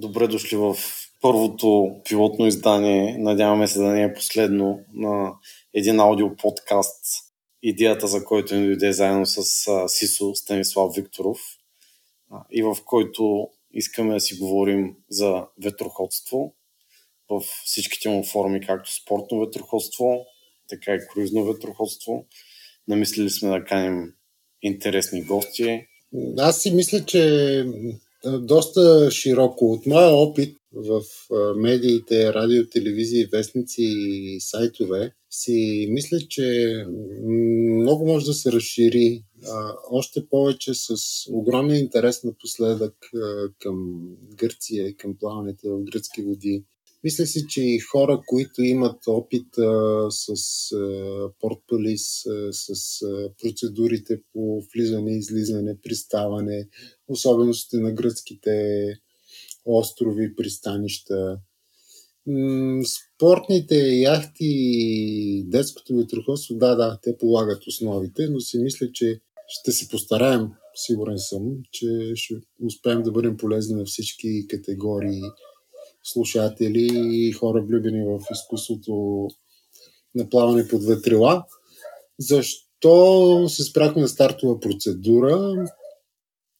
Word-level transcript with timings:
Добре 0.00 0.28
дошли 0.28 0.56
в 0.56 0.76
първото 1.20 1.96
пилотно 2.08 2.46
издание, 2.46 3.18
надяваме 3.18 3.68
се 3.68 3.78
да 3.78 3.84
не 3.84 4.02
е 4.02 4.14
последно, 4.14 4.80
на 4.94 5.32
един 5.74 6.00
аудио 6.00 6.36
подкаст, 6.36 7.04
идеята 7.62 8.06
за 8.06 8.24
който 8.24 8.54
ни 8.54 8.66
дойде 8.66 8.92
заедно 8.92 9.26
с 9.26 9.42
Сисо 9.88 10.34
Станислав 10.34 10.94
Викторов 10.94 11.40
и 12.50 12.62
в 12.62 12.76
който 12.84 13.48
искаме 13.72 14.14
да 14.14 14.20
си 14.20 14.38
говорим 14.38 14.96
за 15.10 15.46
ветроходство 15.62 16.54
в 17.30 17.40
всичките 17.64 18.08
му 18.08 18.24
форми, 18.24 18.66
както 18.66 18.94
спортно 18.94 19.40
ветроходство, 19.40 20.26
така 20.68 20.94
и 20.94 21.08
круизно 21.12 21.44
ветроходство. 21.44 22.26
Намислили 22.88 23.30
сме 23.30 23.50
да 23.50 23.64
каним 23.64 24.14
интересни 24.62 25.22
гости. 25.24 25.86
Аз 26.38 26.62
си 26.62 26.74
мисля, 26.74 27.04
че 27.04 27.64
доста 28.24 29.10
широко. 29.10 29.72
От 29.72 29.86
моя 29.86 30.08
опит 30.08 30.56
в 30.72 31.02
медиите, 31.56 32.34
радио, 32.34 32.66
телевизии, 32.66 33.28
вестници 33.32 33.82
и 33.82 34.36
сайтове, 34.40 35.12
си 35.30 35.86
мисля, 35.90 36.18
че 36.28 36.74
много 37.22 38.06
може 38.06 38.26
да 38.26 38.34
се 38.34 38.52
разшири 38.52 39.24
още 39.90 40.26
повече 40.30 40.74
с 40.74 40.96
огромен 41.32 41.76
интерес 41.76 42.24
напоследък 42.24 42.94
към 43.58 44.00
Гърция 44.34 44.86
и 44.88 44.96
към 44.96 45.16
плаването 45.20 45.68
в 45.68 45.84
гръцки 45.84 46.22
води. 46.22 46.64
Мисля 47.04 47.26
си, 47.26 47.44
че 47.48 47.62
и 47.62 47.78
хора, 47.78 48.22
които 48.26 48.62
имат 48.62 49.02
опит 49.06 49.58
а, 49.58 50.06
с 50.10 50.28
а, 50.72 51.30
портполис, 51.40 52.26
а, 52.26 52.52
с 52.52 53.02
а, 53.02 53.30
процедурите 53.42 54.20
по 54.32 54.62
влизане, 54.74 55.18
излизане, 55.18 55.80
приставане, 55.82 56.68
особеностите 57.08 57.76
на 57.76 57.92
гръцките 57.92 58.86
острови, 59.64 60.36
пристанища, 60.36 61.38
спортните 62.84 63.76
яхти 63.88 64.44
и 64.44 65.44
детското 65.48 65.96
ветроходство, 65.96 66.54
да, 66.54 66.74
да, 66.74 66.98
те 67.02 67.16
полагат 67.18 67.66
основите, 67.66 68.28
но 68.28 68.40
си 68.40 68.58
мисля, 68.58 68.92
че 68.92 69.20
ще 69.48 69.72
се 69.72 69.88
постараем, 69.88 70.48
сигурен 70.74 71.18
съм, 71.18 71.42
че 71.72 72.12
ще 72.14 72.34
успеем 72.66 73.02
да 73.02 73.12
бъдем 73.12 73.36
полезни 73.36 73.74
на 73.74 73.84
всички 73.84 74.46
категории 74.48 75.22
слушатели 76.12 76.88
и 76.92 77.32
хора 77.32 77.62
влюбени 77.62 78.04
в 78.04 78.20
изкуството 78.32 79.26
на 80.14 80.28
плаване 80.28 80.68
под 80.68 80.84
ветрила. 80.84 81.44
Защо 82.18 83.48
се 83.48 83.64
спряхме 83.64 84.02
на 84.02 84.08
стартова 84.08 84.60
процедура? 84.60 85.66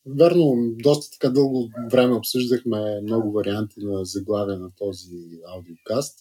Верно, 0.07 0.75
доста 0.83 1.11
така 1.11 1.33
дълго 1.33 1.69
време 1.91 2.15
обсъждахме 2.15 3.01
много 3.01 3.33
варианти 3.33 3.81
на 3.81 4.05
заглавия 4.05 4.59
на 4.59 4.71
този 4.77 5.17
аудиокаст. 5.55 6.19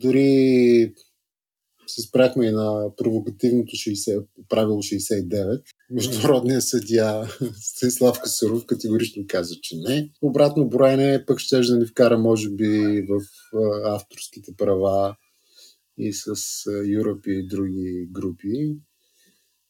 Дори 0.00 0.94
се 1.90 2.02
спряхме 2.02 2.46
и 2.46 2.50
на 2.50 2.96
провокативното 2.96 3.70
60, 3.70 4.24
правило 4.48 4.78
69. 4.78 5.62
Международният 5.90 6.64
съдия 6.64 7.28
Станислав 7.60 8.20
Касаров 8.20 8.66
категорично 8.66 9.24
каза, 9.28 9.54
че 9.62 9.76
не. 9.76 10.10
Обратно 10.22 10.68
броене 10.68 11.24
пък 11.26 11.38
ще 11.38 11.60
да 11.60 11.78
ни 11.78 11.86
вкара, 11.86 12.18
може 12.18 12.50
би, 12.50 13.02
в 13.08 13.22
авторските 13.84 14.52
права 14.58 15.16
и 15.98 16.12
с 16.12 16.34
Европи 16.98 17.30
и 17.30 17.46
други 17.46 18.08
групи. 18.12 18.76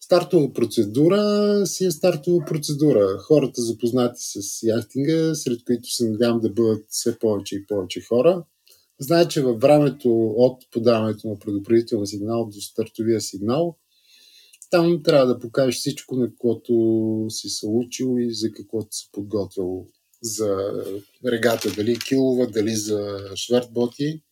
Стартова 0.01 0.53
процедура 0.53 1.63
си 1.67 1.85
е 1.85 1.91
стартова 1.91 2.45
процедура. 2.45 3.19
Хората 3.19 3.63
запознати 3.63 4.21
с 4.21 4.63
яхтинга, 4.63 5.35
сред 5.35 5.65
които 5.67 5.91
се 5.91 6.11
надявам 6.11 6.41
да 6.41 6.51
бъдат 6.51 6.85
все 6.89 7.19
повече 7.19 7.57
и 7.57 7.67
повече 7.67 8.01
хора, 8.01 8.45
Знае, 9.01 9.29
че 9.29 9.43
във 9.43 9.61
времето 9.61 10.11
от 10.37 10.71
подаването 10.71 11.29
на 11.29 11.39
предупредителния 11.39 12.07
сигнал 12.07 12.51
до 12.55 12.61
стартовия 12.61 13.21
сигнал, 13.21 13.77
там 14.71 15.03
трябва 15.03 15.27
да 15.27 15.39
покажеш 15.39 15.77
всичко, 15.77 16.17
на 16.17 16.37
което 16.39 17.27
си 17.29 17.49
се 17.49 17.67
учил 17.69 18.17
и 18.19 18.35
за 18.35 18.53
каквото 18.53 18.97
си 18.97 19.09
подготвил 19.13 19.87
за 20.23 20.73
регата, 21.27 21.73
дали 21.77 21.99
килова, 21.99 22.47
дали 22.47 22.77
за 22.77 23.19
швертботи 23.37 24.23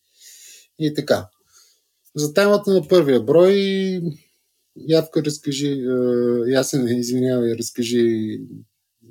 и 0.79 0.93
така. 0.93 1.29
За 2.15 2.33
темата 2.33 2.71
на 2.73 2.87
първия 2.87 3.23
брой, 3.23 4.01
Явка, 4.87 5.23
разкажи, 5.23 5.83
ясен, 6.47 6.97
извинявай, 6.97 7.53
разкажи 7.53 8.39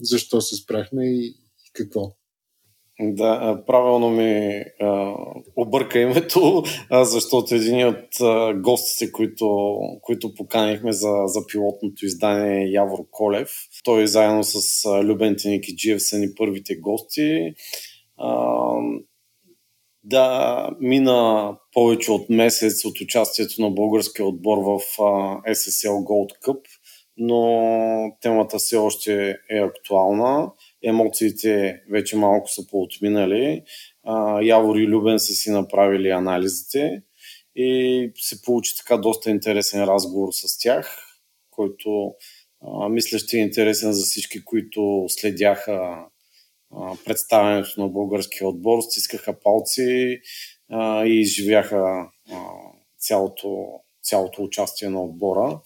защо 0.00 0.40
се 0.40 0.56
спряхме 0.56 1.06
и 1.06 1.36
какво. 1.72 2.16
Да, 3.00 3.62
правилно 3.66 4.10
ми 4.10 4.62
а, 4.80 5.14
обърка 5.56 6.00
името, 6.00 6.62
а, 6.90 7.04
защото 7.04 7.54
един 7.54 7.86
от 7.86 8.20
а, 8.20 8.54
гостите, 8.54 9.12
които, 9.12 9.78
които 10.02 10.34
поканихме 10.34 10.92
за, 10.92 11.12
за 11.26 11.46
пилотното 11.46 12.06
издание 12.06 12.62
е 12.62 12.70
Явор 12.70 12.98
Колев. 13.10 13.50
Той 13.84 14.06
заедно 14.06 14.44
с 14.44 14.84
а, 14.84 15.04
Любен 15.04 15.36
Теникиджиев 15.42 16.02
са 16.02 16.18
ни 16.18 16.26
първите 16.36 16.76
гости. 16.76 17.54
А, 18.16 18.72
да, 20.04 20.70
мина 20.80 21.52
повече 21.72 22.12
от 22.12 22.30
месец 22.30 22.84
от 22.84 23.00
участието 23.00 23.62
на 23.62 23.70
българския 23.70 24.26
отбор 24.26 24.58
в 24.58 24.80
а, 24.98 25.02
SSL 25.52 26.04
Gold 26.04 26.46
Cup, 26.46 26.60
но 27.16 28.16
темата 28.20 28.58
все 28.58 28.76
още 28.76 29.36
е 29.50 29.58
актуална 29.58 30.52
емоциите 30.84 31.82
вече 31.90 32.16
малко 32.16 32.48
са 32.48 32.66
поотминали. 32.66 33.62
Явор 34.42 34.76
и 34.76 34.86
Любен 34.86 35.18
са 35.18 35.32
си 35.32 35.50
направили 35.50 36.10
анализите 36.10 37.02
и 37.56 38.12
се 38.16 38.42
получи 38.42 38.76
така 38.76 38.96
доста 38.96 39.30
интересен 39.30 39.84
разговор 39.84 40.28
с 40.32 40.58
тях, 40.58 40.98
който 41.50 42.14
а, 42.62 42.88
мисля 42.88 43.18
ще 43.18 43.36
е 43.36 43.40
интересен 43.40 43.92
за 43.92 44.04
всички, 44.04 44.44
които 44.44 45.04
следяха 45.08 46.06
а, 46.74 46.96
представянето 47.04 47.80
на 47.80 47.88
българския 47.88 48.48
отбор, 48.48 48.80
стискаха 48.80 49.40
палци 49.40 50.20
а, 50.70 51.04
и 51.04 51.20
изживяха 51.20 52.10
а, 52.32 52.38
цялото, 52.98 53.66
цялото 54.02 54.42
участие 54.42 54.88
на 54.88 55.02
отбора. 55.02 55.60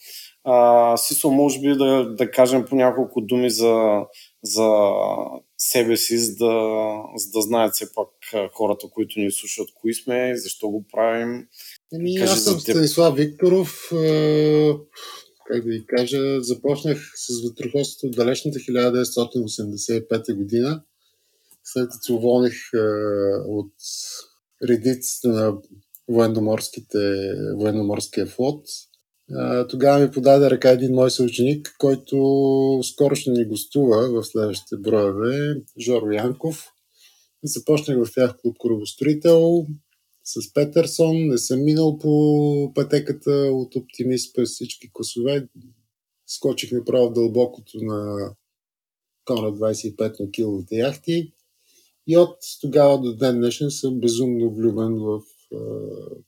А, 0.45 0.97
Сисо, 0.97 1.31
може 1.31 1.61
би 1.61 1.69
да, 1.69 2.15
да 2.15 2.31
кажем 2.31 2.65
по 2.65 2.77
няколко 2.77 3.21
думи 3.21 3.51
за, 3.51 4.03
за 4.45 4.91
себе 5.59 5.97
си, 5.97 6.19
за 6.19 6.37
да, 6.37 7.03
за 7.17 7.31
да 7.31 7.43
знаят 7.43 7.75
все 7.75 7.93
пак 7.95 8.09
хората, 8.53 8.87
които 8.91 9.21
ни 9.21 9.31
слушат, 9.31 9.69
кои 9.75 9.95
сме, 9.95 10.37
защо 10.37 10.69
го 10.69 10.85
правим. 10.93 11.49
Ами, 11.95 12.17
аз 12.17 12.45
съм 12.45 12.61
Станислав 12.61 13.17
Викторов. 13.17 13.89
Как 15.47 15.65
да 15.65 15.71
ви 15.71 15.87
кажа, 15.87 16.41
започнах 16.41 17.13
с 17.17 17.49
ветроходството 17.49 18.07
от 18.07 18.17
далечната 18.17 18.59
1985 18.59 20.35
година, 20.35 20.83
след 21.65 21.91
като 21.91 22.15
уволних 22.15 22.55
от 23.47 23.73
редиците 24.69 25.29
на 25.29 25.55
военноморския 27.59 28.27
флот 28.27 28.67
тогава 29.69 29.99
ми 29.99 30.11
подаде 30.11 30.51
ръка 30.51 30.71
един 30.71 30.95
мой 30.95 31.11
съученик, 31.11 31.77
който 31.79 32.17
скоро 32.83 33.15
ще 33.17 33.31
ни 33.31 33.45
гостува 33.45 34.11
в 34.11 34.27
следващите 34.27 34.77
броеве, 34.77 35.63
Жоро 35.79 36.11
Янков. 36.11 36.73
Започнах 37.45 38.05
в 38.05 38.13
тях 38.15 38.37
клуб 38.37 38.57
Корабостроител 38.59 39.67
с 40.25 40.55
Петерсон. 40.55 41.17
Не 41.17 41.39
съм 41.39 41.65
минал 41.65 41.99
по 41.99 42.73
пътеката 42.75 43.31
от 43.33 43.77
оптимист 43.77 44.35
през 44.35 44.51
всички 44.51 44.91
класове. 44.93 45.49
Скочих 46.27 46.73
направо 46.73 47.11
дълбокото 47.11 47.79
на 47.83 48.31
Кона 49.25 49.53
25 49.53 50.21
на 50.21 50.31
киловите 50.31 50.77
яхти. 50.77 51.33
И 52.07 52.17
от 52.17 52.37
тогава 52.61 53.01
до 53.01 53.17
ден 53.17 53.39
днешен 53.39 53.71
съм 53.71 54.01
безумно 54.01 54.55
влюбен 54.55 54.95
в 54.95 55.21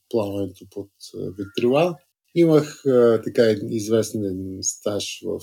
плаването 0.09 0.65
под 0.71 0.89
ветрила. 1.37 1.97
Имах 2.35 2.85
а, 2.85 3.21
така 3.21 3.55
известен 3.69 4.57
стаж 4.61 5.23
в 5.25 5.39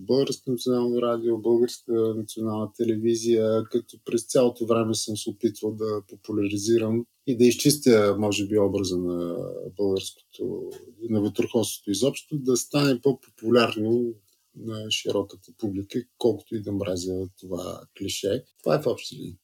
Българско 0.00 0.50
национално 0.50 1.02
радио, 1.02 1.38
Българска 1.38 1.92
национална 1.92 2.72
телевизия, 2.76 3.64
като 3.64 3.96
през 4.04 4.26
цялото 4.26 4.66
време 4.66 4.94
съм 4.94 5.16
се 5.16 5.30
опитвал 5.30 5.72
да 5.72 6.02
популяризирам 6.08 7.06
и 7.26 7.36
да 7.36 7.44
изчистя, 7.44 8.16
може 8.18 8.46
би, 8.46 8.58
образа 8.58 8.98
на 8.98 9.36
българското, 9.76 10.70
на 11.10 11.22
ветроходството 11.22 11.90
изобщо, 11.90 12.38
да 12.38 12.56
стане 12.56 13.00
по-популярно 13.00 14.14
на 14.56 14.90
широката 14.90 15.52
публика, 15.58 15.98
колкото 16.18 16.56
и 16.56 16.62
да 16.62 16.72
мразя 16.72 17.28
това 17.40 17.80
клише. 17.98 18.44
Това 18.62 18.74
е 18.74 18.82
в 18.82 18.86
общи 18.86 19.16
линии. 19.16 19.36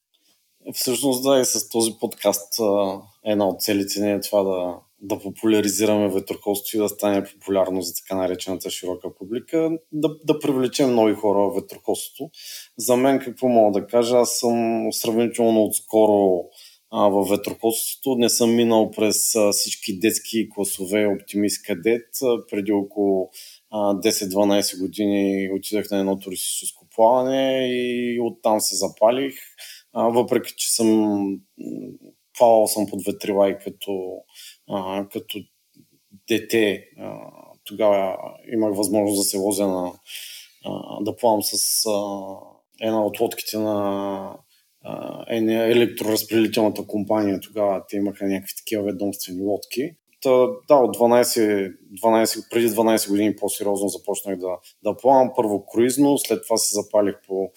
Всъщност, 0.75 1.23
да, 1.23 1.41
и 1.41 1.45
с 1.45 1.69
този 1.69 1.93
подкаст 2.01 2.55
една 3.25 3.49
от 3.49 3.61
целите 3.61 4.01
не 4.01 4.13
е 4.13 4.21
това 4.21 4.43
да 4.43 4.81
да 5.07 5.19
популяризираме 5.19 6.09
ветроходството 6.09 6.77
и 6.77 6.81
да 6.81 6.89
стане 6.89 7.25
популярно 7.25 7.83
за 7.83 7.95
така 7.95 8.17
наречената 8.17 8.71
широка 8.71 9.15
публика, 9.15 9.71
да, 9.93 10.09
да 10.25 10.39
привлечем 10.39 10.95
нови 10.95 11.15
хора 11.15 11.39
в 11.39 11.55
ветроходството. 11.55 12.31
За 12.79 12.97
мен 12.97 13.19
какво 13.19 13.49
мога 13.49 13.81
да 13.81 13.87
кажа? 13.87 14.17
Аз 14.17 14.39
съм 14.39 14.87
сравнително 14.93 15.65
отскоро 15.65 16.45
а, 16.91 17.09
в 17.09 17.27
ветроходството. 17.31 18.17
Не 18.19 18.29
съм 18.29 18.55
минал 18.55 18.91
през 18.91 19.35
а, 19.35 19.53
всички 19.53 19.99
детски 19.99 20.49
класове 20.51 21.07
Оптимист 21.07 21.67
Кадет. 21.67 22.09
Преди 22.51 22.73
около 22.73 23.31
10-12 23.73 24.81
години 24.81 25.51
отидах 25.53 25.91
на 25.91 25.99
едно 25.99 26.19
туристическо 26.19 26.87
плаване 26.95 27.69
и 27.71 28.21
оттам 28.21 28.61
се 28.61 28.77
запалих. 28.77 29.35
А, 29.93 30.09
въпреки, 30.09 30.55
че 30.57 30.75
съм 30.75 31.27
плавал 32.39 32.67
съм 32.67 32.87
под 32.87 33.05
ветрила 33.05 33.51
и 33.51 33.59
като, 33.65 34.19
а, 34.71 35.09
като 35.09 35.39
дете. 36.29 36.85
А, 36.99 37.19
тогава 37.65 38.17
имах 38.53 38.77
възможност 38.77 39.21
да 39.21 39.25
се 39.25 39.39
возя 39.39 39.67
на, 39.67 39.93
а, 40.65 41.03
да 41.05 41.17
плавам 41.17 41.43
с 41.43 41.87
а, 41.87 42.37
една 42.81 43.07
от 43.07 43.21
лодките 43.21 43.59
на 43.59 44.37
е 45.29 45.37
електроразпределителната 45.73 46.87
компания. 46.87 47.41
Тогава 47.41 47.85
те 47.89 47.97
имаха 47.97 48.27
някакви 48.27 48.55
такива 48.57 48.83
ведомствени 48.83 49.43
лодки. 49.43 49.91
Та, 50.23 50.31
да, 50.69 50.75
от 50.75 50.97
12, 50.97 51.73
12, 52.03 52.51
преди 52.51 52.69
12 52.69 53.09
години 53.09 53.37
по-сериозно 53.37 53.89
започнах 53.89 54.39
да, 54.39 54.57
да 54.85 54.97
плавам. 54.97 55.33
Първо 55.37 55.67
круизно, 55.67 56.19
след 56.19 56.43
това 56.43 56.57
се 56.57 56.75
запалих 56.75 57.15
по, 57.27 57.51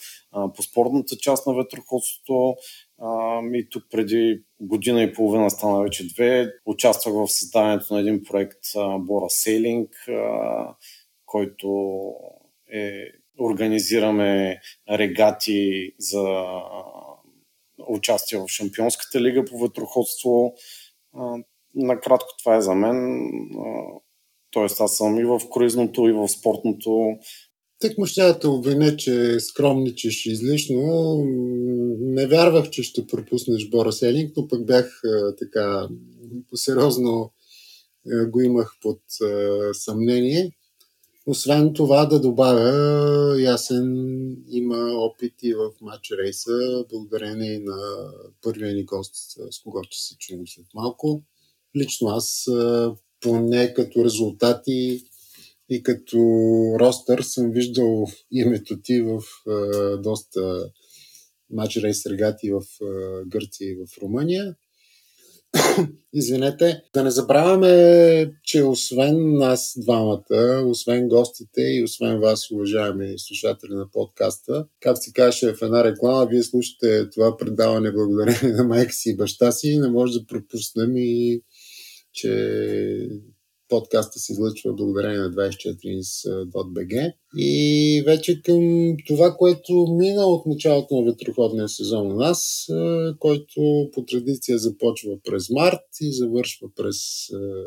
по 0.55 0.63
спортната 0.63 1.15
част 1.17 1.47
на 1.47 1.53
ветроходството. 1.53 2.55
И 3.54 3.68
тук 3.69 3.84
преди 3.92 4.44
година 4.62 5.04
и 5.04 5.13
половина 5.13 5.50
стана 5.50 5.84
вече 5.84 6.07
две. 6.07 6.51
Участвах 6.66 7.13
в 7.13 7.28
създаването 7.28 7.94
на 7.94 8.00
един 8.00 8.24
проект 8.24 8.63
Бора 9.00 9.30
Сейлинг, 9.30 9.90
който 11.25 12.01
е 12.74 13.06
организираме 13.40 14.60
регати 14.90 15.92
за 16.00 16.46
участие 17.88 18.40
в 18.40 18.48
Шампионската 18.48 19.22
лига 19.22 19.46
по 19.46 19.57
ветроходство. 19.57 20.54
Накратко 21.75 22.30
това 22.40 22.56
е 22.56 22.62
за 22.62 22.75
мен. 22.75 23.30
Тоест 24.51 24.81
аз 24.81 24.98
съм 24.98 25.19
и 25.19 25.24
в 25.24 25.42
круизното, 25.51 26.07
и 26.07 26.12
в 26.12 26.28
спортното. 26.28 27.18
Тък 27.79 27.97
му 27.97 28.05
ще 28.05 28.33
да 28.33 28.49
обвиня, 28.49 28.97
че 28.97 29.39
скромничиш 29.39 30.25
излишно. 30.25 31.15
Не 31.99 32.27
вярвах, 32.27 32.69
че 32.69 32.83
ще 32.83 33.07
пропуснеш 33.07 33.69
Бора 33.69 33.91
Селинг, 33.91 34.33
но 34.37 34.47
пък 34.47 34.65
бях 34.65 35.01
така 35.39 35.89
по-сериозно 36.49 37.31
го 38.27 38.41
имах 38.41 38.73
под 38.81 39.01
съмнение. 39.73 40.51
Освен 41.25 41.73
това 41.73 42.05
да 42.05 42.19
добавя, 42.19 43.41
Ясен 43.41 43.95
има 44.49 44.77
опити 44.77 45.53
в 45.53 45.71
матч 45.81 46.11
рейса, 46.11 46.85
благодарение 46.89 47.59
на 47.59 47.77
първия 48.41 48.75
ни 48.75 48.85
гост, 48.85 49.15
с 49.51 49.61
когото 49.63 49.87
ще 49.91 50.07
се 50.07 50.17
чуем 50.17 50.47
след 50.47 50.65
малко. 50.75 51.21
Лично 51.75 52.07
аз, 52.07 52.47
поне 53.21 53.73
като 53.73 54.05
резултати 54.05 55.03
и 55.69 55.83
като 55.83 56.18
ростър, 56.80 57.21
съм 57.21 57.51
виждал 57.51 58.07
името 58.31 58.81
ти 58.81 59.01
в 59.01 59.21
доста 60.01 60.69
матч 61.50 61.77
рейс 61.77 62.06
регати 62.06 62.51
в 62.51 62.62
Гърция 63.27 63.71
и 63.71 63.75
в 63.75 64.01
Румъния. 64.01 64.56
Извинете. 66.13 66.81
Да 66.94 67.04
не 67.04 67.12
забравяме, 67.12 68.31
че 68.44 68.63
освен 68.63 69.33
нас 69.33 69.74
двамата, 69.77 70.63
освен 70.66 71.07
гостите 71.07 71.62
и 71.62 71.83
освен 71.83 72.19
вас, 72.19 72.51
уважаеми 72.51 73.13
слушатели 73.18 73.74
на 73.74 73.92
подкаста, 73.92 74.65
както 74.80 75.01
си 75.01 75.13
каже 75.13 75.54
в 75.54 75.62
една 75.62 75.83
реклама, 75.83 76.27
вие 76.31 76.44
слушате 76.44 77.10
това 77.10 77.38
предаване 77.38 77.92
благодарение 77.92 78.56
на 78.56 78.63
майка 78.63 78.94
си 78.94 79.10
и 79.10 79.15
баща 79.18 79.51
си. 79.51 79.80
Не 79.80 79.88
може 79.88 80.19
да 80.19 80.25
пропуснем 80.25 80.98
и 80.98 81.42
че 82.13 83.10
подкаста 83.69 84.19
се 84.19 84.31
излъчва 84.31 84.74
благодарение 84.74 85.19
на 85.19 85.31
24ins.bg. 85.31 87.13
И 87.38 88.04
вече 88.06 88.42
към 88.42 88.95
това, 89.07 89.36
което 89.38 89.88
мина 90.00 90.25
от 90.25 90.45
началото 90.45 90.95
на 90.95 91.12
ветроходния 91.12 91.69
сезон 91.69 92.12
у 92.12 92.16
нас, 92.16 92.68
който 93.19 93.89
по 93.94 94.06
традиция 94.06 94.57
започва 94.57 95.18
през 95.24 95.50
март 95.50 95.81
и 96.01 96.13
завършва 96.13 96.68
през 96.75 96.98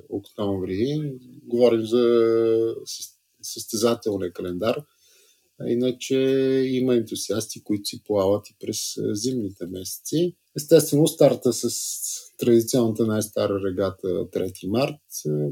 октомври. 0.09 1.13
Говорим 1.47 1.87
за 1.87 2.05
състезателния 3.43 4.33
календар. 4.33 4.83
Иначе 5.67 6.17
има 6.67 6.95
ентусиасти, 6.95 7.63
които 7.63 7.85
си 7.85 8.03
плават 8.05 8.51
и 8.51 8.57
през 8.61 8.79
зимните 9.13 9.67
месеци. 9.67 10.37
Естествено, 10.57 11.07
старта 11.07 11.53
с 11.53 11.69
традиционната 12.39 13.07
най-стара 13.07 13.61
регата 13.71 14.07
3 14.07 14.67
март 14.69 15.01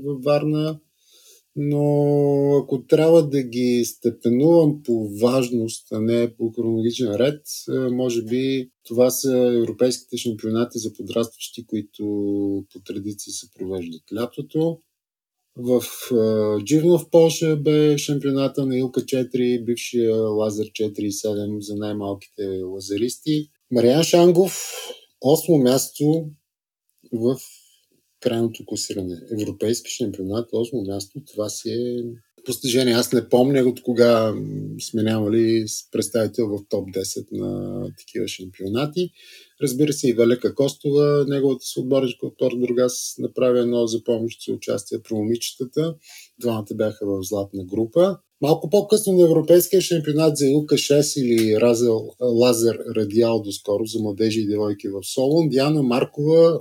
във 0.05 0.23
Варна, 0.23 0.81
но 1.57 2.57
ако 2.63 2.87
трябва 2.87 3.29
да 3.29 3.43
ги 3.43 3.85
степенувам 3.85 4.83
по 4.83 5.09
важност, 5.23 5.93
а 5.93 6.01
не 6.01 6.37
по 6.37 6.53
хронологичен 6.53 7.15
ред, 7.15 7.43
може 7.93 8.23
би 8.23 8.71
това 8.85 9.11
са 9.11 9.37
европейските 9.63 10.17
шампионати 10.17 10.79
за 10.79 10.93
подрастващи, 10.93 11.67
които 11.67 12.05
по 12.73 12.81
традиция 12.81 13.33
се 13.33 13.47
провеждат 13.59 14.03
лятото. 14.15 14.79
В 15.57 15.83
Дживно 16.65 16.99
в 16.99 17.11
Польша 17.11 17.57
бе 17.57 17.99
шампионата 17.99 18.67
на 18.67 18.79
Илка 18.79 19.01
4, 19.01 19.65
бившия 19.65 20.17
Лазер 20.17 20.67
4.7 20.67 21.61
за 21.61 21.77
най-малките 21.77 22.63
лазеристи. 22.63 23.51
Мариан 23.73 24.03
Шангов, 24.03 24.73
8 25.25 25.63
място 25.63 26.31
в 27.13 27.37
крайното 28.21 28.65
класиране. 28.67 29.21
Европейски 29.33 29.91
шампионат, 29.91 30.51
8 30.51 30.87
място, 30.87 31.21
това 31.33 31.49
си 31.49 31.71
е 31.71 32.05
постижение. 32.45 32.95
Аз 32.95 33.13
не 33.13 33.29
помня 33.29 33.61
от 33.61 33.83
кога 33.83 34.35
сме 34.81 35.03
нямали 35.03 35.65
представител 35.93 36.49
в 36.49 36.69
топ 36.69 36.89
10 36.89 37.27
на 37.33 37.83
такива 37.99 38.29
шампионати. 38.29 39.11
Разбира 39.63 39.93
се, 39.93 40.09
и 40.09 40.13
Велика 40.13 40.55
Костова, 40.55 41.25
неговата 41.29 41.65
съотборничка 41.65 42.27
от 42.27 42.37
Тор 42.37 42.53
Другас, 42.57 43.15
направи 43.19 43.59
едно 43.59 43.87
за 43.87 44.05
помощ 44.05 44.45
за 44.47 44.53
участие 44.53 44.99
при 44.99 45.15
момичетата. 45.15 45.95
Двамата 46.39 46.75
бяха 46.75 47.07
в 47.07 47.23
златна 47.23 47.65
група. 47.65 48.19
Малко 48.43 48.71
по-късно 48.71 49.13
на 49.13 49.25
Европейския 49.25 49.81
шампионат 49.81 50.37
за 50.37 50.47
Илка 50.47 50.75
6 50.75 51.21
или 51.21 51.61
Разел, 51.61 52.11
Лазер 52.21 52.79
Радиал 52.97 53.43
доскоро 53.43 53.85
за 53.85 54.03
младежи 54.03 54.41
и 54.41 54.47
девойки 54.47 54.89
в 54.89 55.01
Солон, 55.05 55.49
Диана 55.49 55.83
Маркова 55.83 56.61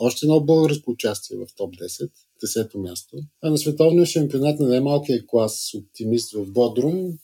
още 0.00 0.26
едно 0.26 0.40
българско 0.40 0.90
участие 0.90 1.36
в 1.36 1.46
топ 1.56 1.74
10, 1.74 2.10
10-то 2.44 2.78
място. 2.78 3.16
А 3.42 3.50
на 3.50 3.58
световния 3.58 4.06
шампионат 4.06 4.60
на 4.60 4.68
най-малкия 4.68 5.26
клас 5.26 5.74
оптимист 5.74 6.32
в 6.32 6.52
Бодрум, 6.52 7.18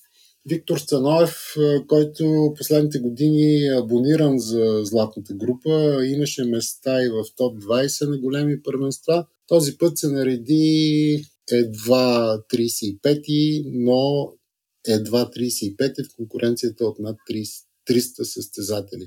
Виктор 0.46 0.78
Станоев, 0.78 1.54
който 1.88 2.54
последните 2.56 2.98
години 2.98 3.66
е 3.66 3.78
абониран 3.78 4.38
за 4.38 4.80
златната 4.84 5.34
група, 5.34 6.04
имаше 6.06 6.44
места 6.44 7.04
и 7.04 7.08
в 7.08 7.24
топ 7.36 7.58
20 7.62 8.10
на 8.10 8.18
големи 8.18 8.62
първенства. 8.62 9.26
Този 9.46 9.78
път 9.78 9.98
се 9.98 10.08
нареди 10.08 11.24
едва 11.52 12.38
35, 12.54 13.62
но 13.66 14.32
едва 14.88 15.30
35 15.30 16.04
в 16.04 16.16
конкуренцията 16.16 16.84
от 16.84 16.98
над 16.98 17.16
30, 17.30 17.64
300 17.90 18.22
състезатели. 18.22 19.06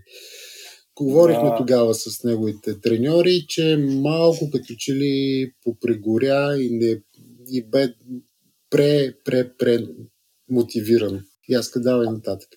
Говорихме 0.96 1.50
да. 1.50 1.56
тогава 1.58 1.96
с 1.96 2.24
неговите 2.24 2.82
треньори, 2.82 3.46
че 3.48 3.78
малко 3.78 4.50
като 4.52 4.74
че 4.78 4.96
ли 4.96 5.52
попрегоря 5.64 6.58
и, 6.60 6.70
не, 6.70 7.02
и 7.50 7.64
бе 7.64 7.94
пре, 8.70 9.14
пре, 9.26 9.58
пре 9.58 9.88
мотивиран. 10.50 11.26
И 11.50 11.54
аз 11.54 11.72
давай 11.76 12.08
нататък. 12.08 12.50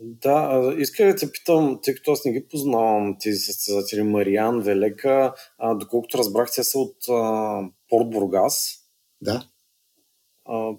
Да, 0.00 0.74
иска 0.78 1.06
да 1.06 1.16
те 1.16 1.32
питам, 1.32 1.80
тъй 1.82 1.94
като 1.94 2.12
аз 2.12 2.24
не 2.24 2.32
ги 2.32 2.46
познавам 2.50 3.16
тези 3.20 3.38
състезатели 3.38 4.02
Мариан, 4.02 4.60
Велека, 4.60 5.34
а, 5.58 5.74
доколкото 5.74 6.18
разбрах, 6.18 6.48
те 6.54 6.64
са 6.64 6.78
от 6.78 6.96
а, 7.08 7.60
Порт 7.88 8.10
Бургас. 8.10 8.77
Да. 9.20 9.46
А, 10.44 10.72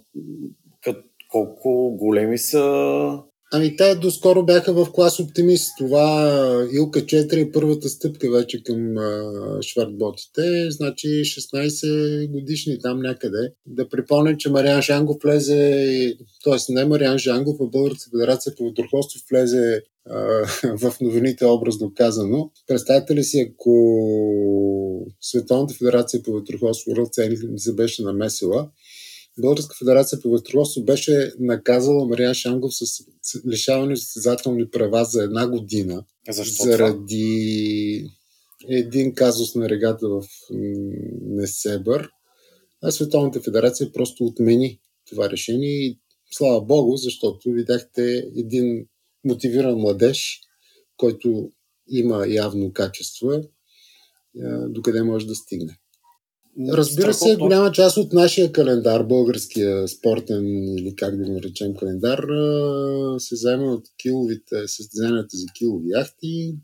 кът, 0.84 1.06
колко 1.30 1.96
големи 1.98 2.38
са 2.38 3.24
Ами 3.52 3.76
те 3.76 3.96
доскоро 3.96 4.46
бяха 4.46 4.74
в 4.74 4.92
клас 4.92 5.20
оптимист. 5.20 5.72
Това 5.78 6.68
Илка 6.74 7.00
4 7.00 7.48
е 7.48 7.52
първата 7.52 7.90
стъпка 7.90 8.32
вече 8.32 8.64
към 8.64 8.98
а, 8.98 9.32
швартботите. 9.62 10.72
Значи 10.72 11.08
16 11.08 12.32
годишни 12.32 12.80
там 12.80 13.00
някъде. 13.00 13.54
Да 13.66 13.90
припомня, 13.90 14.38
че 14.38 14.50
Мариан 14.50 14.82
Жангов 14.82 15.18
влезе, 15.24 16.14
т.е. 16.44 16.74
не 16.74 16.86
Мариан 16.86 17.18
Жангов, 17.18 17.58
а 17.62 17.66
Българска 17.66 18.10
федерация 18.12 18.56
по 18.58 18.64
водорхоство 18.64 19.22
влезе 19.32 19.82
в 20.64 20.94
новините 21.02 21.46
образно 21.46 21.94
казано. 21.96 22.52
Представете 22.68 23.16
ли 23.16 23.24
си, 23.24 23.52
ако 23.52 23.72
Световната 25.22 25.74
федерация 25.74 26.24
по 26.24 26.34
ветроходство 26.34 26.92
World 26.92 27.50
ми 27.52 27.60
се 27.60 27.74
беше 27.74 28.04
намесила, 28.04 28.70
Българска 29.42 29.76
федерация 29.80 30.22
по 30.22 30.32
ветроходство 30.32 30.84
беше 30.84 31.32
наказала 31.40 32.06
Мария 32.06 32.34
Шангов 32.34 32.72
с 32.76 33.04
лишаване 33.48 33.96
състезателни 33.96 34.70
права 34.70 35.06
за 35.06 35.24
една 35.24 35.48
година. 35.48 36.04
Защо 36.30 36.64
заради 36.64 38.04
това? 38.62 38.78
един 38.78 39.14
казус 39.14 39.56
на 39.56 39.70
регата 39.70 40.08
в 40.10 40.24
Несебър. 41.22 42.10
А 42.82 42.92
Световната 42.92 43.42
федерация 43.42 43.92
просто 43.92 44.26
отмени 44.26 44.80
това 45.10 45.30
решение 45.30 45.70
и 45.70 46.00
слава 46.32 46.62
Богу, 46.62 46.96
защото 46.98 47.52
видяхте 47.52 48.24
един 48.38 48.86
мотивиран 49.24 49.76
младеж, 49.76 50.40
който 50.98 51.52
има 51.88 52.26
явно 52.28 52.74
качества, 52.74 53.44
докъде 54.68 55.04
може 55.04 55.28
да 55.28 55.36
стигне. 55.36 55.80
Разбира 56.70 57.14
се, 57.14 57.36
голяма 57.36 57.72
част 57.72 57.98
от 57.98 58.14
нашия 58.14 58.52
календар, 58.52 59.04
българския 59.04 59.88
спортен 59.88 60.46
или 60.78 60.96
как 60.96 61.18
да 61.18 61.24
го 61.24 61.32
наречем 61.32 61.76
календар, 61.76 62.28
се 63.18 63.36
заема 63.36 63.74
от 63.74 63.86
киловите, 64.02 64.68
състезанията 64.68 65.38
за 65.38 65.46
килови 65.58 65.90
яхти. 65.90 66.56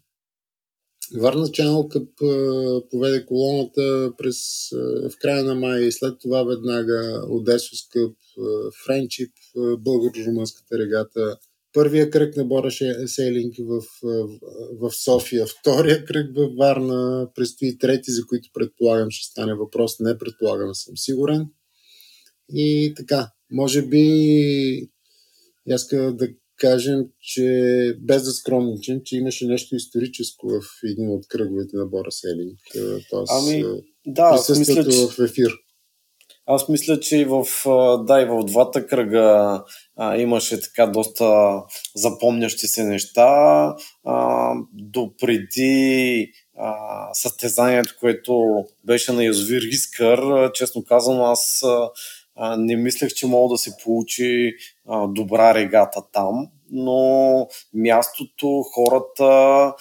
Варна 1.18 1.48
Channel 1.48 1.94
Cup 1.96 2.90
поведе 2.90 3.26
колоната 3.26 4.14
през, 4.18 4.70
в 5.10 5.12
края 5.22 5.44
на 5.44 5.56
май, 5.56 5.92
след 5.92 6.20
това 6.20 6.44
веднага 6.44 7.26
Одесос 7.30 7.88
Къп, 7.92 8.18
Френчип, 8.86 9.32
българо-румънската 9.58 10.78
регата, 10.78 11.38
първия 11.76 12.10
кръг 12.10 12.38
на 12.38 12.46
Бора 12.46 12.72
Сейлинг 13.06 13.56
в, 13.60 13.82
в 14.80 14.92
София, 14.92 15.46
втория 15.46 16.06
кръг 16.06 16.36
в 16.36 16.50
Варна, 16.58 17.30
предстои 17.36 17.78
трети, 17.78 18.12
за 18.12 18.26
които 18.28 18.50
предполагам 18.54 19.12
ще 19.12 19.32
стане 19.32 19.56
въпрос, 19.56 20.00
не 20.00 20.18
предполагам, 20.18 20.76
съм 20.76 20.98
сигурен. 20.98 21.48
И 22.50 22.94
така, 22.98 23.32
може 23.52 23.82
би 23.82 24.02
иска 25.68 26.14
да 26.14 26.28
кажем, 26.58 27.06
че 27.22 27.98
без 28.02 28.24
да 28.24 28.32
скромничам, 28.32 29.02
че 29.06 29.18
имаше 29.18 29.48
нещо 29.48 29.76
историческо 29.76 30.50
в 30.50 30.62
един 30.84 31.10
от 31.10 31.28
кръговете 31.28 31.78
на 31.78 31.86
Бора 31.86 32.12
Селинг. 32.12 32.60
Тоест, 33.10 33.32
ами, 33.32 33.64
да, 34.08 34.32
присъствието 34.32 34.88
мисля, 34.90 35.08
че... 35.08 35.22
в 35.22 35.26
ефир. 35.26 35.52
Аз 36.48 36.70
мисля, 36.70 37.00
че 37.00 37.18
и 37.18 37.26
в, 37.26 37.46
да, 38.06 38.22
и 38.22 38.26
в 38.26 38.44
двата 38.44 38.88
кръга 38.88 39.64
а, 39.98 40.18
имаше 40.18 40.62
така 40.62 40.88
доста 40.88 41.62
запомнящи 41.96 42.68
се 42.68 42.84
неща. 42.84 43.76
А, 44.06 44.52
допреди 44.74 46.32
а, 46.58 46.74
състезанието, 47.14 47.96
което 48.00 48.64
беше 48.84 49.12
на 49.12 49.26
Язовир 49.26 49.62
Искър, 49.62 50.52
честно 50.52 50.84
казано, 50.84 51.26
аз 51.26 51.64
а, 52.36 52.58
не 52.58 52.76
мислех, 52.76 53.14
че 53.14 53.28
мога 53.28 53.54
да 53.54 53.58
се 53.58 53.78
получи 53.84 54.54
а, 54.88 55.08
добра 55.08 55.54
регата 55.54 56.02
там 56.12 56.48
но 56.72 57.48
мястото, 57.74 58.62
хората, 58.62 59.74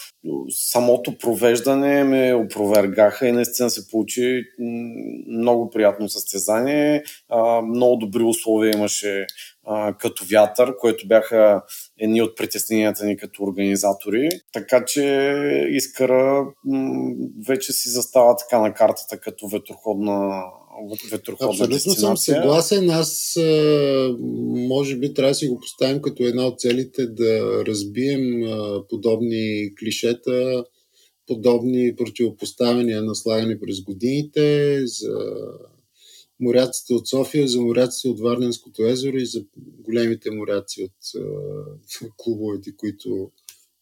самото 0.50 1.18
провеждане 1.18 2.04
ме 2.04 2.34
опровергаха 2.34 3.28
и 3.28 3.32
наистина 3.32 3.70
се 3.70 3.88
получи 3.88 4.42
много 5.28 5.70
приятно 5.70 6.08
състезание. 6.08 7.02
Много 7.62 7.96
добри 7.96 8.23
условия 8.23 8.73
имаше 8.75 9.26
като 9.99 10.25
вятър, 10.32 10.76
което 10.76 11.08
бяха 11.08 11.62
едни 11.99 12.23
от 12.23 12.37
притесненията 12.37 13.06
ни 13.06 13.16
като 13.16 13.42
организатори. 13.42 14.28
Така 14.52 14.84
че 14.84 15.34
Искара 15.70 16.46
вече 17.46 17.73
си 17.73 17.88
застава 17.88 18.37
така 18.37 18.58
на 18.58 18.75
картата 18.75 19.18
като 19.18 19.49
ветроходна 19.49 20.44
ветроходна 21.11 21.64
Абсолютно 21.64 21.93
съм 21.93 22.16
съгласен. 22.16 22.90
Аз 22.90 23.38
може 24.69 24.97
би 24.97 25.14
трябва 25.14 25.31
да 25.31 25.35
си 25.35 25.49
го 25.49 25.61
поставим 25.61 26.02
като 26.02 26.23
една 26.23 26.47
от 26.47 26.61
целите 26.61 27.07
да 27.07 27.64
разбием 27.66 28.43
подобни 28.88 29.75
клишета, 29.78 30.64
подобни 31.26 31.97
противопоставяния 31.97 33.02
наслагани 33.02 33.61
през 33.61 33.81
годините 33.81 34.81
за 34.87 35.19
моряците 36.40 36.95
от 36.95 37.09
София, 37.09 37.49
за 37.49 37.61
моряците 37.61 38.09
от 38.09 38.21
Варненското 38.21 38.87
езеро 38.87 39.16
и 39.16 39.26
за 39.26 39.45
големите 39.57 40.31
моряци 40.31 40.83
от 40.83 41.23
клубовете, 42.16 42.76
които 42.76 43.31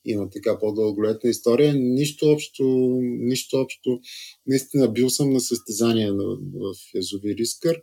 има 0.05 0.31
така 0.31 0.59
по-дълголетна 0.59 1.31
история. 1.31 1.75
Нищо 1.75 2.27
общо, 2.27 2.65
нищо 3.03 3.57
общо. 3.57 4.01
Наистина 4.47 4.89
бил 4.89 5.11
съм 5.11 5.33
на 5.33 5.41
състезание 5.41 6.13
в 6.13 6.75
Язовир 6.95 7.37
Искър. 7.39 7.83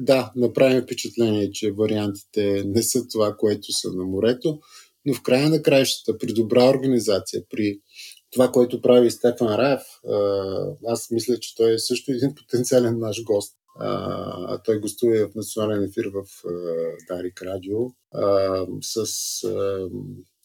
Да, 0.00 0.32
направим 0.36 0.82
впечатление, 0.82 1.50
че 1.50 1.72
вариантите 1.72 2.62
не 2.66 2.82
са 2.82 3.08
това, 3.08 3.36
което 3.36 3.72
са 3.72 3.92
на 3.92 4.04
морето, 4.04 4.58
но 5.06 5.14
в 5.14 5.22
края 5.22 5.50
на 5.50 5.62
краищата, 5.62 6.18
при 6.18 6.32
добра 6.32 6.70
организация, 6.70 7.42
при 7.50 7.80
това, 8.30 8.52
което 8.52 8.80
прави 8.80 9.10
Стефан 9.10 9.48
Раев, 9.48 9.82
аз 10.86 11.10
мисля, 11.10 11.38
че 11.38 11.56
той 11.56 11.74
е 11.74 11.78
също 11.78 12.12
един 12.12 12.34
потенциален 12.34 12.98
наш 12.98 13.24
гост. 13.24 13.54
А, 13.80 14.62
той 14.62 14.80
гостува 14.80 15.28
в 15.28 15.34
национален 15.34 15.84
ефир 15.84 16.04
в 16.14 16.24
Дарик 17.08 17.42
Радио 17.42 17.78
с 18.82 19.06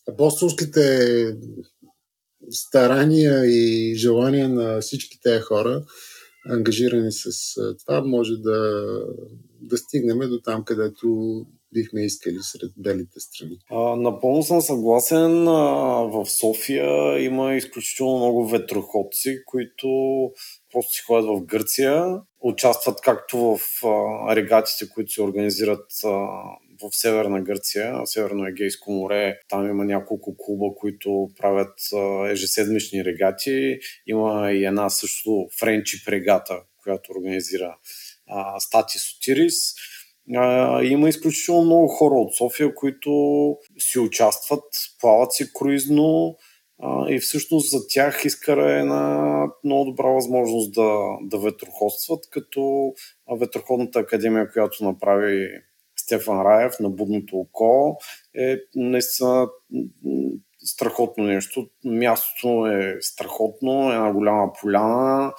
апостолските 0.10 1.28
старания 2.50 3.46
и 3.46 3.96
желания 3.96 4.50
на 4.50 4.82
всички 4.82 5.20
тези 5.24 5.42
хора, 5.42 5.84
ангажирани 6.50 7.12
с 7.12 7.30
това, 7.86 8.02
може 8.02 8.34
да, 8.38 8.90
да 9.62 9.78
стигнем 9.78 10.20
до 10.20 10.42
там, 10.42 10.64
където 10.66 11.08
бихме 11.74 12.06
искали 12.06 12.38
сред 12.42 12.72
белите 12.78 13.20
страни. 13.20 13.58
А, 13.72 13.96
напълно 13.96 14.44
съм 14.44 14.62
съгласен. 14.62 15.48
А, 15.48 15.54
в 16.14 16.26
София 16.26 17.20
има 17.24 17.56
изключително 17.56 18.18
много 18.18 18.48
ветроходци, 18.48 19.40
които 19.46 19.88
просто 20.72 20.92
си 20.94 21.02
ходят 21.08 21.30
в 21.30 21.46
Гърция, 21.46 22.22
участват 22.42 23.02
както 23.02 23.38
в 23.38 23.60
а, 23.86 24.36
регатите, 24.36 24.90
които 24.90 25.12
се 25.12 25.22
организират 25.22 25.86
в 26.84 26.96
Северна 26.96 27.42
Гърция, 27.42 27.94
Северно-Егейско 28.06 28.92
море. 28.92 29.40
Там 29.50 29.70
има 29.70 29.86
няколко 29.86 30.38
клуба, 30.38 30.76
които 30.76 31.30
правят 31.38 31.74
ежеседмични 32.32 33.06
регати. 33.06 33.80
Има 34.08 34.52
и 34.52 34.66
една 34.66 34.90
също 34.90 35.48
френчи 35.60 35.98
регата, 36.08 36.62
която 36.84 37.12
организира 37.12 37.78
а, 38.28 38.60
Стати 38.60 38.98
Сотирис. 38.98 39.56
Има 40.84 41.10
изключително 41.10 41.66
много 41.66 41.88
хора 41.88 42.16
от 42.16 42.36
София, 42.36 42.76
които 42.76 43.12
си 43.80 44.00
участват, 44.00 44.64
плават 45.02 45.34
си 45.34 45.54
круизно 45.54 46.38
и 47.10 47.20
всъщност 47.20 47.72
за 47.72 47.88
тях 47.90 48.26
Искара 48.26 48.72
е 48.72 48.80
една 48.80 49.46
много 49.64 49.86
добра 49.86 50.08
възможност 50.08 50.74
да, 50.74 51.00
да 51.22 51.38
ветроходстват, 51.38 52.30
като 52.30 52.94
Ветроходната 53.40 54.00
академия, 54.00 54.52
която 54.52 54.84
направи 54.84 55.50
Стефан 56.14 56.42
Раев 56.42 56.80
на 56.80 56.90
Будното 56.90 57.38
око 57.38 57.98
е 58.36 58.58
наистина 58.76 59.48
страхотно 60.66 61.24
нещо. 61.24 61.68
Мястото 61.86 62.68
е 62.68 62.98
страхотно, 63.02 63.92
една 63.92 64.14
голяма 64.14 64.54
поляна, 64.62 65.34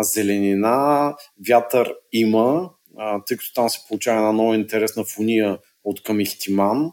зеленина, 0.00 1.14
вятър 1.48 1.94
има, 2.12 2.70
тъй 3.26 3.36
като 3.36 3.52
там 3.54 3.68
се 3.68 3.80
получава 3.88 4.18
една 4.18 4.32
много 4.32 4.54
интересна 4.54 5.04
фуния 5.04 5.58
от 5.84 6.02
към 6.02 6.20
Ихтиман. 6.20 6.92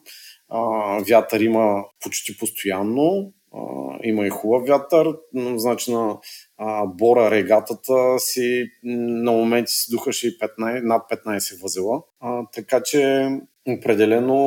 Вятър 1.09 1.39
има 1.39 1.83
почти 2.03 2.37
постоянно, 2.37 3.33
има 4.03 4.25
и 4.25 4.29
хубав 4.29 4.67
вятър, 4.67 5.07
значи 5.55 5.91
на 5.91 6.17
а, 6.57 6.85
Бора 6.85 7.31
регатата 7.31 8.19
си 8.19 8.65
на 8.83 9.31
моменти 9.31 9.71
си 9.73 9.91
духаше 9.91 10.27
и 10.27 10.39
15, 10.39 10.83
над 10.83 11.03
15 11.11 11.61
възела. 11.61 12.01
А, 12.19 12.41
така 12.53 12.81
че 12.83 13.29
определено 13.67 14.37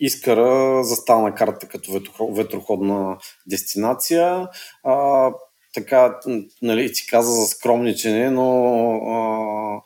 Искара 0.00 0.84
застана 0.84 1.34
карта 1.34 1.68
като 1.68 2.00
ветроходна 2.32 3.18
дестинация. 3.46 4.48
А, 4.84 5.30
така, 5.74 6.18
нали, 6.62 6.92
ти 6.92 7.06
каза 7.06 7.32
за 7.32 7.46
скромничене, 7.46 8.30
но 8.30 8.70
а, 8.96 9.82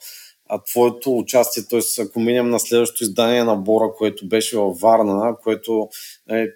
а 0.48 0.62
твоето 0.62 1.18
участие, 1.18 1.62
т.е. 1.70 2.02
ако 2.02 2.20
минем 2.20 2.50
на 2.50 2.60
следващото 2.60 3.04
издание 3.04 3.44
на 3.44 3.56
Бора, 3.56 3.92
което 3.98 4.28
беше 4.28 4.58
във 4.58 4.78
Варна, 4.78 5.36
което 5.42 5.88
е 6.30 6.46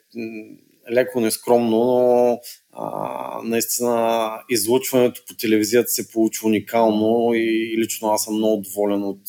леко 0.92 1.20
нескромно, 1.20 1.76
но 1.76 2.38
а, 2.72 3.40
наистина 3.44 4.30
излъчването 4.50 5.22
по 5.28 5.34
телевизията 5.34 5.90
се 5.90 6.08
получи 6.08 6.40
уникално 6.44 7.30
и 7.34 7.76
лично 7.78 8.08
аз 8.08 8.24
съм 8.24 8.34
много 8.34 8.62
доволен 8.62 9.02
от, 9.02 9.20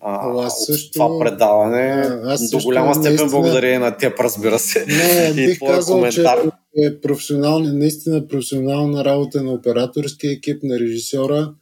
а, 0.00 0.46
аз 0.46 0.64
също, 0.66 0.86
от 0.86 0.92
това 0.92 1.18
предаване. 1.18 2.04
Аз 2.24 2.50
До 2.50 2.58
голяма 2.58 2.94
степен 2.94 3.10
наистина... 3.10 3.30
благодарение 3.30 3.78
на 3.78 3.96
теб, 3.96 4.20
разбира 4.20 4.58
се. 4.58 4.86
Не, 4.86 5.32
бих 5.46 5.58
казал, 5.58 5.96
коментар. 5.96 6.38
че 6.42 6.86
е 6.86 7.00
професионална, 7.00 7.72
наистина 7.72 8.28
професионална 8.28 9.04
работа 9.04 9.42
на 9.42 9.52
операторския 9.52 10.32
екип, 10.32 10.62
на 10.62 10.78
режисьора. 10.78 11.54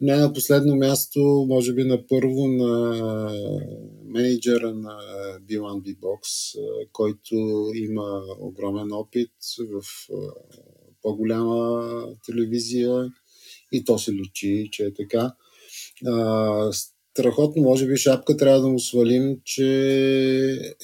Не 0.00 0.16
на 0.16 0.32
последно 0.32 0.76
място, 0.76 1.46
може 1.48 1.72
би 1.72 1.84
на 1.84 2.06
първо 2.08 2.46
на 2.48 2.94
менеджера 4.12 4.74
на 4.74 4.98
B1B 5.48 5.98
Box, 5.98 6.54
който 6.92 7.34
има 7.74 8.22
огромен 8.38 8.92
опит 8.92 9.32
в 9.58 9.82
по-голяма 11.02 12.06
телевизия 12.26 13.12
и 13.72 13.84
то 13.84 13.98
се 13.98 14.12
личи, 14.12 14.68
че 14.72 14.84
е 14.84 14.94
така. 14.94 15.34
Страхотно, 17.14 17.62
може 17.62 17.86
би 17.86 17.96
шапка 17.96 18.36
трябва 18.36 18.60
да 18.60 18.68
му 18.68 18.78
свалим, 18.78 19.40
че 19.44 19.68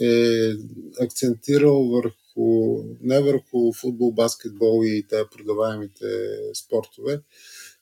е 0.00 0.52
акцентирал 1.00 1.88
върху, 1.88 2.78
не 3.02 3.20
върху 3.20 3.72
футбол, 3.72 4.12
баскетбол 4.12 4.84
и 4.84 5.06
те 5.08 5.22
продаваемите 5.36 6.04
спортове, 6.64 7.20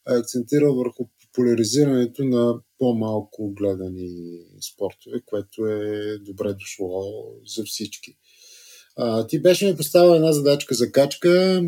а 0.06 0.14
е 0.14 0.18
акцентирал 0.18 0.74
върху 0.74 1.08
популяризирането 1.36 2.24
на 2.24 2.60
по-малко 2.78 3.54
гледани 3.54 4.38
спортове, 4.72 5.20
което 5.26 5.66
е 5.66 6.18
добре 6.18 6.52
дошло 6.52 7.04
за 7.56 7.64
всички. 7.64 8.16
А, 8.96 9.26
ти 9.26 9.42
беше 9.42 9.66
ми 9.66 9.76
поставил 9.76 10.14
една 10.14 10.32
задачка 10.32 10.74
за 10.74 10.92
качка. 10.92 11.62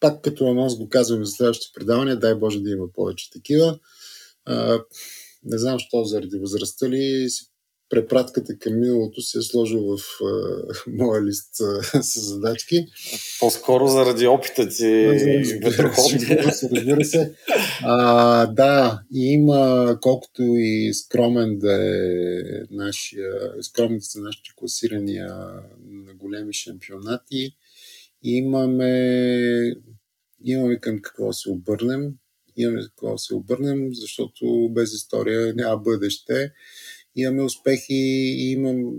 Пак 0.00 0.22
като 0.22 0.50
анонс 0.50 0.76
го 0.76 0.88
казваме 0.88 1.24
за 1.24 1.30
следващите 1.30 1.72
предавания, 1.74 2.18
дай 2.18 2.34
Боже 2.34 2.60
да 2.60 2.70
има 2.70 2.92
повече 2.92 3.30
такива. 3.30 3.78
А, 4.44 4.80
не 5.44 5.58
знам, 5.58 5.78
що 5.78 6.04
заради 6.04 6.38
възрастта 6.38 6.88
ли 6.88 7.30
си 7.30 7.51
препратката 7.92 8.58
към 8.58 8.80
миналото 8.80 9.22
се 9.22 9.38
е 9.38 9.42
сложил 9.42 9.80
в 9.80 10.00
а, 10.24 10.62
моя 10.86 11.24
лист 11.24 11.60
а, 11.60 11.82
с 12.02 12.20
задачки. 12.20 12.86
По-скоро 13.40 13.86
заради 13.86 14.26
опита 14.26 14.68
ти 14.68 15.06
Разбира 16.72 17.04
се. 17.04 17.34
А, 17.82 18.46
да, 18.46 19.02
и 19.14 19.32
има 19.32 19.98
колкото 20.00 20.42
и 20.42 20.94
скромен 20.94 21.58
да 21.58 21.72
е 21.72 22.42
нашия, 22.70 23.30
скромен 23.62 24.00
са 24.00 24.20
нашите 24.20 24.50
класирания 24.56 25.34
на 25.90 26.14
големи 26.14 26.52
шампионати. 26.52 27.56
Имаме, 28.22 29.74
имаме 30.44 30.76
към 30.76 31.02
какво 31.02 31.32
се 31.32 31.50
обърнем 31.50 32.12
имаме 32.56 32.82
какво 32.82 33.12
да 33.12 33.18
се 33.18 33.34
обърнем, 33.34 33.94
защото 33.94 34.68
без 34.70 34.94
история 34.94 35.54
няма 35.54 35.76
бъдеще. 35.76 36.52
Имаме 37.16 37.42
успехи, 37.42 37.94
имам, 38.38 38.92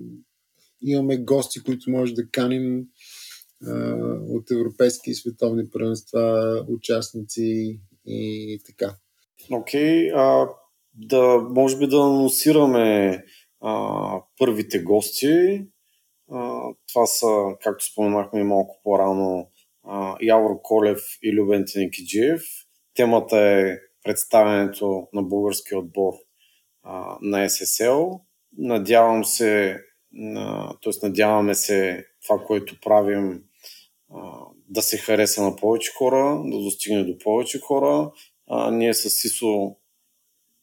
имаме 0.81 1.17
гости, 1.17 1.63
които 1.63 1.91
може 1.91 2.13
да 2.13 2.29
каним 2.31 2.87
а, 3.67 3.95
от 4.29 4.51
европейски 4.51 5.09
и 5.09 5.15
световни 5.15 5.63
първенства, 5.73 6.65
участници 6.69 7.79
и 8.05 8.59
така. 8.65 8.95
Окей, 9.51 10.11
okay, 10.11 10.49
да, 10.93 11.37
може 11.49 11.77
би 11.77 11.87
да 11.87 11.97
анонсираме 11.97 13.23
а, 13.61 14.21
първите 14.37 14.79
гости. 14.79 15.61
А, 16.31 16.61
това 16.87 17.05
са, 17.05 17.27
както 17.61 17.91
споменахме 17.91 18.43
малко 18.43 18.79
по-рано, 18.83 19.49
а, 19.83 20.17
Явор 20.21 20.61
Колев 20.61 21.01
и 21.23 21.33
Любен 21.33 21.65
Тенекиджиев. 21.73 22.41
Темата 22.95 23.37
е 23.37 23.77
представянето 24.03 25.07
на 25.13 25.23
българския 25.23 25.79
отбор 25.79 26.13
на 27.21 27.45
SSL. 27.49 28.21
Надявам 28.57 29.25
се, 29.25 29.79
т.е. 30.83 31.07
надяваме 31.07 31.55
се 31.55 32.05
това, 32.23 32.43
което 32.45 32.79
правим 32.79 33.43
да 34.69 34.81
се 34.81 34.97
хареса 34.97 35.43
на 35.43 35.55
повече 35.55 35.91
хора, 35.97 36.41
да 36.45 36.57
достигне 36.57 37.03
до 37.03 37.17
повече 37.17 37.59
хора. 37.59 38.11
Ние 38.71 38.93
с 38.93 39.09
СИСО 39.09 39.75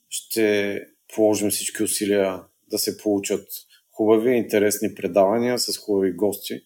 ще 0.08 0.80
положим 1.14 1.50
всички 1.50 1.82
усилия 1.82 2.42
да 2.70 2.78
се 2.78 2.98
получат 2.98 3.48
хубави, 3.92 4.36
интересни 4.36 4.94
предавания 4.94 5.58
с 5.58 5.78
хубави 5.78 6.12
гости. 6.12 6.60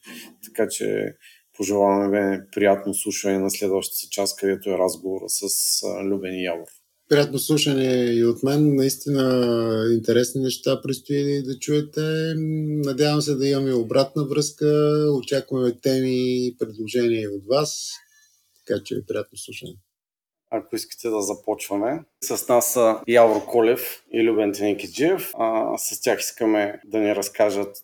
Така 0.44 0.68
че 0.68 1.16
Пожелаваме 1.56 2.46
приятно 2.52 2.94
слушане 2.94 3.38
на 3.38 3.50
следващата 3.50 4.08
част, 4.10 4.40
където 4.40 4.70
е 4.70 4.78
разговора 4.78 5.24
с 5.28 5.46
Любен 6.04 6.40
Явор. 6.40 6.66
Приятно 7.08 7.38
слушане 7.38 8.04
и 8.04 8.24
от 8.24 8.42
мен. 8.42 8.74
Наистина 8.74 9.86
интересни 9.94 10.42
неща 10.42 10.82
предстои 10.82 11.42
да 11.42 11.58
чуете. 11.58 12.00
Надявам 12.84 13.20
се 13.20 13.34
да 13.34 13.48
имаме 13.48 13.74
обратна 13.74 14.24
връзка. 14.24 14.66
Очакваме 15.18 15.80
теми 15.82 16.46
и 16.46 16.56
предложения 16.58 17.30
от 17.30 17.46
вас. 17.46 17.90
Така 18.66 18.80
че 18.84 19.06
приятно 19.06 19.38
слушане. 19.38 19.72
Ако 20.50 20.76
искате 20.76 21.08
да 21.08 21.22
започваме. 21.22 22.04
С 22.22 22.48
нас 22.48 22.72
са 22.72 23.00
Явор 23.08 23.44
Колев 23.44 24.04
и 24.12 24.22
Любен 24.22 24.52
Теникиджиев. 24.52 25.32
С 25.76 26.00
тях 26.00 26.20
искаме 26.20 26.80
да 26.84 26.98
ни 26.98 27.16
разкажат 27.16 27.76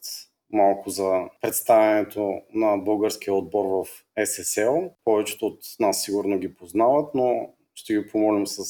малко 0.52 0.90
за 0.90 1.12
представянето 1.42 2.33
на 2.54 2.76
българския 2.76 3.35
отбор 3.35 3.64
в 3.64 3.88
SSL. 4.18 4.90
Повечето 5.04 5.46
от 5.46 5.59
нас 5.80 6.02
сигурно 6.02 6.38
ги 6.38 6.54
познават, 6.54 7.14
но 7.14 7.54
ще 7.74 7.94
ги 7.94 8.09
помолим 8.09 8.46
с 8.46 8.64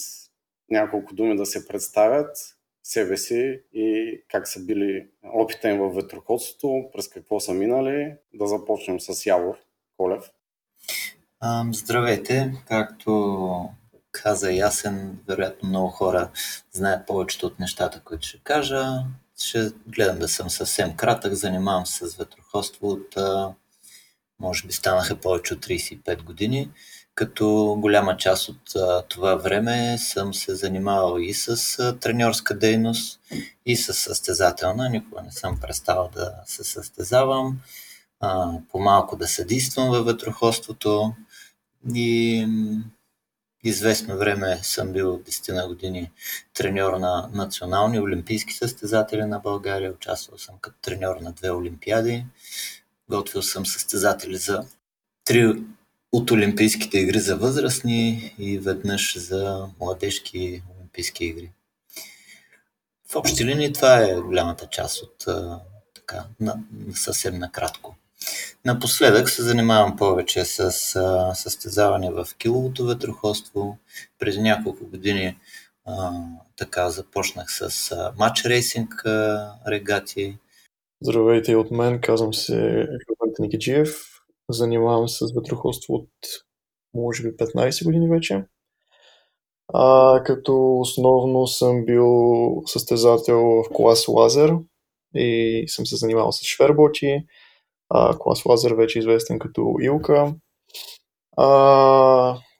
няколко 0.70 1.14
думи 1.14 1.36
да 1.36 1.46
се 1.46 1.68
представят 1.68 2.36
себе 2.82 3.16
си 3.16 3.60
и 3.72 4.20
как 4.28 4.48
са 4.48 4.60
били 4.60 5.06
опита 5.22 5.68
им 5.68 5.78
в 5.78 5.94
ветроходството, 5.94 6.90
през 6.92 7.08
какво 7.08 7.40
са 7.40 7.54
минали. 7.54 8.14
Да 8.34 8.46
започнем 8.46 9.00
с 9.00 9.26
Явор 9.26 9.56
Колев. 9.96 10.30
Здравейте! 11.72 12.52
Както 12.68 13.68
каза 14.12 14.52
Ясен, 14.52 15.18
вероятно 15.28 15.68
много 15.68 15.88
хора 15.88 16.30
знаят 16.72 17.06
повечето 17.06 17.46
от 17.46 17.58
нещата, 17.58 18.00
които 18.04 18.26
ще 18.26 18.40
кажа 18.44 18.84
ще 19.40 19.70
гледам 19.86 20.18
да 20.18 20.28
съм 20.28 20.50
съвсем 20.50 20.96
кратък. 20.96 21.34
Занимавам 21.34 21.86
се 21.86 22.06
с 22.06 22.16
ветроходство 22.16 22.88
от, 22.88 23.16
може 24.40 24.66
би 24.66 24.72
станаха 24.72 25.16
повече 25.16 25.54
от 25.54 25.66
35 25.66 26.22
години, 26.22 26.70
като 27.20 27.76
голяма 27.78 28.16
част 28.16 28.48
от 28.48 28.60
това 29.08 29.34
време 29.34 29.98
съм 29.98 30.34
се 30.34 30.54
занимавал 30.54 31.18
и 31.18 31.34
с 31.34 31.76
треньорска 32.00 32.58
дейност, 32.58 33.20
и 33.66 33.76
с 33.76 33.94
състезателна. 33.94 34.88
Никога 34.88 35.22
не 35.22 35.32
съм 35.32 35.60
преставал 35.60 36.10
да 36.14 36.34
се 36.46 36.64
състезавам, 36.64 37.60
по-малко 38.70 39.16
да 39.16 39.28
съдействам 39.28 39.90
във 39.90 40.06
ветроходството 40.06 41.14
и 41.94 42.46
известно 43.64 44.16
време 44.16 44.58
съм 44.62 44.92
бил 44.92 45.18
10 45.18 45.52
на 45.52 45.68
години 45.68 46.10
треньор 46.54 46.92
на 46.92 47.30
национални 47.32 48.00
олимпийски 48.00 48.54
състезатели 48.54 49.24
на 49.24 49.38
България. 49.38 49.92
Участвал 49.92 50.38
съм 50.38 50.54
като 50.60 50.76
треньор 50.82 51.16
на 51.16 51.32
две 51.32 51.50
олимпиади. 51.50 52.26
Готвил 53.10 53.42
съм 53.42 53.66
състезатели 53.66 54.36
за 54.36 54.64
три 55.24 55.62
от 56.12 56.30
Олимпийските 56.30 56.98
игри 56.98 57.20
за 57.20 57.36
възрастни 57.36 58.34
и 58.38 58.58
веднъж 58.58 59.18
за 59.18 59.68
младежки 59.80 60.62
Олимпийски 60.76 61.24
игри. 61.24 61.50
В 63.08 63.16
общи 63.16 63.44
линии 63.44 63.72
това 63.72 63.98
е 63.98 64.14
голямата 64.14 64.66
част 64.66 65.02
от 65.02 65.24
така, 65.94 66.24
на, 66.40 66.56
съвсем 66.94 67.38
накратко. 67.38 67.96
Напоследък 68.64 69.30
се 69.30 69.42
занимавам 69.42 69.96
повече 69.96 70.44
с 70.44 70.72
състезаване 71.34 72.10
в 72.10 72.26
киловото 72.38 72.86
ветроходство. 72.86 73.78
Преди 74.18 74.40
няколко 74.40 74.86
години 74.86 75.38
а, 75.86 76.10
така 76.56 76.90
започнах 76.90 77.46
с 77.52 77.92
а, 77.92 78.12
матч 78.18 78.44
рейсинг 78.44 78.94
а, 79.06 79.52
регати. 79.68 80.38
Здравейте 81.02 81.56
от 81.56 81.70
мен, 81.70 82.00
казвам 82.00 82.34
се 82.34 82.82
Робърт 82.82 83.38
Никиджиев. 83.38 84.19
Занимавам 84.50 85.08
се 85.08 85.26
с 85.26 85.32
ветроходство 85.32 85.94
от 85.94 86.08
може 86.94 87.22
би 87.22 87.36
15 87.36 87.84
години 87.84 88.08
вече. 88.08 88.44
А, 89.74 90.22
като 90.22 90.78
основно 90.80 91.46
съм 91.46 91.84
бил 91.84 92.06
състезател 92.66 93.40
в 93.40 93.64
клас 93.74 94.08
Лазер 94.08 94.52
и 95.14 95.64
съм 95.68 95.86
се 95.86 95.96
занимавал 95.96 96.32
с 96.32 96.44
шверботи, 96.44 97.26
а, 97.88 98.18
клас 98.18 98.44
Лазер 98.46 98.72
вече 98.72 98.98
е 98.98 99.00
известен 99.00 99.38
като 99.38 99.74
Илка. 99.82 100.34
А, 101.36 101.46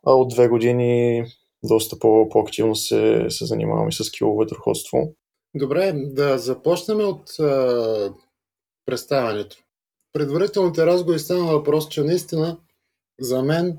а 0.07 0.15
от 0.15 0.29
две 0.29 0.49
години 0.49 1.25
доста 1.63 1.99
по- 1.99 2.29
по-активно 2.29 2.77
се, 2.77 3.27
се 3.29 3.47
занимавам 3.47 3.89
и 3.89 3.93
с 3.93 4.11
килово 4.11 4.39
ветроходство. 4.39 4.99
Добре, 5.55 5.93
да 5.95 6.39
започнем 6.39 7.01
от 7.01 7.41
а, 7.41 8.15
представянето. 8.87 9.57
Предварителните 10.13 10.87
разговори 10.87 11.19
стана 11.19 11.53
въпрос, 11.53 11.89
че 11.89 12.03
наистина 12.03 12.59
за 13.21 13.43
мен 13.43 13.79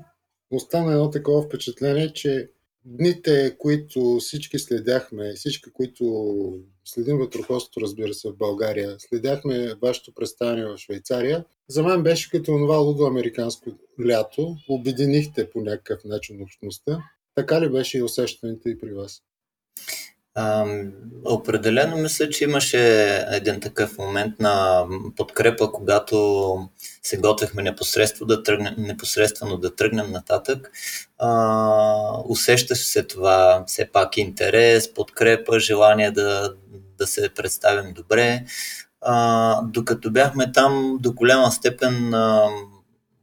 остана 0.50 0.92
едно 0.92 1.10
такова 1.10 1.42
впечатление, 1.42 2.12
че 2.12 2.50
дните, 2.84 3.56
които 3.58 4.16
всички 4.20 4.58
следяхме, 4.58 5.32
всички, 5.32 5.70
които 5.72 6.04
следим 6.84 7.18
вътроходството, 7.18 7.80
разбира 7.80 8.14
се, 8.14 8.28
в 8.28 8.36
България, 8.36 8.96
следяхме 8.98 9.74
вашето 9.82 10.14
представяне 10.14 10.66
в 10.66 10.78
Швейцария, 10.78 11.44
за 11.68 11.82
мен 11.82 12.02
беше 12.02 12.30
като 12.30 12.44
това 12.44 12.76
лудо-американско 12.76 13.70
лято. 14.06 14.56
Обединихте 14.68 15.50
по 15.50 15.60
някакъв 15.60 16.04
начин 16.04 16.42
общността. 16.42 16.98
Така 17.34 17.60
ли 17.60 17.70
беше 17.70 17.98
и 17.98 18.02
усещането 18.02 18.68
и 18.68 18.78
при 18.78 18.92
вас? 18.92 19.22
Определено 21.24 21.96
мисля, 21.96 22.28
че 22.28 22.44
имаше 22.44 23.14
един 23.30 23.60
такъв 23.60 23.98
момент 23.98 24.40
на 24.40 24.84
подкрепа, 25.16 25.72
когато 25.72 26.68
се 27.02 27.16
готвихме 27.16 27.62
непосредствено 27.62 28.26
да 28.26 28.42
тръгнем, 28.42 28.74
непосредствено 28.78 29.56
да 29.56 29.74
тръгнем 29.74 30.12
нататък. 30.12 30.70
А, 31.18 32.22
усещаш 32.24 32.78
се 32.78 33.02
това 33.02 33.64
все 33.66 33.90
пак 33.92 34.16
интерес, 34.16 34.94
подкрепа, 34.94 35.60
желание 35.60 36.10
да, 36.10 36.54
да 36.98 37.06
се 37.06 37.28
представим 37.34 37.92
добре. 37.92 38.44
А, 39.00 39.62
докато 39.62 40.10
бяхме 40.10 40.52
там, 40.52 40.98
до 41.00 41.12
голяма 41.12 41.50
степен 41.52 42.14
а, 42.14 42.48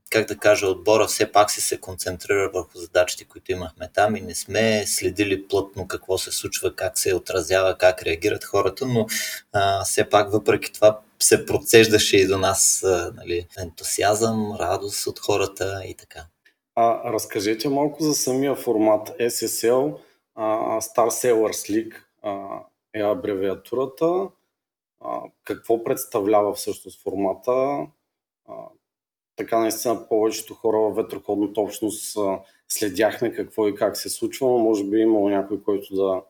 как 0.09 0.27
да 0.27 0.37
кажа, 0.37 0.67
отбора 0.67 1.07
все 1.07 1.31
пак 1.31 1.51
си 1.51 1.61
се 1.61 1.79
концентрира 1.79 2.51
върху 2.53 2.77
задачите, 2.77 3.25
които 3.25 3.51
имахме 3.51 3.89
там 3.93 4.15
и 4.15 4.21
не 4.21 4.35
сме 4.35 4.83
следили 4.87 5.47
плътно 5.47 5.87
какво 5.87 6.17
се 6.17 6.31
случва, 6.31 6.75
как 6.75 6.99
се 6.99 7.15
отразява, 7.15 7.77
как 7.77 8.03
реагират 8.03 8.43
хората, 8.43 8.85
но 8.85 9.05
а, 9.53 9.83
все 9.83 10.09
пак 10.09 10.31
въпреки 10.31 10.73
това 10.73 10.99
се 11.19 11.45
процеждаше 11.45 12.17
и 12.17 12.27
до 12.27 12.37
нас 12.37 12.83
а, 12.83 13.13
нали, 13.15 13.47
ентусиазъм, 13.59 14.55
радост 14.59 15.07
от 15.07 15.19
хората 15.19 15.81
и 15.85 15.95
така. 15.95 16.25
А, 16.75 17.11
разкажете 17.13 17.69
малко 17.69 18.03
за 18.03 18.13
самия 18.13 18.55
формат 18.55 19.09
SSL, 19.09 19.97
а, 20.35 20.45
Star 20.81 21.09
Sailors 21.09 21.71
League 21.71 21.95
а, 22.23 22.59
е 22.93 23.01
абревиатурата. 23.01 24.27
А, 25.01 25.21
какво 25.43 25.83
представлява 25.83 26.53
всъщност 26.53 27.03
формата? 27.03 27.51
А, 28.47 28.53
така 29.39 29.59
наистина 29.59 30.07
повечето 30.09 30.53
хора 30.53 30.77
в 30.77 30.95
ветроходната 30.95 31.61
общност 31.61 32.17
следяхме 32.69 33.33
какво 33.33 33.67
и 33.67 33.75
как 33.75 33.97
се 33.97 34.09
случва, 34.09 34.47
но 34.47 34.57
може 34.57 34.83
би 34.83 34.97
е 34.97 35.03
имало 35.03 35.29
някой, 35.29 35.63
който 35.63 35.95
да, 35.95 36.21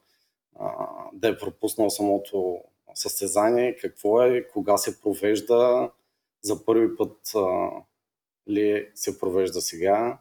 да 1.14 1.28
е 1.28 1.38
пропуснал 1.38 1.90
самото 1.90 2.60
състезание, 2.96 3.78
какво 3.78 4.22
е, 4.22 4.48
кога 4.54 4.78
се 4.78 5.02
провежда, 5.02 5.90
за 6.42 6.66
първи 6.66 6.96
път 6.98 7.18
ли 8.50 8.88
се 8.96 9.20
провежда 9.20 9.62
сега? 9.62 10.18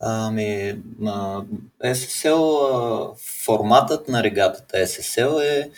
Ами, 0.00 0.82
SSL, 1.84 3.14
форматът 3.44 4.08
на 4.08 4.22
регатата 4.22 4.76
SSL 4.76 5.40
е 5.40 5.70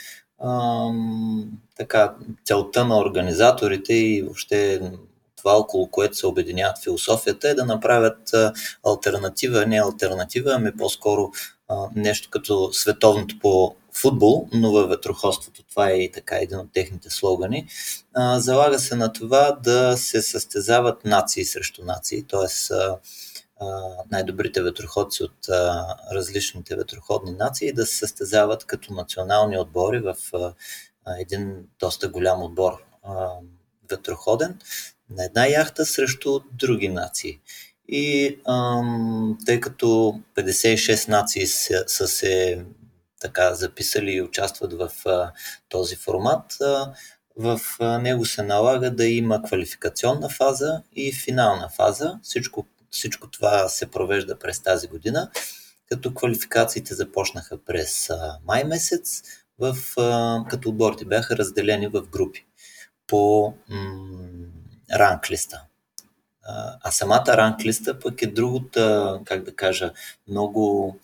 ам, 0.45 1.51
така, 1.77 2.15
целта 2.45 2.85
на 2.85 2.99
организаторите 2.99 3.95
и 3.95 4.23
въобще 4.23 4.81
това, 5.41 5.53
около 5.53 5.87
което 5.87 6.17
се 6.17 6.27
обединяват 6.27 6.83
философията, 6.83 7.49
е 7.49 7.55
да 7.55 7.65
направят 7.65 8.31
альтернатива, 8.87 9.67
не 9.67 9.83
альтернатива, 9.83 10.53
ами 10.55 10.77
по-скоро 10.77 11.31
нещо 11.95 12.31
като 12.31 12.73
световното 12.73 13.39
по 13.39 13.75
футбол, 13.93 14.49
но 14.53 14.73
във 14.73 14.89
ветроходството. 14.89 15.63
Това 15.63 15.91
е 15.91 15.95
и 15.95 16.13
така 16.13 16.37
един 16.37 16.59
от 16.59 16.73
техните 16.73 17.11
слогани. 17.11 17.67
залага 18.37 18.79
се 18.79 18.97
на 18.97 19.13
това 19.13 19.59
да 19.63 19.97
се 19.97 20.23
състезават 20.23 21.05
нации 21.05 21.45
срещу 21.45 21.85
нации, 21.85 22.27
т.е. 22.27 22.75
най-добрите 24.11 24.63
ветроходци 24.63 25.23
от 25.23 25.49
различните 26.13 26.77
ветроходни 26.77 27.33
нации 27.33 27.73
да 27.73 27.87
се 27.87 27.97
състезават 27.97 28.65
като 28.65 28.93
национални 28.93 29.59
отбори 29.59 30.01
в 30.01 30.17
един 31.19 31.57
доста 31.79 32.09
голям 32.09 32.43
отбор 32.43 32.73
ветроходен 33.91 34.59
на 35.11 35.25
една 35.25 35.47
яхта 35.47 35.87
срещу 35.87 36.41
други 36.53 36.89
нации. 36.89 37.41
И 37.89 38.39
ам, 38.49 39.39
тъй 39.47 39.61
като 39.61 40.21
56 40.37 41.09
нации 41.09 41.47
са, 41.47 41.85
са 41.87 42.09
се 42.09 42.65
така 43.21 43.55
записали 43.55 44.13
и 44.13 44.23
участват 44.23 44.73
в 44.73 44.91
а, 45.07 45.33
този 45.69 45.97
формат, 45.97 46.61
а, 46.61 46.93
в 47.37 47.61
а, 47.81 47.99
него 47.99 48.25
се 48.25 48.43
налага 48.43 48.91
да 48.91 49.07
има 49.07 49.43
квалификационна 49.43 50.29
фаза 50.29 50.83
и 50.97 51.13
финална 51.13 51.69
фаза. 51.69 52.19
Всичко, 52.23 52.67
всичко 52.91 53.31
това 53.31 53.69
се 53.69 53.91
провежда 53.91 54.39
през 54.39 54.63
тази 54.63 54.89
година, 54.89 55.31
като 55.89 56.15
квалификациите 56.15 56.95
започнаха 56.95 57.65
през 57.65 58.11
а, 58.11 58.39
май 58.47 58.65
месец, 58.65 59.23
в, 59.59 59.77
а, 59.99 60.45
като 60.51 60.69
отборите 60.69 61.05
бяха 61.05 61.37
разделени 61.37 61.89
в 61.89 62.03
групи 62.03 62.47
по 63.07 63.55
м- 63.69 64.29
ранглиста. 64.95 65.63
А 66.83 66.91
самата 66.91 67.25
ранглиста 67.29 67.99
пък 67.99 68.23
е 68.23 68.27
другата, 68.27 69.21
как 69.25 69.45
да 69.45 69.57
кажа, 69.57 69.93
много 70.29 70.97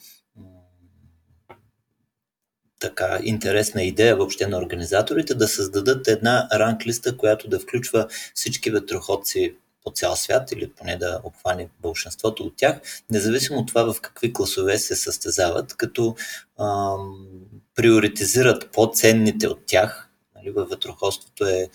така 2.79 3.19
интересна 3.23 3.83
идея 3.83 4.17
въобще 4.17 4.47
на 4.47 4.59
организаторите 4.59 5.35
да 5.35 5.49
създадат 5.49 6.09
една 6.09 6.49
ранглиста, 6.53 7.17
която 7.17 7.49
да 7.49 7.61
включва 7.61 8.07
всички 8.35 8.71
ветроходци 8.71 9.57
по 9.85 9.93
цял 9.93 10.17
свят 10.17 10.53
или 10.53 10.71
поне 10.71 10.97
да 10.97 11.21
обхване 11.25 11.69
большинството 11.81 12.43
от 12.43 12.57
тях, 12.57 12.81
независимо 13.11 13.59
от 13.59 13.69
това 13.69 13.93
в 13.93 14.01
какви 14.01 14.33
класове 14.33 14.79
се 14.79 14.97
състезават, 14.97 15.75
като 15.75 16.17
ам, 16.61 17.29
приоритизират 17.75 18.73
по-ценните 18.73 19.49
от 19.49 19.67
тях. 19.67 20.11
Нали, 20.37 20.51
във 20.51 20.69
ветроходството 20.69 21.47
е 21.47 21.69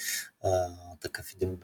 а, 0.43 0.67
такъв 1.01 1.33
един 1.33 1.57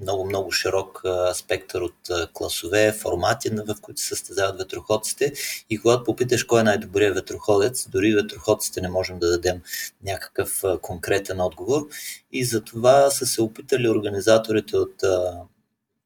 много-много 0.00 0.52
широк 0.52 1.02
спектър 1.34 1.80
от 1.80 1.96
класове, 2.32 2.92
формати, 2.92 3.50
в 3.50 3.76
които 3.80 4.00
се 4.00 4.06
състезават 4.06 4.58
ветроходците. 4.58 5.32
И 5.70 5.78
когато 5.78 6.04
попиташ 6.04 6.44
кой 6.44 6.60
е 6.60 6.64
най-добрият 6.64 7.14
ветроходец, 7.14 7.88
дори 7.88 8.14
ветроходците 8.14 8.80
не 8.80 8.88
можем 8.88 9.18
да 9.18 9.30
дадем 9.30 9.62
някакъв 10.04 10.62
конкретен 10.82 11.40
отговор. 11.40 11.88
И 12.32 12.44
затова 12.44 13.10
са 13.10 13.26
се 13.26 13.42
опитали 13.42 13.88
организаторите 13.88 14.76
от 14.76 15.02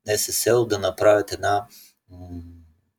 SSL 0.08 0.66
да 0.66 0.78
направят 0.78 1.32
една 1.32 1.66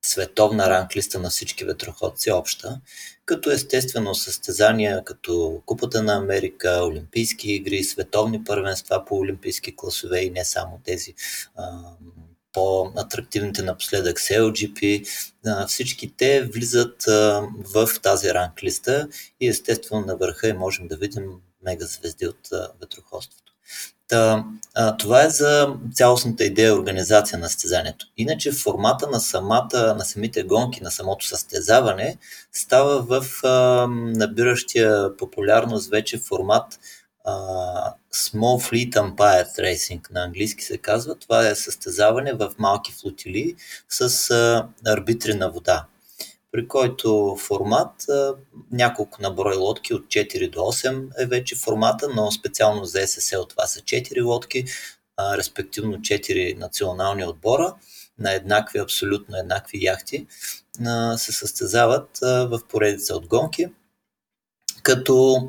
световна 0.06 0.70
ранглиста 0.70 1.20
на 1.20 1.30
всички 1.30 1.65
ветроходци 1.65 2.32
обща, 2.32 2.82
като 3.26 3.52
естествено 3.52 4.15
състезания 4.15 5.04
като 5.04 5.62
Купата 5.65 6.04
на 6.04 6.13
Америка, 6.13 6.82
Олимпийски 6.84 7.52
игри, 7.52 7.84
световни 7.84 8.44
първенства 8.44 9.06
по 9.06 9.18
олимпийски 9.18 9.76
класове 9.76 10.20
и 10.20 10.30
не 10.30 10.46
само 10.46 10.80
тези 10.84 11.13
а, 11.56 11.82
по-атрактивните 12.54 13.62
напоследък 13.62 14.18
CLGP, 14.18 15.08
всички 15.68 16.13
те 16.18 16.44
влизат 16.44 17.04
в 17.74 17.89
тази 18.04 18.34
ранглиста 18.34 19.08
и 19.39 19.48
естествено 19.48 20.06
на 20.06 20.18
върха 20.18 20.48
и 20.48 20.54
можем 20.54 20.88
да 20.88 20.98
видим 20.98 21.24
мега 21.65 21.86
звезди 21.86 22.28
от 22.28 22.50
ветроходството. 22.82 23.44
Та, 24.08 24.46
а, 24.76 24.98
това 24.98 25.24
е 25.24 25.30
за 25.30 25.76
цялостната 25.94 26.44
идея 26.44 26.76
организация 26.76 27.39
на 27.39 27.50
състезанието. 27.50 28.06
Иначе 28.18 28.52
формата 28.52 29.08
на, 29.10 29.20
самата, 29.20 29.96
на 29.98 30.06
самите 30.06 30.44
гонки, 30.44 30.84
на 30.84 30.91
самото 30.91 31.28
състезаване 31.28 32.18
става 32.54 33.02
в 33.02 33.44
а, 33.44 33.88
набиращия 33.89 35.18
популярност 35.18 35.89
вече 35.89 36.18
формат 36.18 36.80
а, 37.26 37.34
Small 38.15 38.70
Fleet 38.70 38.94
Empire 38.94 39.60
Racing 39.60 40.12
на 40.12 40.24
английски 40.24 40.63
се 40.63 40.78
казва. 40.78 41.15
Това 41.15 41.48
е 41.48 41.56
състезаване 41.56 42.34
в 42.34 42.52
малки 42.58 42.94
флотили 42.94 43.56
с 43.89 44.30
а, 44.32 44.68
арбитри 44.86 45.34
на 45.34 45.52
вода 45.52 45.86
при 46.56 46.68
който 46.68 47.38
формат 47.39 47.91
няколко 48.72 49.22
наброй 49.22 49.56
лодки 49.56 49.94
от 49.94 50.06
4 50.06 50.50
до 50.50 50.60
8 50.60 51.24
е 51.24 51.26
вече 51.26 51.56
формата, 51.56 52.10
но 52.15 52.32
специално 52.32 52.86
за 52.86 53.00
SSL 53.00 53.50
това 53.50 53.68
са 53.68 53.80
4 53.80 54.26
лодки, 54.26 54.65
респективно 55.20 55.98
4 55.98 56.58
национални 56.58 57.26
отбора 57.26 57.76
на 58.20 58.34
еднакви, 58.34 58.80
абсолютно 58.80 59.38
еднакви 59.38 59.84
яхти 59.84 60.28
се 61.15 61.32
състезават 61.32 62.10
в 62.22 62.60
поредица 62.70 63.15
от 63.15 63.28
гонки, 63.28 63.68
като 64.84 65.48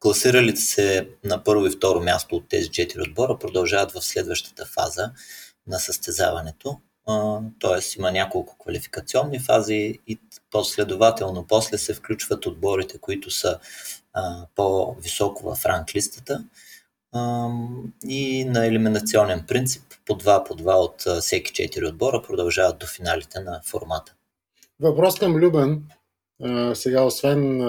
класиралите 0.00 0.60
се 0.60 1.08
на 1.24 1.44
първо 1.44 1.66
и 1.66 1.70
второ 1.70 2.00
място 2.00 2.36
от 2.36 2.48
тези 2.48 2.68
4 2.68 3.08
отбора 3.08 3.38
продължават 3.38 3.92
в 3.92 4.02
следващата 4.02 4.66
фаза 4.66 5.10
на 5.66 5.78
състезаването 5.78 6.80
т.е. 7.60 7.98
има 7.98 8.12
няколко 8.12 8.58
квалификационни 8.58 9.38
фази 9.38 9.98
и 10.06 10.18
последователно 10.50 11.46
после 11.48 11.78
се 11.78 11.94
включват 11.94 12.46
отборите, 12.46 12.98
които 12.98 13.30
са 13.30 13.58
а, 14.12 14.46
по-високо 14.54 15.54
в 15.54 15.66
ранглистата 15.66 16.44
и 18.08 18.44
на 18.44 18.66
елиминационен 18.66 19.44
принцип 19.48 19.82
по 20.06 20.14
два 20.14 20.44
по 20.44 20.54
два 20.54 20.76
от 20.76 21.00
всеки 21.20 21.52
четири 21.52 21.86
отбора 21.86 22.22
продължават 22.22 22.78
до 22.78 22.86
финалите 22.86 23.40
на 23.40 23.60
формата. 23.64 24.14
Въпрос 24.80 25.18
към 25.18 25.36
Любен. 25.36 25.82
А, 26.42 26.74
сега, 26.74 27.02
освен 27.02 27.62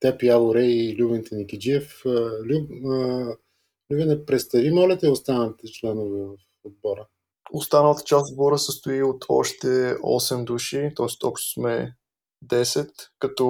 теб, 0.00 0.22
Яворе 0.22 0.62
и 0.62 0.96
Любен 0.96 1.24
Теникиджиев, 1.24 2.02
Люб, 2.44 2.70
Любен, 3.90 4.22
представи, 4.26 4.70
моля 4.70 4.98
те, 4.98 5.08
останалите 5.08 5.66
членове 5.72 6.24
в 6.24 6.36
отбора. 6.64 7.06
Останалата 7.52 8.02
част 8.04 8.26
от 8.26 8.32
отбора 8.32 8.58
състои 8.58 9.02
от 9.02 9.24
още 9.28 9.66
8 9.66 10.44
души, 10.44 10.90
т.е. 10.96 11.26
общо 11.26 11.52
сме 11.52 11.94
10, 12.46 12.88
като 13.18 13.46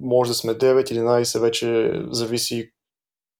може 0.00 0.30
да 0.30 0.34
сме 0.34 0.52
9-11, 0.52 1.40
вече 1.40 1.92
зависи 2.10 2.70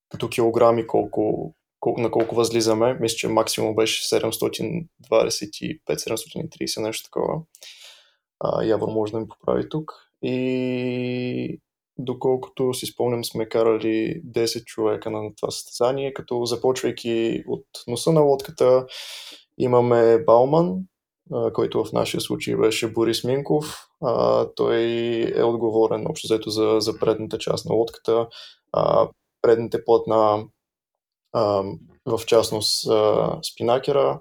като 0.09 0.29
килограми 0.29 0.87
колко, 0.87 1.55
колко, 1.81 2.01
на 2.01 2.11
колко 2.11 2.35
възлизаме. 2.35 2.99
Мисля, 3.01 3.17
че 3.17 3.29
максимум 3.29 3.75
беше 3.75 4.17
725-730, 4.17 6.83
нещо 6.83 7.05
такова. 7.05 7.43
А, 8.41 8.65
Явор 8.65 8.89
може 8.89 9.13
да 9.13 9.21
ми 9.21 9.29
поправи 9.29 9.69
тук. 9.69 9.93
И 10.23 11.61
доколкото 11.99 12.75
си 12.75 12.87
спомням, 12.87 13.25
сме 13.25 13.49
карали 13.49 14.23
10 14.25 14.65
човека 14.65 15.11
на 15.11 15.35
това 15.37 15.51
състезание, 15.51 16.15
като 16.15 16.45
започвайки 16.45 17.45
от 17.47 17.67
носа 17.89 18.13
на 18.13 18.21
лодката, 18.21 18.87
имаме 19.59 20.19
Бауман, 20.27 20.79
който 21.53 21.85
в 21.85 21.93
нашия 21.93 22.21
случай 22.21 22.57
беше 22.57 22.93
Борис 22.93 23.25
Минков. 23.25 23.87
Той 24.57 24.77
е 25.37 25.43
отговорен 25.43 26.07
общо 26.07 26.27
взето 26.27 26.51
за, 26.51 26.77
за 26.79 26.99
предната 26.99 27.39
част 27.39 27.67
на 27.67 27.75
лодката. 27.75 28.27
Предните 29.43 29.85
платна, 29.85 30.45
в 32.07 32.21
частност 32.27 32.89
спинакера. 33.53 34.21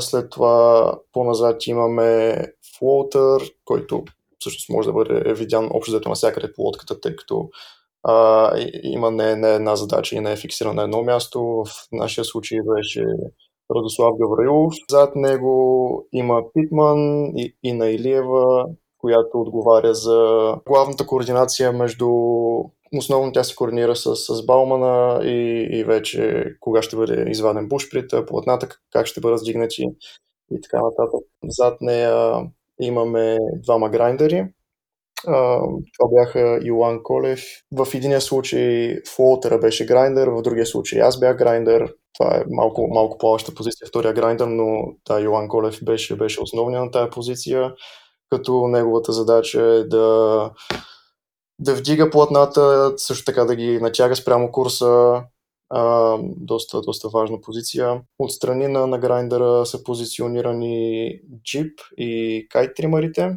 След 0.00 0.30
това 0.30 0.92
по-назад 1.12 1.66
имаме 1.66 2.38
флоутър, 2.78 3.42
който 3.64 4.04
всъщност 4.38 4.68
може 4.68 4.88
да 4.88 4.92
бъде 4.92 5.34
видян 5.34 5.68
общо 5.72 5.92
взето 5.92 6.08
навсякъде 6.08 6.52
по 6.52 6.62
лодката, 6.62 7.00
тъй 7.00 7.16
като 7.16 7.48
а, 8.02 8.50
има 8.82 9.10
не, 9.10 9.36
не 9.36 9.54
една 9.54 9.76
задача 9.76 10.16
и 10.16 10.20
не 10.20 10.32
е 10.32 10.36
фиксирана 10.36 10.74
на 10.74 10.82
едно 10.82 11.02
място. 11.02 11.40
В 11.42 11.66
нашия 11.92 12.24
случай 12.24 12.58
беше 12.76 13.04
Радослав 13.70 14.14
Гавраилов. 14.20 14.74
Зад 14.90 15.16
него 15.16 16.06
има 16.12 16.42
Питман 16.54 17.26
и, 17.36 17.56
и 17.62 17.72
на 17.72 17.90
Илиева, 17.90 18.64
която 18.98 19.40
отговаря 19.40 19.94
за 19.94 20.54
главната 20.66 21.06
координация 21.06 21.72
между 21.72 22.08
Основно 22.96 23.32
тя 23.32 23.44
се 23.44 23.54
координира 23.54 23.96
с, 23.96 24.16
с 24.16 24.46
Баумана 24.46 25.20
и, 25.24 25.68
и 25.70 25.84
вече 25.84 26.44
кога 26.60 26.82
ще 26.82 26.96
бъде 26.96 27.30
изваден 27.30 27.68
бушприта, 27.68 28.26
платната, 28.26 28.68
как 28.92 29.06
ще 29.06 29.20
бъдат 29.20 29.40
сдигнати 29.40 29.82
и 30.50 30.60
така 30.60 30.82
нататък. 30.82 31.20
Зад 31.44 31.80
нея 31.80 32.34
имаме 32.80 33.38
двама 33.62 33.88
грайндери. 33.88 34.46
Това 35.24 36.08
бяха 36.10 36.60
Йоан 36.62 37.02
Колев. 37.02 37.40
В 37.72 37.86
единия 37.94 38.20
случай 38.20 38.96
флоутера 39.16 39.58
беше 39.58 39.86
грайндер, 39.86 40.28
в 40.28 40.42
другия 40.42 40.66
случай 40.66 41.00
аз 41.00 41.20
бях 41.20 41.36
грайндер. 41.36 41.94
Това 42.18 42.36
е 42.36 42.44
малко, 42.50 42.88
малко 42.90 43.18
по-обща 43.18 43.54
позиция, 43.54 43.86
втория 43.88 44.12
грайндер, 44.12 44.46
но 44.46 44.82
да, 45.08 45.20
Йоан 45.20 45.48
Колев 45.48 45.78
беше, 45.84 46.16
беше 46.16 46.42
основния 46.42 46.84
на 46.84 46.90
тази 46.90 47.10
позиция, 47.10 47.74
като 48.30 48.68
неговата 48.68 49.12
задача 49.12 49.62
е 49.62 49.84
да 49.84 50.50
да 51.58 51.74
вдига 51.74 52.10
платната, 52.10 52.92
също 52.96 53.24
така 53.24 53.44
да 53.44 53.56
ги 53.56 53.80
натяга 53.80 54.16
спрямо 54.16 54.52
курса. 54.52 55.22
А, 55.70 56.18
доста, 56.22 56.80
доста 56.80 57.08
важна 57.08 57.40
позиция. 57.40 58.00
Отстрани 58.18 58.68
на, 58.68 58.86
на 58.86 58.98
грайндера 58.98 59.66
са 59.66 59.84
позиционирани 59.84 61.10
Джип 61.44 61.80
и 61.96 62.46
кайт 62.50 62.70
тримарите, 62.76 63.36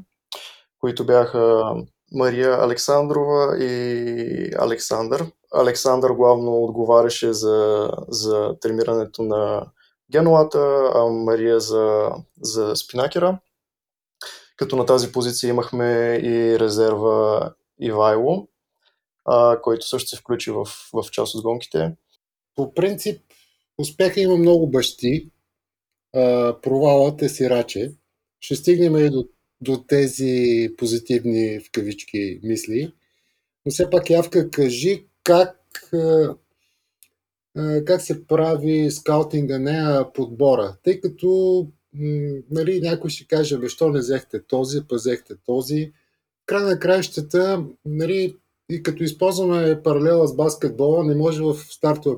които 0.86 1.06
бяха 1.06 1.74
Мария 2.12 2.64
Александрова 2.64 3.58
и 3.60 4.52
Александър. 4.60 5.26
Александър 5.54 6.12
главно 6.12 6.64
отговаряше 6.64 7.34
за, 7.34 7.90
за 8.08 8.56
тримирането 8.62 9.24
на 9.24 9.66
генулата, 10.12 10.92
а 10.96 11.06
Мария 11.06 11.60
за, 11.60 12.10
за 12.42 12.76
спинакера. 12.76 13.40
Като 14.58 14.76
на 14.76 14.86
тази 14.86 15.12
позиция 15.12 15.50
имахме 15.50 16.20
и 16.24 16.60
резерва 16.60 17.54
Ивайло, 17.80 18.48
а, 19.26 19.62
който 19.62 19.88
също 19.88 20.10
се 20.10 20.18
включи 20.18 20.52
в, 20.52 20.66
в 20.94 21.12
част 21.12 21.36
от 21.36 21.44
гонките. 21.44 21.96
По 22.56 22.74
принцип, 22.74 23.22
успеха 23.78 24.22
има 24.22 24.38
много 24.38 24.70
бащи, 24.70 25.32
а, 26.16 26.56
провалът 26.62 27.22
е 27.22 27.30
сираче. 27.30 27.92
Ще 28.40 28.56
стигнем 28.56 28.98
и 28.98 29.10
до, 29.10 29.26
до 29.62 29.84
тези 29.88 30.70
позитивни 30.78 31.60
в 31.60 31.72
кавички 31.72 32.40
мисли. 32.44 32.94
Но 33.66 33.72
все 33.72 33.90
пак, 33.90 34.10
Явка, 34.10 34.50
кажи 34.50 35.06
как, 35.24 35.60
как 37.86 38.02
се 38.02 38.28
прави 38.28 38.92
скаутинга, 38.92 39.60
не 39.60 40.04
подбора. 40.14 40.78
Тъй 40.84 41.02
като 41.02 41.68
нали, 42.52 42.82
някой 42.82 43.10
ще 43.10 43.28
каже, 43.28 43.58
защо 43.62 43.90
не 43.90 44.00
взехте 44.00 44.44
този, 44.44 44.88
пазехте 44.88 45.34
този 45.46 45.92
край 46.46 46.64
на 46.64 46.80
краищата, 46.80 47.66
нали, 47.86 48.38
и 48.70 48.84
като 48.84 49.04
използваме 49.04 49.84
паралела 49.84 50.28
с 50.28 50.36
баскетбола, 50.36 51.04
не 51.04 51.16
може 51.16 51.42
в 51.42 51.56
стартова 51.56 52.18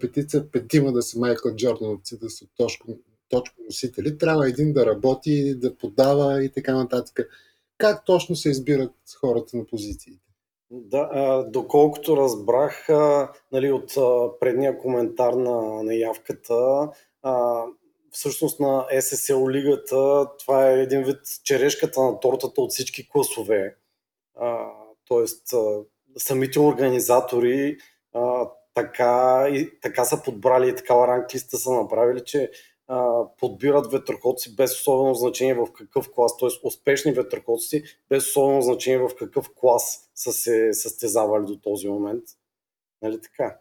петиция 0.00 0.50
петима 0.50 0.92
да 0.92 1.02
са 1.02 1.18
Майкъл 1.18 1.56
Джордановци, 1.56 2.18
да 2.18 2.30
са 2.30 2.46
точко, 2.56 2.98
точко 3.32 3.56
носители. 3.64 4.18
Трябва 4.18 4.48
един 4.48 4.72
да 4.72 4.86
работи, 4.86 5.54
да 5.58 5.76
подава 5.76 6.44
и 6.44 6.52
така 6.52 6.74
нататък. 6.74 7.28
Как 7.78 8.04
точно 8.04 8.36
се 8.36 8.50
избират 8.50 8.92
хората 9.20 9.56
на 9.56 9.66
позициите? 9.66 10.18
Да, 10.70 11.44
доколкото 11.48 12.16
разбрах 12.16 12.88
нали, 13.52 13.72
от 13.72 13.94
предния 14.40 14.78
коментар 14.78 15.32
на 15.32 15.82
наявката, 15.82 16.88
всъщност 18.10 18.60
на 18.60 18.86
SSL 18.94 19.50
лигата 19.50 20.26
това 20.38 20.70
е 20.70 20.80
един 20.80 21.02
вид 21.02 21.20
черешката 21.44 22.02
на 22.02 22.20
тортата 22.20 22.60
от 22.60 22.70
всички 22.70 23.08
класове. 23.08 23.76
А, 24.40 24.66
тоест, 25.08 25.42
самите 26.18 26.60
организатори 26.60 27.76
така, 28.74 29.46
и, 29.52 29.80
така 29.80 30.04
са 30.04 30.22
подбрали 30.22 30.68
и 30.68 30.76
такава 30.76 31.08
ранглиста 31.08 31.56
са 31.56 31.72
направили, 31.72 32.20
че 32.24 32.50
подбират 33.38 33.92
ветроходци 33.92 34.56
без 34.56 34.80
особено 34.80 35.14
значение 35.14 35.54
в 35.54 35.72
какъв 35.72 36.08
клас, 36.14 36.36
т.е. 36.36 36.48
успешни 36.62 37.12
ветроходци 37.12 37.82
без 38.08 38.28
особено 38.28 38.62
значение 38.62 38.98
в 38.98 39.10
какъв 39.18 39.50
клас 39.56 40.00
са 40.14 40.32
се 40.32 40.72
състезавали 40.72 41.46
до 41.46 41.56
този 41.56 41.88
момент. 41.88 42.24
Нали 43.02 43.20
така? 43.20 43.56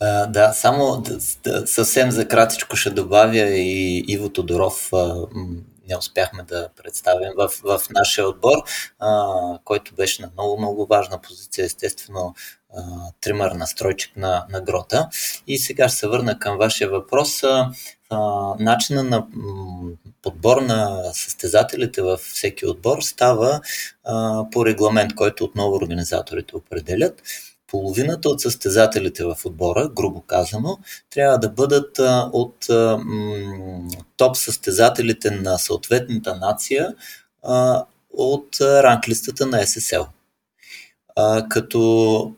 А, 0.00 0.26
да, 0.26 0.52
само 0.52 1.02
да, 1.44 1.66
съвсем 1.66 2.10
за 2.10 2.28
кратичко 2.28 2.76
ще 2.76 2.90
добавя 2.90 3.48
и 3.48 4.04
Иво 4.08 4.28
Тодоров 4.28 4.92
а, 4.92 5.26
не 5.88 5.96
успяхме 5.96 6.42
да 6.42 6.68
представим 6.76 7.30
в, 7.36 7.48
в 7.48 7.80
нашия 7.90 8.28
отбор, 8.28 8.58
а, 8.98 9.58
който 9.64 9.94
беше 9.94 10.22
на 10.22 10.30
много, 10.32 10.58
много 10.58 10.86
важна 10.86 11.20
позиция, 11.20 11.64
естествено 11.64 12.34
а, 12.76 12.82
тримър 13.20 13.50
настройчик 13.52 14.16
на, 14.16 14.46
на 14.50 14.60
грота. 14.60 15.08
И 15.46 15.58
сега 15.58 15.88
ще 15.88 15.98
се 15.98 16.08
върна 16.08 16.38
към 16.38 16.58
вашия 16.58 16.90
въпрос. 16.90 17.42
А, 17.42 17.70
начина 18.58 19.02
на 19.02 19.26
подбор 20.22 20.62
на 20.62 21.10
състезателите 21.12 22.02
във 22.02 22.20
всеки 22.20 22.66
отбор 22.66 23.00
става 23.00 23.60
а, 24.04 24.44
по 24.50 24.66
регламент, 24.66 25.14
който 25.14 25.44
отново 25.44 25.74
организаторите 25.74 26.56
определят 26.56 27.22
половината 27.68 28.28
от 28.28 28.40
състезателите 28.40 29.24
в 29.24 29.36
отбора, 29.44 29.88
грубо 29.96 30.20
казано, 30.20 30.78
трябва 31.10 31.38
да 31.38 31.48
бъдат 31.48 31.98
а, 31.98 32.30
от 32.32 32.70
а, 32.70 32.98
м, 33.04 33.88
топ 34.16 34.36
състезателите 34.36 35.30
на 35.30 35.58
съответната 35.58 36.36
нация 36.36 36.94
а, 37.42 37.84
от 38.10 38.60
ранглистата 38.60 39.46
на 39.46 39.58
SSL. 39.58 40.06
А, 41.16 41.48
като 41.48 42.32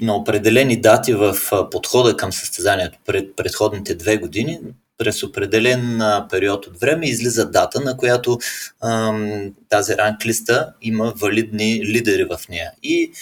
на 0.00 0.16
определени 0.16 0.80
дати 0.80 1.14
в 1.14 1.36
подхода 1.70 2.16
към 2.16 2.32
състезанието 2.32 2.98
пред 3.06 3.36
предходните 3.36 3.94
две 3.94 4.16
години, 4.16 4.60
през 4.98 5.22
определен 5.22 6.02
период 6.30 6.66
от 6.66 6.80
време 6.80 7.06
излиза 7.06 7.50
дата, 7.50 7.80
на 7.80 7.96
която 7.96 8.38
ам, 8.82 9.52
тази 9.68 9.96
ранглиста 9.96 10.72
има 10.82 11.12
валидни 11.16 11.86
лидери 11.86 12.24
в 12.24 12.48
нея. 12.48 12.72
И 12.82 13.12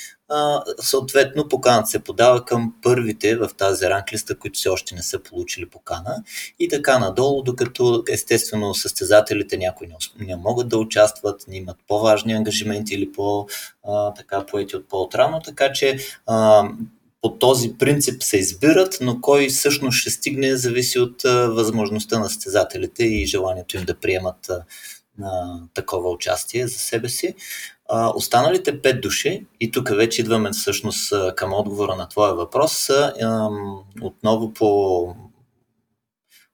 съответно 0.81 1.49
поканата 1.49 1.87
се 1.87 1.99
подава 1.99 2.45
към 2.45 2.75
първите 2.83 3.37
в 3.37 3.51
тази 3.57 3.87
ранглиста, 3.87 4.39
които 4.39 4.59
все 4.59 4.69
още 4.69 4.95
не 4.95 5.03
са 5.03 5.19
получили 5.19 5.67
покана 5.67 6.23
и 6.59 6.69
така 6.69 6.99
надолу, 6.99 7.43
докато 7.43 8.05
естествено 8.09 8.75
състезателите 8.75 9.57
някои 9.57 9.87
не, 9.87 10.27
не 10.27 10.37
могат 10.37 10.69
да 10.69 10.79
участват, 10.79 11.45
не 11.49 11.57
имат 11.57 11.77
по-важни 11.89 12.33
ангажименти 12.33 12.95
или 12.95 13.13
по, 13.13 13.47
а, 13.89 14.15
така 14.15 14.47
поети 14.47 14.77
от 14.77 14.89
по-отрано, 14.89 15.41
така 15.45 15.73
че 15.73 15.99
а, 16.27 16.69
по 17.23 17.39
този 17.39 17.79
принцип 17.79 18.23
се 18.23 18.37
избират, 18.37 18.99
но 19.01 19.21
кой 19.21 19.49
всъщност 19.49 19.99
ще 19.99 20.11
стигне 20.11 20.57
зависи 20.57 20.99
от 20.99 21.25
а, 21.25 21.49
възможността 21.49 22.19
на 22.19 22.29
състезателите 22.29 23.05
и 23.05 23.27
желанието 23.27 23.77
им 23.77 23.85
да 23.85 23.95
приемат 23.95 24.51
а, 24.51 24.65
на 25.19 25.63
такова 25.75 26.11
участие 26.11 26.67
за 26.67 26.79
себе 26.79 27.09
си. 27.09 27.35
А, 27.89 28.13
останалите 28.15 28.83
пет 28.83 29.01
души, 29.01 29.47
и 29.61 29.71
тук 29.71 29.89
вече 29.89 30.23
идваме 30.23 30.51
всъщност 30.51 31.13
към 31.37 31.53
отговора 31.53 31.97
на 31.97 32.09
твоя 32.09 32.35
въпрос, 32.35 32.73
са 32.73 33.13
отново 34.03 34.53
по 34.53 35.15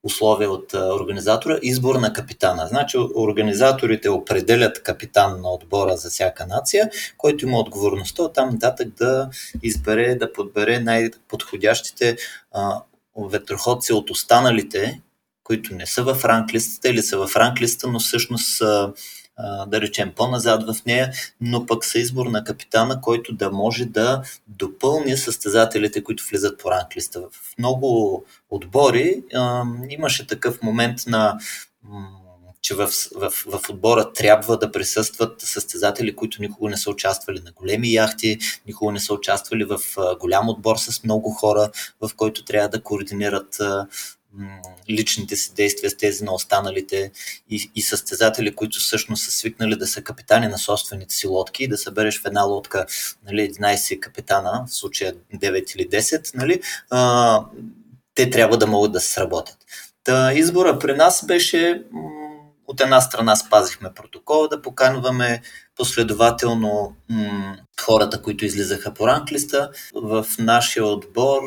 условия 0.02 0.50
от 0.50 0.74
организатора 0.74 1.58
избор 1.62 1.94
на 1.94 2.12
капитана. 2.12 2.66
Значи 2.66 2.98
организаторите 2.98 4.10
определят 4.10 4.82
капитан 4.82 5.40
на 5.40 5.50
отбора 5.50 5.96
за 5.96 6.10
всяка 6.10 6.46
нация, 6.46 6.90
който 7.16 7.46
има 7.46 7.58
отговорността 7.58 8.22
от 8.22 8.34
там 8.34 8.50
нататък 8.50 8.88
да 8.88 9.30
избере, 9.62 10.14
да 10.14 10.32
подбере 10.32 10.80
най-подходящите 10.80 12.16
а, 12.52 12.82
ветроходци 13.16 13.92
от 13.92 14.10
останалите, 14.10 15.00
които 15.44 15.74
не 15.74 15.86
са 15.86 16.02
в 16.02 16.24
ранглистата 16.24 16.88
или 16.88 17.02
са 17.02 17.26
в 17.26 17.36
ранглиста, 17.36 17.88
но 17.88 17.98
всъщност 17.98 18.56
са 18.56 18.92
да 19.66 19.80
речем, 19.80 20.12
по-назад 20.16 20.62
в 20.62 20.84
нея, 20.86 21.12
но 21.40 21.66
пък 21.66 21.84
са 21.84 21.98
избор 21.98 22.26
на 22.26 22.44
капитана, 22.44 23.00
който 23.00 23.34
да 23.34 23.50
може 23.50 23.84
да 23.84 24.22
допълни 24.48 25.16
състезателите, 25.16 26.04
които 26.04 26.24
влизат 26.30 26.58
по 26.58 26.70
ранглиста. 26.70 27.20
В 27.20 27.58
много 27.58 28.24
отбори 28.50 29.22
а, 29.34 29.64
имаше 29.88 30.26
такъв 30.26 30.62
момент 30.62 30.98
на 31.06 31.38
че 32.62 32.74
в, 32.74 32.88
в, 33.16 33.30
в 33.30 33.70
отбора 33.70 34.12
трябва 34.12 34.58
да 34.58 34.72
присъстват 34.72 35.40
състезатели, 35.40 36.16
които 36.16 36.42
никога 36.42 36.70
не 36.70 36.76
са 36.76 36.90
участвали 36.90 37.40
на 37.44 37.52
големи 37.52 37.92
яхти, 37.92 38.38
никога 38.66 38.92
не 38.92 39.00
са 39.00 39.14
участвали 39.14 39.64
в 39.64 39.78
голям 40.20 40.48
отбор 40.48 40.76
с 40.76 41.04
много 41.04 41.30
хора, 41.30 41.70
в 42.00 42.10
който 42.16 42.44
трябва 42.44 42.68
да 42.68 42.82
координират 42.82 43.58
личните 44.90 45.36
си 45.36 45.54
действия 45.54 45.90
с 45.90 45.96
тези 45.96 46.24
на 46.24 46.34
останалите 46.34 47.10
и, 47.50 47.70
и 47.74 47.82
състезатели, 47.82 48.54
които 48.54 48.78
всъщност 48.78 49.24
са 49.24 49.30
свикнали 49.30 49.76
да 49.76 49.86
са 49.86 50.02
капитани 50.02 50.48
на 50.48 50.58
собствените 50.58 51.14
си 51.14 51.26
лодки 51.26 51.64
и 51.64 51.68
да 51.68 51.78
събереш 51.78 52.20
в 52.22 52.26
една 52.26 52.42
лодка 52.42 52.86
нали, 53.26 53.52
11 53.52 54.00
капитана, 54.00 54.64
в 54.68 54.74
случая 54.74 55.14
9 55.34 55.76
или 55.76 55.88
10, 55.88 56.34
нали, 56.34 56.60
а, 56.90 57.44
те 58.14 58.30
трябва 58.30 58.58
да 58.58 58.66
могат 58.66 58.92
да 58.92 59.00
се 59.00 59.12
сработят. 59.12 59.56
Та 60.04 60.32
избора 60.32 60.78
при 60.78 60.96
нас 60.96 61.26
беше 61.26 61.82
от 62.66 62.80
една 62.80 63.00
страна 63.00 63.36
спазихме 63.36 63.94
протокола 63.94 64.48
да 64.48 64.62
поканваме 64.62 65.42
последователно 65.76 66.96
м- 67.08 67.56
хората, 67.80 68.22
които 68.22 68.44
излизаха 68.44 68.94
по 68.94 69.06
ранглиста. 69.06 69.70
В 69.94 70.26
нашия 70.38 70.84
отбор 70.84 71.40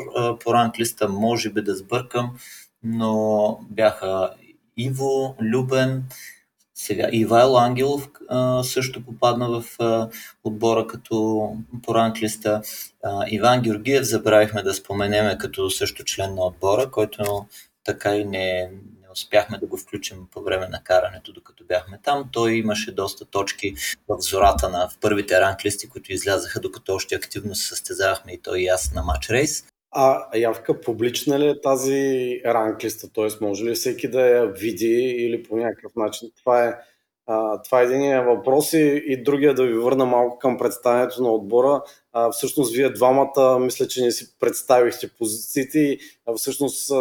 по 0.44 0.54
ранглиста 0.54 1.08
може 1.08 1.50
би 1.50 1.62
да 1.62 1.76
сбъркам 1.76 2.36
но 2.84 3.58
бяха 3.70 4.30
Иво, 4.76 5.36
Любен, 5.42 6.04
сега 6.74 7.08
Ивайло 7.12 7.56
Ангелов 7.56 8.10
също 8.62 9.04
попадна 9.04 9.60
в 9.60 9.64
отбора 10.44 10.86
като 10.86 11.48
по 11.82 11.94
ранглиста. 11.94 12.62
А, 13.04 13.24
Иван 13.28 13.60
Георгиев 13.62 14.04
забравихме 14.04 14.62
да 14.62 14.74
споменеме 14.74 15.38
като 15.38 15.70
също 15.70 16.04
член 16.04 16.34
на 16.34 16.46
отбора, 16.46 16.90
който 16.90 17.46
така 17.84 18.16
и 18.16 18.24
не, 18.24 18.70
не 19.02 19.08
успяхме 19.12 19.58
да 19.58 19.66
го 19.66 19.76
включим 19.76 20.26
по 20.30 20.42
време 20.42 20.68
на 20.68 20.82
карането, 20.82 21.32
докато 21.32 21.64
бяхме 21.64 21.98
там. 22.02 22.28
Той 22.32 22.52
имаше 22.52 22.92
доста 22.92 23.24
точки 23.24 23.74
в 24.08 24.16
зората 24.20 24.68
на 24.68 24.88
в 24.88 24.98
първите 25.00 25.40
ранглисти, 25.40 25.88
които 25.88 26.12
излязаха, 26.12 26.60
докато 26.60 26.94
още 26.94 27.14
активно 27.14 27.54
се 27.54 27.68
състезавахме 27.68 28.32
и 28.32 28.42
той 28.42 28.60
и 28.60 28.66
аз 28.66 28.92
на 28.92 29.02
матч 29.02 29.30
рейс. 29.30 29.64
А 29.96 30.38
явка 30.38 30.80
публична 30.80 31.38
ли 31.38 31.48
е 31.48 31.60
тази 31.60 32.40
ранглиста? 32.46 33.12
Т.е. 33.12 33.28
може 33.44 33.64
ли 33.64 33.74
всеки 33.74 34.08
да 34.08 34.20
я 34.20 34.46
види 34.46 35.16
или 35.18 35.42
по 35.42 35.56
някакъв 35.56 35.92
начин? 35.96 36.30
Това 36.38 36.64
е, 36.64 36.74
а, 37.26 37.62
това 37.62 37.80
е 37.80 37.84
един 37.84 38.24
въпрос 38.24 38.72
и, 38.72 39.02
и 39.06 39.22
другия 39.22 39.54
да 39.54 39.66
ви 39.66 39.78
върна 39.78 40.06
малко 40.06 40.38
към 40.38 40.58
представянето 40.58 41.22
на 41.22 41.32
отбора. 41.32 41.82
А, 42.12 42.30
всъщност 42.30 42.74
вие 42.74 42.90
двамата 42.90 43.58
мисля, 43.60 43.88
че 43.88 44.02
не 44.02 44.10
си 44.10 44.38
представихте 44.40 45.10
позициите 45.18 45.78
и 45.78 45.98
всъщност 46.36 46.92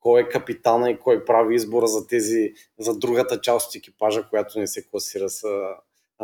кой 0.00 0.20
е 0.20 0.28
капитана 0.28 0.90
и 0.90 0.98
кой 0.98 1.24
прави 1.24 1.54
избора 1.54 1.86
за 1.86 2.06
тези, 2.06 2.52
за 2.78 2.98
другата 2.98 3.40
част 3.40 3.68
от 3.68 3.74
екипажа, 3.74 4.28
която 4.30 4.58
не 4.58 4.66
се 4.66 4.86
класира 4.86 5.30
с 5.30 5.42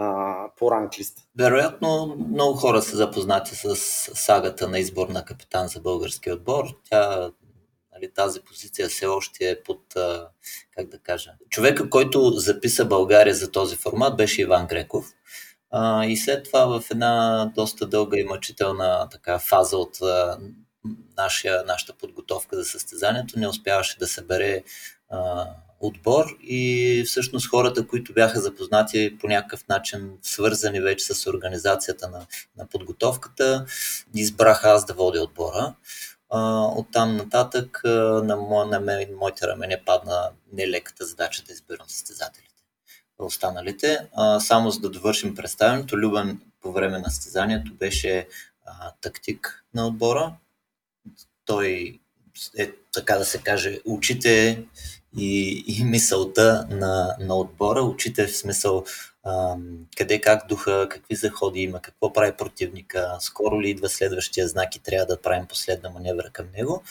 а, 0.00 0.48
по 0.56 0.70
ранглиста. 0.70 1.22
Вероятно, 1.38 2.16
много 2.28 2.56
хора 2.56 2.82
са 2.82 2.96
запознати 2.96 3.56
с 3.56 3.76
сагата 4.14 4.68
на 4.68 4.78
избор 4.78 5.08
на 5.08 5.24
капитан 5.24 5.68
за 5.68 5.80
български 5.80 6.32
отбор. 6.32 6.64
Тя 6.90 7.30
нали, 7.92 8.12
тази 8.14 8.40
позиция 8.40 8.88
все 8.88 9.06
още 9.06 9.50
е 9.50 9.62
под, 9.62 9.80
как 10.76 10.88
да 10.88 10.98
кажа, 10.98 11.32
човека, 11.50 11.90
който 11.90 12.30
записа 12.30 12.84
България 12.84 13.34
за 13.34 13.50
този 13.50 13.76
формат 13.76 14.16
беше 14.16 14.42
Иван 14.42 14.66
Греков. 14.66 15.06
А, 15.70 16.04
и 16.04 16.16
след 16.16 16.44
това 16.44 16.80
в 16.80 16.90
една 16.90 17.44
доста 17.54 17.86
дълга 17.86 18.18
и 18.18 18.24
мъчителна 18.24 19.08
така, 19.10 19.38
фаза 19.38 19.76
от 19.76 20.02
а, 20.02 20.38
нашия, 21.16 21.64
нашата 21.66 21.92
подготовка 21.92 22.56
за 22.56 22.64
състезанието 22.64 23.38
не 23.38 23.48
успяваше 23.48 23.98
да 23.98 24.06
събере 24.06 24.62
а, 25.08 25.46
отбор 25.80 26.36
и 26.42 27.04
всъщност 27.06 27.48
хората, 27.50 27.86
които 27.86 28.12
бяха 28.12 28.40
запознати 28.40 29.18
по 29.20 29.28
някакъв 29.28 29.68
начин, 29.68 30.18
свързани 30.22 30.80
вече 30.80 31.14
с 31.14 31.26
организацията 31.26 32.08
на, 32.08 32.26
на 32.56 32.66
подготовката, 32.66 33.66
избраха 34.14 34.68
аз 34.68 34.84
да 34.84 34.94
водя 34.94 35.22
отбора. 35.22 35.74
От 36.76 36.86
там 36.92 37.16
нататък 37.16 37.80
на, 37.84 38.36
мо, 38.36 38.64
на 38.64 38.80
мен, 38.80 39.08
моите 39.20 39.46
рамене 39.46 39.82
падна 39.86 40.30
нелеката 40.52 41.06
задача 41.06 41.42
да 41.46 41.52
изберам 41.52 41.88
състезателите. 41.88 42.50
Останалите, 43.18 44.08
само 44.40 44.70
за 44.70 44.80
да 44.80 44.90
довършим 44.90 45.34
представянето, 45.34 45.98
Любен 45.98 46.40
по 46.60 46.72
време 46.72 46.98
на 46.98 47.10
състезанието 47.10 47.74
беше 47.74 48.28
а, 48.66 48.92
тактик 49.00 49.64
на 49.74 49.86
отбора. 49.86 50.36
Той 51.44 52.00
е, 52.58 52.70
така 52.92 53.16
да 53.16 53.24
се 53.24 53.38
каже, 53.38 53.78
учите 53.84 54.64
и, 55.18 55.64
и 55.66 55.84
мисълта 55.84 56.66
на, 56.70 57.16
на 57.20 57.36
отбора, 57.36 57.80
учите 57.80 58.26
в 58.26 58.36
смисъл 58.36 58.84
къде 59.96 60.20
как 60.20 60.46
духа, 60.48 60.86
какви 60.90 61.16
заходи 61.16 61.60
има, 61.60 61.80
какво 61.80 62.12
прави 62.12 62.32
противника, 62.32 63.16
скоро 63.20 63.60
ли 63.60 63.70
идва 63.70 63.88
следващия 63.88 64.48
знак 64.48 64.76
и 64.76 64.82
трябва 64.82 65.06
да 65.06 65.20
правим 65.20 65.46
последна 65.46 65.90
маневра 65.90 66.30
към 66.32 66.46
него. 66.56 66.82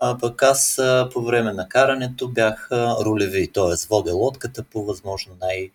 А 0.00 0.18
пък 0.18 0.42
аз 0.42 0.80
по 1.12 1.22
време 1.22 1.52
на 1.52 1.68
карането 1.68 2.28
бях 2.28 2.68
рулеви, 2.72 3.52
т.е. 3.52 3.86
водя 3.88 4.14
лодката 4.14 4.62
по 4.62 4.84
възможно 4.84 5.36
най- 5.40 5.70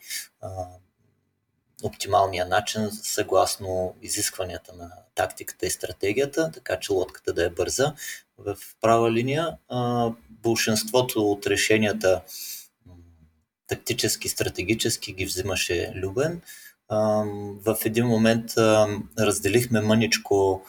оптималния 1.84 2.46
начин, 2.46 2.90
съгласно 2.92 3.96
изискванията 4.02 4.74
на 4.76 4.92
тактиката 5.16 5.66
и 5.66 5.70
стратегията, 5.72 6.52
така 6.52 6.80
че 6.80 6.94
лодката 6.94 7.34
да 7.34 7.46
е 7.46 7.50
бърза 7.50 7.94
в 8.38 8.58
права 8.82 9.12
линия. 9.12 9.58
Большинството 10.30 11.32
от 11.32 11.48
решенията 11.48 12.22
тактически, 13.68 14.30
стратегически 14.30 15.14
ги 15.14 15.26
взимаше 15.26 15.94
Любен. 15.96 16.42
В 17.66 17.78
един 17.86 18.06
момент 18.06 18.52
разделихме 19.20 19.82
мъничко 19.82 20.66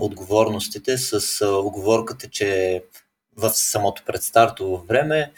отговорностите 0.00 0.98
с 0.98 1.46
оговорката, 1.46 2.28
че 2.30 2.82
в 3.36 3.50
самото 3.50 4.02
предстартово 4.06 4.76
време 4.76 5.32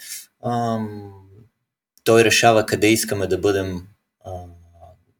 той 2.03 2.23
решава 2.23 2.65
къде 2.65 2.87
искаме 2.87 3.27
да 3.27 3.37
бъдем 3.37 3.87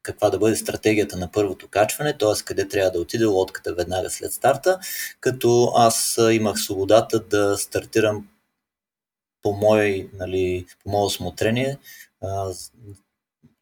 каква 0.06 0.30
да 0.30 0.38
бъде 0.38 0.56
стратегията 0.56 1.18
на 1.18 1.32
първото 1.32 1.68
качване, 1.68 2.18
т.е. 2.18 2.44
къде 2.46 2.68
трябва 2.68 2.92
да 2.92 3.00
отиде 3.00 3.26
лодката 3.26 3.74
веднага 3.74 4.10
след 4.10 4.34
старта, 4.34 4.80
като 5.20 5.74
аз 5.76 6.20
имах 6.32 6.60
свободата 6.60 7.20
да 7.20 7.58
стартирам 7.58 8.28
по 9.42 9.54
мое, 9.54 10.08
нали, 10.14 10.66
по 10.84 10.90
мое 10.90 11.06
осмотрение, 11.06 11.78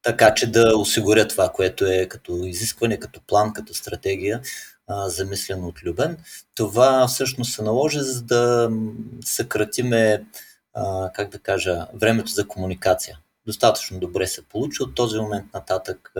така 0.01 0.33
че 0.33 0.51
да 0.51 0.77
осигуря 0.77 1.27
това, 1.27 1.49
което 1.49 1.85
е 1.85 2.05
като 2.05 2.45
изискване, 2.45 2.99
като 2.99 3.21
план, 3.27 3.53
като 3.53 3.73
стратегия, 3.73 4.41
а, 4.87 5.09
замислено 5.09 5.67
от 5.67 5.83
Любен. 5.83 6.17
Това 6.55 7.07
всъщност 7.07 7.53
се 7.53 7.61
наложи, 7.61 7.99
за 7.99 8.21
да 8.21 8.71
съкратиме, 9.25 10.25
а, 10.73 11.11
как 11.13 11.29
да 11.29 11.39
кажа, 11.39 11.87
времето 11.93 12.31
за 12.31 12.47
комуникация 12.47 13.17
достатъчно 13.45 13.99
добре 13.99 14.27
се 14.27 14.45
получи. 14.45 14.83
От 14.83 14.95
този 14.95 15.19
момент 15.19 15.53
нататък 15.53 16.13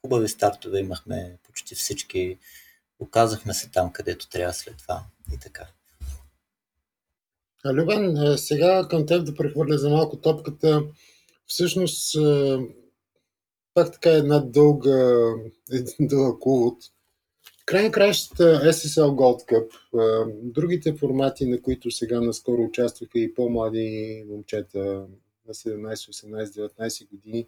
хубави 0.00 0.28
стартове 0.28 0.80
имахме 0.80 1.36
почти 1.46 1.74
всички. 1.74 2.38
Оказахме 2.98 3.54
се 3.54 3.70
там, 3.70 3.92
където 3.92 4.28
трябва 4.28 4.52
след 4.52 4.78
това 4.78 5.02
и 5.34 5.38
така. 5.38 5.66
Любен, 7.66 8.34
сега 8.38 8.86
към 8.90 9.06
теб 9.06 9.26
да 9.26 9.34
прехвърля 9.34 9.78
за 9.78 9.90
малко 9.90 10.16
топката. 10.16 10.82
Всъщност, 11.46 12.16
пак 13.74 13.92
така 13.92 14.10
една 14.10 14.38
дълга, 14.38 15.32
един 15.72 16.06
дълъг 16.06 16.46
увод. 16.46 16.78
Край 17.66 17.82
на 17.82 17.90
краищата 17.90 18.72
SSL 18.72 19.08
Gold 19.08 19.48
Cup, 19.48 19.68
другите 20.42 20.94
формати, 20.96 21.46
на 21.46 21.62
които 21.62 21.90
сега 21.90 22.20
наскоро 22.20 22.62
участваха 22.62 23.18
и 23.18 23.34
по-млади 23.34 24.24
момчета, 24.28 25.06
на 25.48 25.54
17, 25.54 25.94
18, 25.94 26.70
19 26.78 27.10
години. 27.10 27.46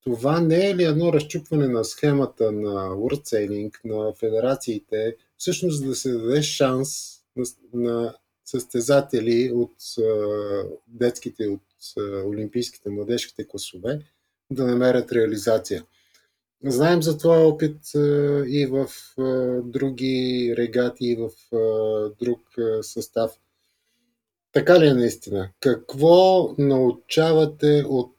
Това 0.00 0.40
не 0.40 0.70
е 0.70 0.76
ли 0.76 0.84
едно 0.84 1.12
разчупване 1.12 1.68
на 1.68 1.84
схемата 1.84 2.52
на 2.52 2.90
Sailing, 2.90 3.74
на 3.84 4.12
федерациите, 4.12 5.16
всъщност 5.36 5.86
да 5.86 5.94
се 5.94 6.12
даде 6.12 6.42
шанс 6.42 7.18
на, 7.36 7.44
на 7.72 8.14
състезатели 8.44 9.52
от 9.54 9.74
детските, 10.88 11.46
от 11.46 11.62
олимпийските, 12.26 12.90
младежките 12.90 13.48
класове 13.48 14.00
да 14.50 14.66
намерят 14.66 15.12
реализация. 15.12 15.84
Знаем 16.64 17.02
за 17.02 17.18
това 17.18 17.36
опит 17.36 17.76
и 18.46 18.66
в 18.70 18.88
други 19.64 20.54
регати, 20.58 21.06
и 21.06 21.16
в 21.16 21.30
друг 22.20 22.40
състав. 22.82 23.38
Така 24.52 24.80
ли 24.80 24.86
е 24.86 24.94
наистина? 24.94 25.50
Какво 25.60 26.48
научавате 26.58 27.84
от 27.88 28.16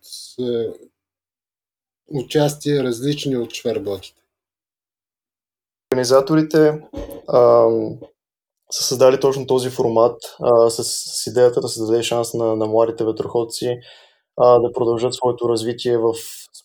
участие 2.07 2.83
различни 2.83 3.37
от 3.37 3.53
шверблоките? 3.53 4.21
Организаторите 5.93 6.81
са 8.71 8.83
създали 8.83 9.19
точно 9.19 9.47
този 9.47 9.69
формат 9.69 10.21
а, 10.41 10.69
с, 10.69 10.83
с 10.83 11.27
идеята 11.27 11.61
да 11.61 11.67
се 11.67 11.81
даде 11.81 12.03
шанс 12.03 12.33
на, 12.33 12.55
на 12.55 12.65
младите 12.65 13.05
ветроходци 13.05 13.79
а, 14.37 14.59
да 14.59 14.73
продължат 14.73 15.13
своето 15.13 15.49
развитие 15.49 15.97
в 15.97 16.13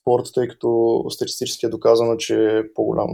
спорта, 0.00 0.32
тъй 0.32 0.48
като 0.48 1.04
статистически 1.10 1.66
е 1.66 1.68
доказано, 1.68 2.16
че 2.16 2.62
по-голям, 2.74 3.10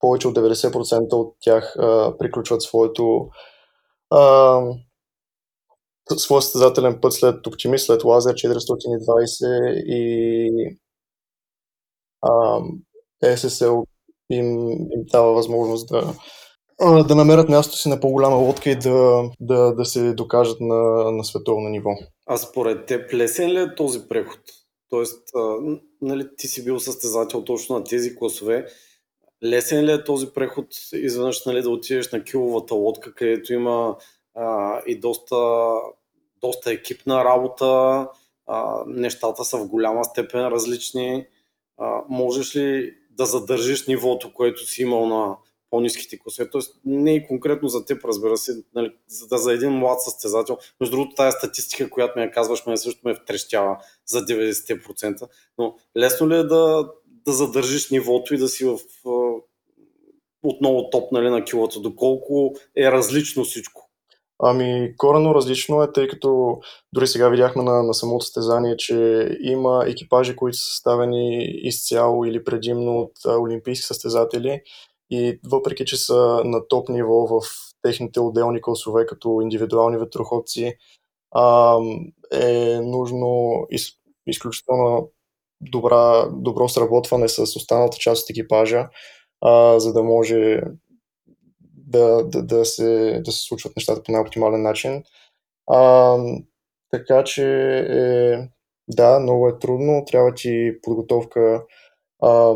повече 0.00 0.28
от 0.28 0.36
90% 0.36 1.12
от 1.12 1.36
тях 1.40 1.76
а, 1.76 2.18
приключват 2.18 2.62
своето 2.62 3.28
а, 4.10 4.60
своя 6.18 6.42
състезателен 6.42 6.98
път 7.00 7.12
след 7.12 7.46
оптимист, 7.46 7.86
след 7.86 8.04
лазер 8.04 8.34
420 8.34 9.82
и 9.86 10.78
а, 12.22 12.60
SSL 13.24 13.84
им, 14.30 14.70
им 14.70 15.04
дава 15.12 15.32
възможност 15.32 15.88
да, 15.88 16.14
да 17.04 17.14
намерят 17.14 17.48
мястото 17.48 17.78
си 17.78 17.88
на 17.88 18.00
по-голяма 18.00 18.36
лодка 18.36 18.70
и 18.70 18.76
да, 18.76 19.22
да, 19.40 19.74
да 19.74 19.84
се 19.84 20.12
докажат 20.12 20.60
на, 20.60 21.10
на 21.12 21.24
световно 21.24 21.68
ниво. 21.68 21.90
А 22.26 22.36
според 22.36 22.86
теб 22.86 23.12
лесен 23.12 23.50
ли 23.50 23.60
е 23.60 23.74
този 23.74 24.08
преход? 24.08 24.40
Тоест, 24.90 25.28
а, 25.34 25.56
нали, 26.02 26.28
ти 26.36 26.48
си 26.48 26.64
бил 26.64 26.80
състезател 26.80 27.44
точно 27.44 27.78
на 27.78 27.84
тези 27.84 28.16
класове. 28.16 28.66
Лесен 29.44 29.84
ли 29.84 29.92
е 29.92 30.04
този 30.04 30.26
преход 30.26 30.66
изведнъж 30.92 31.46
нали, 31.46 31.62
да 31.62 31.70
отидеш 31.70 32.12
на 32.12 32.24
киловата 32.24 32.74
лодка, 32.74 33.14
където 33.14 33.52
има 33.52 33.96
а, 34.34 34.78
и 34.86 35.00
доста, 35.00 35.36
доста 36.42 36.72
екипна 36.72 37.24
работа, 37.24 38.08
нещата 38.86 39.44
са 39.44 39.58
в 39.58 39.66
голяма 39.66 40.04
степен 40.04 40.46
различни. 40.46 41.26
Можеш 42.08 42.56
ли 42.56 42.94
да 43.10 43.26
задържиш 43.26 43.86
нивото, 43.86 44.32
което 44.32 44.66
си 44.66 44.82
имал 44.82 45.06
на 45.06 45.36
по-низките 45.70 46.18
класове. 46.18 46.50
Тоест 46.50 46.80
не 46.84 47.14
е 47.14 47.26
конкретно 47.26 47.68
за 47.68 47.84
теб, 47.84 48.04
разбира 48.04 48.36
се, 48.36 48.64
нали, 48.74 48.92
за, 49.08 49.36
за 49.36 49.52
един 49.52 49.70
млад 49.70 50.02
състезател. 50.02 50.58
Между 50.80 50.96
другото, 50.96 51.14
тази 51.14 51.36
статистика, 51.38 51.90
която 51.90 52.18
ми 52.18 52.24
я 52.24 52.30
казваш, 52.30 52.66
ме 52.66 52.76
също 52.76 53.00
ме 53.04 53.14
втрещява 53.14 53.78
за 54.06 54.20
90%. 54.20 55.28
Но 55.58 55.76
лесно 55.96 56.28
ли 56.28 56.36
е 56.36 56.42
да, 56.42 56.90
да 57.06 57.32
задържиш 57.32 57.90
нивото 57.90 58.34
и 58.34 58.38
да 58.38 58.48
си 58.48 58.64
в 58.64 58.78
отново 60.42 60.90
топ 60.90 61.12
нали, 61.12 61.30
на 61.30 61.44
килата, 61.44 61.80
доколко 61.80 62.54
е 62.76 62.92
различно 62.92 63.44
всичко? 63.44 63.89
Ами, 64.42 64.94
корено 64.96 65.34
различно 65.34 65.82
е, 65.82 65.92
тъй 65.92 66.08
като 66.08 66.58
дори 66.92 67.06
сега 67.06 67.28
видяхме 67.28 67.62
на, 67.62 67.82
на 67.82 67.94
самото 67.94 68.24
стезание, 68.26 68.76
че 68.76 69.28
има 69.40 69.84
екипажи, 69.86 70.36
които 70.36 70.56
са 70.58 70.64
съставени 70.64 71.44
изцяло 71.44 72.24
или 72.24 72.44
предимно 72.44 72.98
от 73.00 73.12
олимпийски 73.40 73.86
състезатели. 73.86 74.62
И 75.10 75.40
въпреки, 75.50 75.84
че 75.84 75.96
са 75.96 76.42
на 76.44 76.68
топ 76.68 76.88
ниво 76.88 77.26
в 77.26 77.40
техните 77.82 78.20
отделни 78.20 78.62
класове 78.62 79.06
като 79.06 79.40
индивидуални 79.42 79.98
ветроходци, 79.98 80.76
а, 81.30 81.76
е 82.32 82.80
нужно 82.80 83.52
из, 83.70 83.88
изключително 84.26 85.10
добра, 85.60 86.28
добро 86.32 86.68
сработване 86.68 87.28
с 87.28 87.38
останалата 87.38 87.96
част 87.96 88.22
от 88.22 88.30
екипажа, 88.30 88.88
а, 89.40 89.80
за 89.80 89.92
да 89.92 90.02
може 90.02 90.60
да, 91.90 92.24
да, 92.24 92.42
да, 92.42 92.64
се, 92.64 93.20
да 93.24 93.32
се 93.32 93.42
случват 93.42 93.76
нещата 93.76 94.02
по 94.02 94.12
най-оптимален 94.12 94.62
начин. 94.62 95.02
А, 95.70 96.16
така 96.90 97.24
че, 97.24 97.46
е, 97.78 98.48
да, 98.88 99.20
много 99.20 99.48
е 99.48 99.58
трудно. 99.58 100.04
Трябва 100.06 100.34
ти 100.34 100.72
подготовка 100.82 101.64
а, 102.22 102.54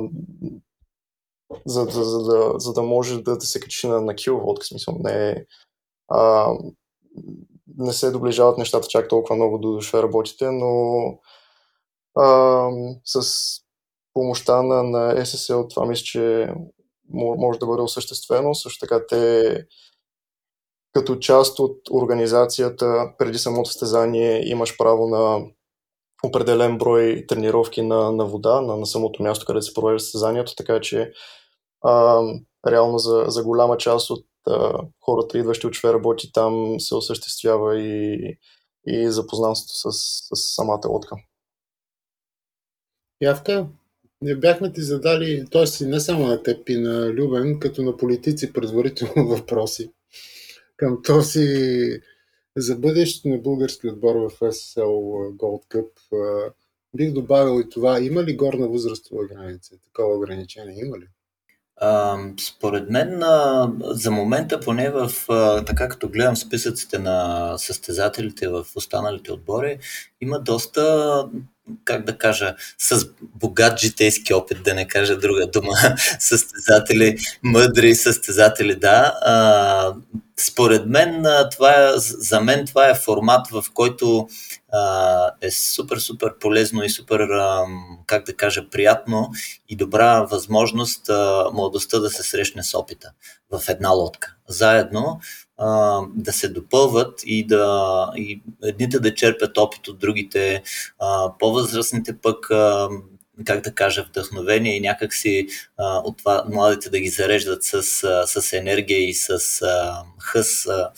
за, 1.67 1.85
за, 1.85 2.05
за, 2.05 2.23
да, 2.23 2.55
за 2.59 2.73
да 2.73 2.83
може 2.83 3.23
да, 3.23 3.37
да 3.37 3.47
се 3.47 3.61
качи 3.61 3.87
на, 3.87 4.01
на 4.01 4.15
киловолт, 4.15 4.63
смисъл 4.63 4.97
не 5.05 5.47
а, 6.09 6.53
не 7.79 7.93
се 7.93 8.11
доближават 8.11 8.59
нещата 8.59 8.89
чак 8.89 9.09
толкова 9.09 9.37
много 9.37 9.59
до 9.59 9.73
душа 9.73 10.03
работите, 10.03 10.51
но 10.51 11.05
а, 12.19 12.69
с 13.05 13.25
помощта 14.13 14.63
на, 14.63 14.83
на 14.83 15.15
SSL 15.15 15.71
това 15.71 15.87
мисля, 15.87 16.05
че 16.05 16.55
може 17.15 17.59
да 17.59 17.67
бъде 17.67 17.83
осъществено. 17.83 18.55
Също 18.55 18.87
така 18.87 19.07
те 19.07 19.67
като 20.93 21.17
част 21.17 21.59
от 21.59 21.79
организацията 21.91 23.13
преди 23.19 23.39
самото 23.39 23.71
стезание 23.71 24.49
имаш 24.49 24.77
право 24.77 25.09
на 25.09 25.47
определен 26.25 26.79
брой 26.79 27.25
тренировки 27.29 27.83
на, 27.83 28.13
на 28.13 28.27
вода, 28.27 28.61
на, 28.61 28.77
на 28.77 28.87
самото 28.87 29.23
място, 29.23 29.47
където 29.47 29.67
се 29.67 29.75
провежда 29.75 30.01
състезанието, 30.01 30.55
така 30.55 30.81
че 30.81 31.13
а, 31.85 32.23
реално 32.67 32.99
за, 32.99 33.25
за 33.29 33.45
голяма 33.45 33.77
част 33.77 34.11
от 34.11 34.27
а, 34.47 34.79
хората, 35.01 35.39
идващи 35.39 35.67
от 35.67 35.75
работи 35.85 36.33
там, 36.33 36.81
се 36.81 36.95
осъществява 36.95 37.81
и, 37.81 38.19
и 38.87 39.11
запознанството 39.11 39.93
с, 39.93 39.99
с 40.35 40.55
самата 40.55 40.89
лодка. 40.89 41.17
Явка, 43.21 43.67
не 44.25 44.37
бяхме 44.37 44.73
ти 44.73 44.83
задали, 44.83 45.45
т.е. 45.53 45.85
не 45.85 46.01
само 46.01 46.27
на 46.27 46.43
теб 46.43 46.69
и 46.69 46.77
на 46.77 47.09
Любен, 47.09 47.59
като 47.61 47.83
на 47.83 47.97
политици 47.97 48.53
предварително 48.53 49.29
въпроси 49.29 49.91
към 50.77 51.03
този 51.03 51.47
за 52.57 52.77
бъдещето 52.77 53.29
на 53.29 53.39
български 53.39 53.89
отбор 53.89 54.17
в 54.17 54.31
SSL 54.41 54.87
Gold 55.37 55.63
Cup. 55.69 55.89
Бих 56.97 57.13
добавил 57.13 57.61
и 57.61 57.69
това, 57.69 58.01
има 58.01 58.23
ли 58.25 58.37
горна 58.37 58.69
възрастова 58.69 59.27
граница? 59.27 59.75
Такова 59.85 60.17
ограничение 60.17 60.81
има 60.81 60.99
ли? 60.99 61.07
според 62.41 62.91
мен, 62.91 63.23
за 63.81 64.11
момента, 64.11 64.61
поне 64.61 64.91
в 64.91 65.11
така 65.67 65.89
като 65.89 66.09
гледам 66.09 66.37
списъците 66.37 66.99
на 66.99 67.59
състезателите 67.59 68.49
в 68.49 68.67
останалите 68.77 69.33
отбори, 69.33 69.79
има 70.21 70.41
доста, 70.41 71.29
как 71.85 72.05
да 72.05 72.19
кажа, 72.19 72.55
с 72.79 73.07
богат 73.21 73.81
житейски 73.81 74.35
опит, 74.35 74.63
да 74.63 74.75
не 74.75 74.89
кажа 74.89 75.19
друга 75.19 75.47
дума, 75.47 75.73
състезатели, 76.19 77.17
мъдри 77.43 77.95
състезатели, 77.95 78.75
да. 78.75 79.15
Според 80.37 80.87
мен, 80.87 81.25
това 81.53 81.71
е, 81.71 81.93
за 81.97 82.41
мен 82.41 82.67
това 82.67 82.89
е 82.89 82.95
формат, 82.95 83.49
в 83.49 83.65
който 83.75 84.29
е 85.41 85.51
супер, 85.51 85.97
супер 85.97 86.39
полезно 86.41 86.85
и 86.85 86.91
супер, 86.91 87.29
как 88.07 88.27
да 88.27 88.35
кажа, 88.35 88.71
приятно 88.71 89.31
и 89.69 89.77
добра 89.77 90.21
възможност 90.21 91.11
младостта 91.53 91.99
да 91.99 92.11
се 92.11 92.23
срещне 92.23 92.63
с 92.63 92.79
опита 92.79 93.11
в 93.51 93.69
една 93.69 93.91
лодка. 93.91 94.35
Заедно 94.49 95.21
да 96.15 96.33
се 96.33 96.49
допълват 96.49 97.21
и 97.25 97.47
да 97.47 98.07
и 98.17 98.43
едните 98.63 99.01
да 99.01 99.15
черпят 99.15 99.59
опит 99.59 99.89
от 99.89 99.99
другите, 99.99 100.63
по-възрастните 101.39 102.17
пък 102.23 102.51
как 103.45 103.61
да 103.61 103.75
кажа, 103.75 104.05
вдъхновение 104.09 104.77
и 104.77 104.81
някакси 104.81 105.47
а, 105.77 105.99
от 105.99 106.19
това 106.19 106.45
младите 106.51 106.91
да 106.91 107.01
ги 107.01 107.09
зареждат 107.09 107.65
с, 107.65 107.75
а, 108.05 108.27
с 108.27 108.53
енергия 108.53 109.09
и 109.09 109.15
с 109.15 109.31
а, 109.63 110.03
хъс 110.19 110.67
а, 110.67 110.91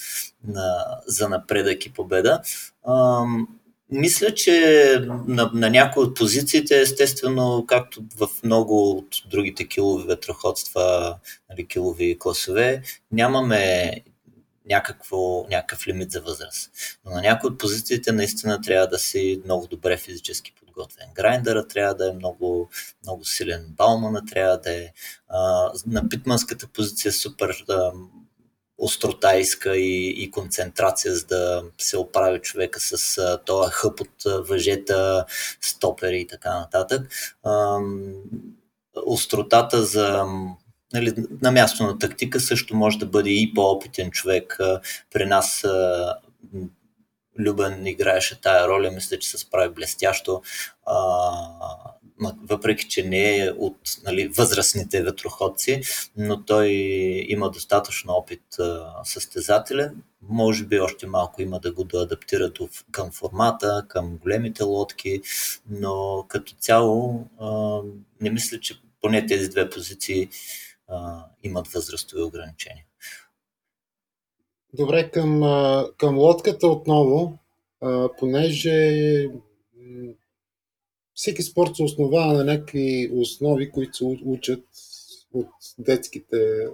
на, 0.48 0.84
за 1.06 1.28
напредък 1.28 1.86
и 1.86 1.92
победа. 1.92 2.42
А, 2.84 3.24
мисля, 3.90 4.34
че 4.34 4.98
на, 5.26 5.50
на 5.54 5.70
някои 5.70 6.02
от 6.02 6.16
позициите, 6.16 6.80
естествено, 6.80 7.64
както 7.68 8.04
в 8.16 8.28
много 8.44 8.90
от 8.90 9.08
другите 9.30 9.68
килови 9.68 10.06
ветроходства, 10.06 11.16
нали, 11.50 11.66
килови 11.66 12.16
класове, 12.18 12.82
нямаме 13.12 13.92
някакво, 14.66 15.46
някакъв 15.48 15.86
лимит 15.86 16.10
за 16.10 16.20
възраст. 16.20 16.70
Но 17.04 17.10
на 17.10 17.20
някои 17.20 17.50
от 17.50 17.58
позициите 17.58 18.12
наистина 18.12 18.60
трябва 18.60 18.86
да 18.86 18.98
си 18.98 19.42
много 19.44 19.66
добре 19.66 19.96
физически 19.96 20.52
подготвен. 20.54 21.06
Грайндъра 21.14 21.68
трябва 21.68 21.94
да 21.94 22.10
е 22.10 22.12
много, 22.12 22.70
много 23.02 23.24
силен, 23.24 23.66
Баумана 23.68 24.22
трябва 24.24 24.58
да 24.58 24.72
е 24.72 24.92
а, 25.28 25.70
на 25.86 26.08
питманската 26.08 26.66
позиция 26.66 27.12
супер 27.12 27.64
а, 27.68 27.92
острота 28.78 29.38
иска 29.38 29.76
и, 29.76 30.08
и 30.22 30.30
концентрация, 30.30 31.14
за 31.14 31.26
да 31.26 31.64
се 31.78 31.98
оправи 31.98 32.40
човека 32.40 32.80
с 32.80 33.18
а, 33.18 33.38
този 33.44 33.70
хъп 33.72 34.00
от 34.00 34.48
въжета, 34.48 35.24
стопери 35.60 36.20
и 36.20 36.26
така 36.26 36.58
нататък. 36.58 37.08
А, 37.42 37.78
остротата 39.06 39.84
за 39.84 40.24
нали, 40.92 41.14
на 41.42 41.52
място 41.52 41.82
на 41.82 41.98
тактика 41.98 42.40
също 42.40 42.76
може 42.76 42.98
да 42.98 43.06
бъде 43.06 43.30
и 43.30 43.54
по-опитен 43.54 44.10
човек. 44.10 44.58
При 45.12 45.26
нас 45.26 45.64
Любен 47.38 47.86
играеше 47.86 48.40
тая 48.40 48.68
роля, 48.68 48.90
мисля, 48.90 49.18
че 49.18 49.28
се 49.28 49.38
справи 49.38 49.74
блестящо, 49.74 50.42
въпреки, 52.48 52.88
че 52.88 53.02
не 53.02 53.36
е 53.36 53.50
от 53.50 53.76
нали, 54.04 54.28
възрастните 54.28 55.02
ветроходци, 55.02 55.80
но 56.16 56.44
той 56.44 56.68
има 57.28 57.50
достатъчно 57.50 58.12
опит 58.12 58.42
а, 58.58 58.92
състезателен. 59.04 60.02
Може 60.22 60.64
би 60.64 60.80
още 60.80 61.06
малко 61.06 61.42
има 61.42 61.60
да 61.60 61.72
го 61.72 61.84
доадаптира 61.84 62.50
към 62.90 63.12
формата, 63.12 63.84
към 63.88 64.16
големите 64.16 64.62
лодки, 64.62 65.20
но 65.70 66.24
като 66.28 66.54
цяло 66.54 67.24
а, 67.40 67.80
не 68.20 68.30
мисля, 68.30 68.60
че 68.60 68.80
поне 69.00 69.26
тези 69.26 69.48
две 69.48 69.70
позиции 69.70 70.28
а, 70.88 71.24
имат 71.42 71.68
възрастови 71.68 72.22
ограничения. 72.22 72.84
Добре, 74.74 75.10
към, 75.10 75.40
към 75.96 76.18
лодката 76.18 76.66
отново, 76.66 77.38
понеже 78.18 79.28
всеки 81.14 81.42
спорт 81.42 81.76
се 81.76 81.82
основава 81.82 82.32
на 82.32 82.44
някакви 82.44 83.10
основи, 83.12 83.70
които 83.70 83.96
се 83.96 84.04
учат 84.24 84.64
от 85.32 85.48
детските 85.78 86.66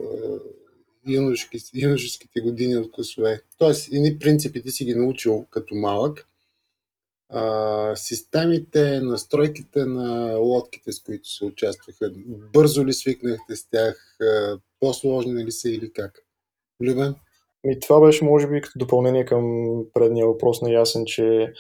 юношеските 1.75 2.41
години 2.41 2.77
от 2.77 2.93
класове. 2.93 3.43
Тоест, 3.59 3.93
едни 3.93 4.19
принципите 4.19 4.71
си 4.71 4.85
ги 4.85 4.95
научил 4.95 5.47
като 5.51 5.75
малък. 5.75 6.29
А, 7.35 7.97
системите, 7.97 9.01
настройките 9.01 9.85
на 9.85 10.37
лодките, 10.37 10.93
с 10.93 11.03
които 11.03 11.29
се 11.29 11.45
участваха, 11.45 12.13
бързо 12.53 12.87
ли 12.87 12.93
свикнахте 12.93 13.57
с 13.57 13.69
тях, 13.71 14.19
по-сложни 14.81 15.45
ли 15.45 15.53
са 15.53 15.71
или 15.71 15.93
как? 15.93 16.19
Любен? 16.83 17.15
И 17.65 17.81
това 17.81 18.01
беше, 18.01 18.25
може 18.25 18.49
би, 18.49 18.61
като 18.61 18.79
допълнение 18.79 19.25
към 19.25 19.45
предния 19.95 20.27
въпрос 20.27 20.63
на 20.63 20.73
Ясен, 20.73 21.05
че 21.07 21.53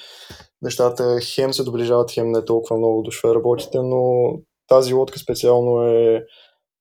нещата 0.62 1.20
хем 1.34 1.52
се 1.52 1.64
доближават, 1.64 2.10
хем 2.10 2.32
не 2.32 2.44
толкова 2.44 2.78
много 2.78 3.02
до 3.02 3.34
работите, 3.34 3.78
но 3.78 4.32
тази 4.68 4.92
лодка 4.92 5.18
специално 5.18 5.82
е 5.82 6.24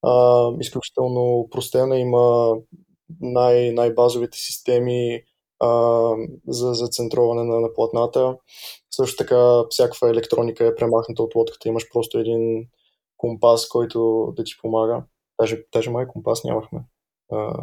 а, 0.01 0.47
изключително 0.59 1.47
простена, 1.51 1.99
има 1.99 2.55
най- 3.21 3.71
най-базовите 3.71 4.37
системи 4.37 5.23
а, 5.62 5.70
за, 6.47 6.74
за 6.74 6.88
центроване 6.88 7.43
на, 7.43 7.59
на 7.59 7.74
платната. 7.74 8.38
Също 8.95 9.18
така, 9.18 9.64
всякаква 9.70 10.09
електроника 10.09 10.66
е 10.66 10.76
премахната 10.76 11.24
от 11.24 11.36
лодката. 11.36 11.70
Имаш 11.70 11.89
просто 11.93 12.20
един 12.20 12.68
компас, 13.18 13.68
който 13.68 14.28
да 14.38 14.43
ти 14.43 14.53
помага. 14.62 15.03
Даже, 15.41 15.64
даже 15.74 15.89
май 15.89 16.07
компас 16.07 16.43
нямахме. 16.43 16.80
А, 17.32 17.53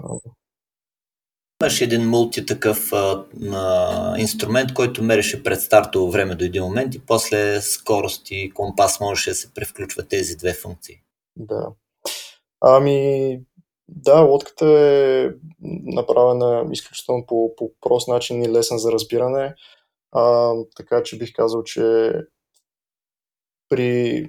Имаше 1.62 1.84
един 1.84 2.08
мулти 2.08 2.46
такъв 2.46 2.92
а, 2.92 3.24
а, 3.52 4.18
инструмент, 4.18 4.74
който 4.74 5.02
мереше 5.02 5.42
пред 5.42 5.60
стартово 5.60 6.10
време 6.10 6.34
до 6.34 6.44
един 6.44 6.62
момент 6.62 6.94
и 6.94 7.06
после 7.06 7.60
скорост 7.60 8.30
и 8.30 8.50
компас 8.54 9.00
можеше 9.00 9.30
да 9.30 9.34
се 9.36 9.54
превключва 9.54 10.02
тези 10.02 10.36
две 10.36 10.54
функции. 10.54 10.94
Да. 11.36 11.72
Ами, 12.60 13.40
да, 13.88 14.20
лодката 14.20 14.66
е 14.66 15.30
направена 15.84 16.66
изключително 16.72 17.26
по, 17.26 17.54
по 17.56 17.70
прост 17.80 18.08
начин 18.08 18.42
и 18.42 18.48
лесен 18.48 18.78
за 18.78 18.92
разбиране. 18.92 19.54
А, 20.12 20.54
така 20.76 21.02
че 21.02 21.18
бих 21.18 21.32
казал, 21.32 21.62
че 21.62 22.12
при 23.68 24.26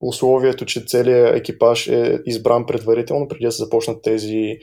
условието, 0.00 0.66
че 0.66 0.84
целият 0.86 1.36
екипаж 1.36 1.86
е 1.86 2.22
избран 2.26 2.66
предварително, 2.66 3.28
преди 3.28 3.44
да 3.44 3.52
се 3.52 3.62
започнат 3.62 4.02
тези 4.02 4.58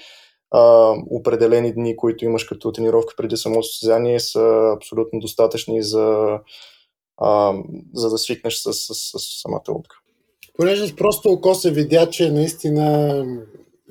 а, 0.51 0.93
определени 1.09 1.73
дни, 1.73 1.95
които 1.95 2.25
имаш 2.25 2.43
като 2.43 2.71
тренировка 2.71 3.13
преди 3.17 3.37
самото 3.37 3.63
състезание, 3.63 4.19
са 4.19 4.73
абсолютно 4.75 5.19
достатъчни 5.19 5.83
за, 5.83 6.39
а, 7.17 7.53
за 7.93 8.09
да 8.09 8.17
свикнеш 8.17 8.55
с, 8.55 8.73
с, 8.73 8.93
с, 8.93 9.41
самата 9.41 9.63
лодка. 9.69 9.95
Понеже 10.57 10.95
просто 10.95 11.29
око 11.29 11.55
се 11.55 11.71
видя, 11.71 12.09
че 12.09 12.31
наистина 12.31 13.25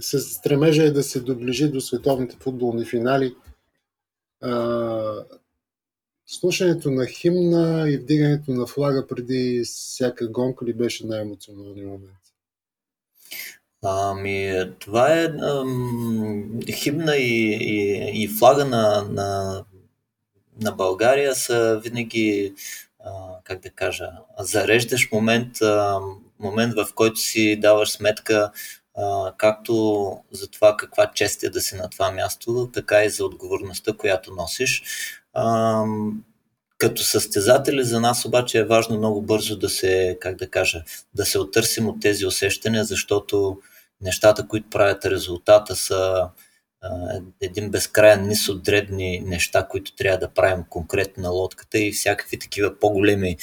се 0.00 0.20
стремежа 0.20 0.82
е 0.82 0.90
да 0.90 1.02
се 1.02 1.20
доближи 1.20 1.68
до 1.68 1.80
световните 1.80 2.36
футболни 2.40 2.84
финали. 2.84 3.34
А, 4.40 5.24
слушането 6.26 6.90
на 6.90 7.06
химна 7.06 7.90
и 7.90 7.96
вдигането 7.96 8.50
на 8.50 8.66
флага 8.66 9.06
преди 9.06 9.62
всяка 9.64 10.28
гонка 10.28 10.64
ли 10.64 10.72
беше 10.72 11.06
най-емоционалният 11.06 11.90
момент? 11.90 12.16
Ами, 13.84 14.70
това 14.78 15.20
е 15.20 15.24
ам, 15.24 16.60
химна 16.72 17.16
и, 17.16 17.58
и, 17.60 18.22
и 18.22 18.28
флага 18.28 18.64
на, 18.64 19.02
на, 19.10 19.64
на 20.62 20.72
България 20.72 21.34
са 21.34 21.80
винаги, 21.84 22.54
а, 23.04 23.10
как 23.44 23.62
да 23.62 23.70
кажа, 23.70 24.10
зареждаш 24.38 25.12
момент, 25.12 25.62
а, 25.62 26.00
момент 26.38 26.74
в 26.74 26.94
който 26.94 27.16
си 27.16 27.56
даваш 27.60 27.90
сметка 27.90 28.52
както 29.36 30.16
за 30.32 30.50
това 30.50 30.76
каква 30.76 31.10
чест 31.14 31.42
е 31.42 31.50
да 31.50 31.60
си 31.60 31.76
на 31.76 31.90
това 31.90 32.10
място, 32.10 32.70
така 32.74 33.04
и 33.04 33.10
за 33.10 33.24
отговорността, 33.24 33.92
която 33.92 34.34
носиш. 34.34 34.82
А, 35.32 35.84
като 36.78 37.02
състезатели 37.02 37.84
за 37.84 38.00
нас 38.00 38.24
обаче 38.24 38.58
е 38.58 38.64
важно 38.64 38.98
много 38.98 39.22
бързо 39.22 39.58
да 39.58 39.68
се, 39.68 40.18
как 40.20 40.36
да 40.36 40.50
кажа, 40.50 40.84
да 41.14 41.26
се 41.26 41.38
оттърсим 41.38 41.88
от 41.88 42.00
тези 42.00 42.26
усещания, 42.26 42.84
защото 42.84 43.58
нещата, 44.00 44.48
които 44.48 44.70
правят 44.70 45.04
резултата 45.04 45.76
са 45.76 46.28
един 47.40 47.70
безкрайен 47.70 48.28
низ 48.28 48.48
от 48.48 48.62
дребни 48.62 49.20
неща, 49.20 49.66
които 49.68 49.94
трябва 49.94 50.18
да 50.18 50.28
правим 50.28 50.64
конкретно 50.68 51.22
на 51.22 51.30
лодката 51.30 51.78
и 51.78 51.92
всякакви 51.92 52.38
такива 52.38 52.78
по-големи, 52.78 53.36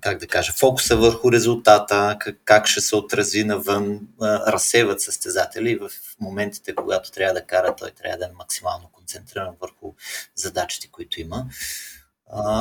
как 0.00 0.18
да 0.18 0.26
кажа, 0.26 0.52
фокуса 0.52 0.96
върху 0.96 1.32
резултата, 1.32 2.18
как 2.44 2.66
ще 2.66 2.80
се 2.80 2.96
отрази 2.96 3.44
навън, 3.44 4.00
разсейват 4.22 5.00
състезатели 5.00 5.76
в 5.76 5.90
моментите, 6.20 6.74
когато 6.74 7.10
трябва 7.10 7.34
да 7.34 7.46
кара, 7.46 7.76
той 7.76 7.90
трябва 7.90 8.18
да 8.18 8.24
е 8.24 8.36
максимално 8.38 8.88
концентриран 8.92 9.54
върху 9.60 9.92
задачите, 10.36 10.88
които 10.92 11.20
има. 11.20 11.46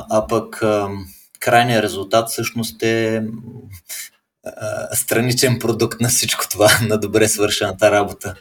А 0.09 0.28
пък 0.30 0.61
крайният 1.39 1.84
резултат 1.84 2.30
всъщност 2.30 2.84
е 2.84 3.24
страничен 4.93 5.59
продукт 5.59 6.01
на 6.01 6.09
всичко 6.09 6.49
това, 6.49 6.80
на 6.88 6.97
добре 6.97 7.28
свършената 7.28 7.91
работа. 7.91 8.36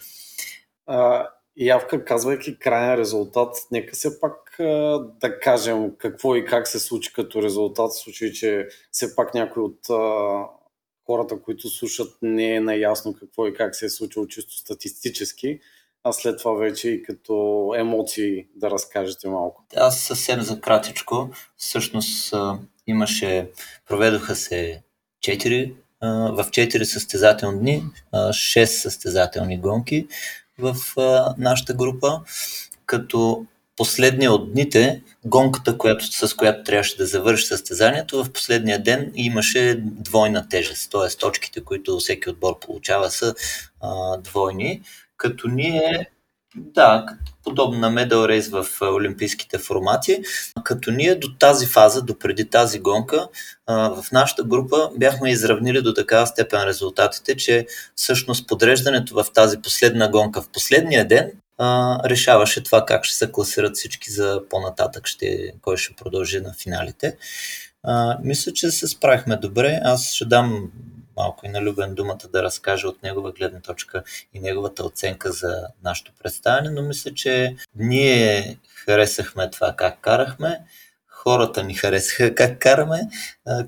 А, 0.95 1.28
явка, 1.57 2.05
казвайки 2.05 2.59
крайен 2.59 2.95
резултат, 2.95 3.57
нека 3.70 3.97
се 3.97 4.20
пак 4.20 4.57
да 5.20 5.38
кажем 5.43 5.93
какво 5.99 6.36
и 6.36 6.45
как 6.45 6.68
се 6.68 6.78
случи 6.78 7.12
като 7.12 7.43
резултат, 7.43 7.90
в 7.90 8.03
случай, 8.03 8.32
че 8.32 8.68
все 8.90 9.16
пак 9.16 9.34
някой 9.34 9.62
от 9.62 9.78
хората, 11.07 11.43
които 11.43 11.68
слушат, 11.68 12.16
не 12.22 12.55
е 12.55 12.61
наясно 12.61 13.14
какво 13.14 13.47
и 13.47 13.55
как 13.55 13.76
се 13.76 13.86
е 13.86 13.88
случило 13.88 14.26
чисто 14.26 14.57
статистически, 14.57 15.61
а 16.05 16.12
след 16.12 16.38
това 16.38 16.53
вече 16.53 16.88
и 16.88 17.03
като 17.03 17.74
емоции 17.76 18.47
да 18.57 18.70
разкажете 18.70 19.28
малко. 19.28 19.64
Аз 19.76 20.01
съвсем 20.01 20.40
за 20.40 20.61
кратичко. 20.61 21.30
Всъщност 21.57 22.34
имаше, 22.86 23.51
проведоха 23.88 24.36
се 24.36 24.82
4 25.24 25.74
в 26.03 26.45
4 26.51 26.82
състезателни 26.82 27.59
дни, 27.59 27.82
6 28.14 28.64
състезателни 28.64 29.61
гонки 29.61 30.07
в 30.59 30.77
нашата 31.39 31.75
група, 31.75 32.21
като 32.87 33.47
последния 33.77 34.33
от 34.33 34.53
дните, 34.53 35.03
гонката, 35.25 35.79
която, 35.79 36.05
с 36.05 36.37
която 36.37 36.63
трябваше 36.65 36.97
да 36.97 37.07
завърши 37.07 37.47
състезанието, 37.47 38.25
в 38.25 38.33
последния 38.33 38.83
ден 38.83 39.13
имаше 39.15 39.77
двойна 39.83 40.49
тежест, 40.49 40.91
т.е. 40.91 41.17
точките, 41.17 41.65
които 41.65 41.99
всеки 41.99 42.31
отбор 42.31 42.59
получава 42.59 43.11
са 43.11 43.35
а, 43.81 44.17
двойни, 44.17 44.83
като 45.17 45.49
ние 45.49 46.11
да, 46.57 47.07
подобно 47.45 47.79
на 47.79 47.91
медал 47.91 48.29
рейс 48.29 48.49
в 48.49 48.67
олимпийските 48.83 49.59
формати. 49.59 50.23
Като 50.65 50.91
ние 50.91 51.15
до 51.15 51.29
тази 51.39 51.67
фаза, 51.67 52.03
до 52.03 52.19
преди 52.19 52.51
тази 52.51 52.79
гонка, 52.79 53.29
в 53.69 54.05
нашата 54.13 54.45
група 54.45 54.91
бяхме 54.97 55.31
изравнили 55.31 55.83
до 55.83 55.95
такава 55.95 56.27
степен 56.27 56.65
резултатите, 56.65 57.37
че 57.37 57.67
всъщност 57.95 58.49
подреждането 58.49 59.15
в 59.15 59.27
тази 59.35 59.63
последна 59.63 60.09
гонка 60.09 60.43
в 60.43 60.49
последния 60.49 61.09
ден 61.09 61.31
решаваше 62.05 62.63
това 62.63 62.85
как 62.87 63.05
ще 63.05 63.17
се 63.17 63.33
класират 63.33 63.77
всички 63.77 64.11
за 64.11 64.41
по-нататък, 64.51 65.07
ще, 65.07 65.53
кой 65.63 65.77
ще 65.77 65.95
продължи 65.95 66.41
на 66.41 66.55
финалите. 66.63 67.17
Мисля, 68.23 68.53
че 68.53 68.71
се 68.71 68.89
справихме 68.89 69.37
добре. 69.37 69.81
Аз 69.85 70.13
ще 70.13 70.25
дам 70.25 70.71
малко 71.23 71.47
и 71.47 71.49
на 71.49 71.62
Любен 71.62 71.95
думата 71.95 72.29
да 72.33 72.43
разкаже 72.43 72.87
от 72.87 73.03
негова 73.03 73.33
гледна 73.33 73.61
точка 73.61 74.03
и 74.35 74.41
неговата 74.41 74.85
оценка 74.85 75.33
за 75.33 75.66
нашето 75.85 76.12
представяне, 76.23 76.70
но 76.70 76.83
мисля, 76.83 77.14
че 77.14 77.57
ние 77.77 78.59
харесахме 78.85 79.51
това 79.51 79.75
как 79.77 80.01
карахме 80.01 80.61
хората 81.23 81.62
ни 81.62 81.75
харесаха 81.75 82.35
как 82.35 82.59
караме. 82.59 83.01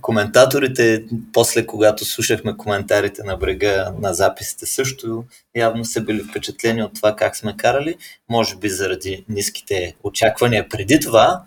Коментаторите, 0.01 1.05
после 1.33 1.67
когато 1.67 2.05
слушахме 2.05 2.57
коментарите 2.57 3.23
на 3.23 3.37
брега 3.37 3.93
на 3.99 4.15
записите 4.15 4.67
също, 4.67 5.25
явно 5.57 5.85
са 5.85 6.01
били 6.01 6.23
впечатлени 6.23 6.83
от 6.83 6.95
това 6.95 7.17
как 7.17 7.37
сме 7.37 7.57
карали. 7.57 7.97
Може 8.29 8.57
би 8.57 8.69
заради 8.69 9.25
ниските 9.29 9.95
очаквания 10.03 10.69
преди 10.69 11.01
това. 11.01 11.43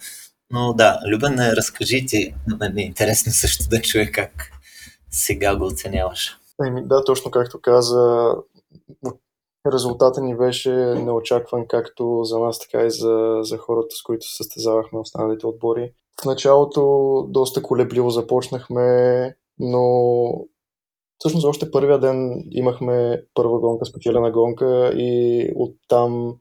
Но 0.52 0.74
да, 0.74 1.00
Любен, 1.08 1.40
разкажи 1.40 2.06
ти, 2.06 2.34
на 2.48 2.58
мен 2.58 2.78
е 2.78 2.82
интересно 2.82 3.32
също 3.32 3.70
да 3.70 3.82
чуя 3.82 4.12
как 4.12 4.52
сега 5.12 5.58
го 5.58 5.66
оценяваш. 5.66 6.38
Еми, 6.68 6.88
да, 6.88 7.04
точно 7.04 7.32
както 7.32 7.62
каза, 7.62 8.36
резултата 9.74 10.22
ни 10.22 10.38
беше 10.38 10.72
неочакван 10.76 11.68
както 11.68 12.24
за 12.24 12.40
нас, 12.40 12.60
така 12.60 12.86
и 12.86 12.92
за, 12.92 13.38
за 13.42 13.58
хората, 13.58 13.96
с 13.96 14.04
които 14.04 14.36
състезавахме 14.36 15.00
останалите 15.00 15.48
отбори. 15.48 15.92
В 16.22 16.26
началото 16.26 16.82
доста 17.30 17.62
колебливо 17.62 18.10
започнахме, 18.10 19.36
но 19.60 19.84
всъщност 21.20 21.46
още 21.46 21.72
първия 21.72 22.00
ден 22.00 22.44
имахме 22.52 23.24
първа 23.34 23.60
гонка, 23.60 23.86
спечелена 23.86 24.32
гонка 24.32 24.92
и 24.96 25.52
оттам 25.56 26.36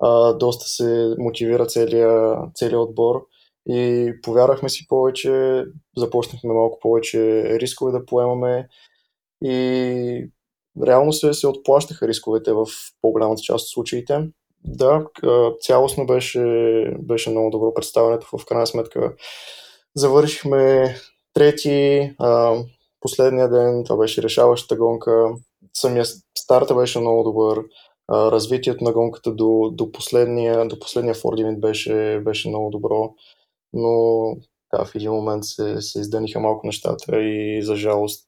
а, 0.00 0.32
доста 0.32 0.64
се 0.64 1.14
мотивира 1.18 1.66
целият 1.66 2.38
целия 2.54 2.80
отбор 2.80 3.26
и 3.68 4.12
повярвахме 4.22 4.68
си 4.68 4.86
повече, 4.88 5.64
започнахме 5.96 6.54
малко 6.54 6.78
повече 6.78 7.44
рискове 7.60 7.92
да 7.92 8.04
поемаме 8.04 8.68
и 9.44 10.30
реално 10.86 11.12
се, 11.12 11.34
се 11.34 11.46
отплащаха 11.46 12.08
рисковете 12.08 12.52
в 12.52 12.66
по-голямата 13.02 13.42
част 13.42 13.64
от 13.64 13.70
случаите. 13.70 14.28
Да, 14.64 15.06
цялостно 15.60 16.06
беше, 16.06 16.40
беше 16.98 17.30
много 17.30 17.50
добро 17.50 17.74
представянето. 17.74 18.38
В 18.38 18.46
крайна 18.46 18.66
сметка 18.66 19.14
завършихме 19.94 20.94
трети, 21.34 22.10
а, 22.18 22.56
последния 23.00 23.48
ден, 23.48 23.84
това 23.84 23.96
беше 23.96 24.22
решаващата 24.22 24.76
гонка. 24.76 25.26
Самия 25.74 26.04
старта 26.38 26.74
беше 26.74 27.00
много 27.00 27.22
добър. 27.22 27.62
А, 28.08 28.30
развитието 28.30 28.84
на 28.84 28.92
гонката 28.92 29.32
до, 29.32 29.70
до 29.72 29.92
последния, 29.92 30.68
до 30.68 30.78
последния 30.78 31.14
Фордивент 31.14 31.60
беше, 31.60 32.20
беше 32.24 32.48
много 32.48 32.70
добро. 32.70 33.14
Но 33.72 34.36
да, 34.74 34.84
в 34.84 34.94
един 34.94 35.12
момент 35.12 35.44
се, 35.44 35.80
се 35.80 36.00
издъниха 36.00 36.40
малко 36.40 36.66
нещата 36.66 37.22
и 37.22 37.62
за 37.62 37.76
жалост 37.76 38.26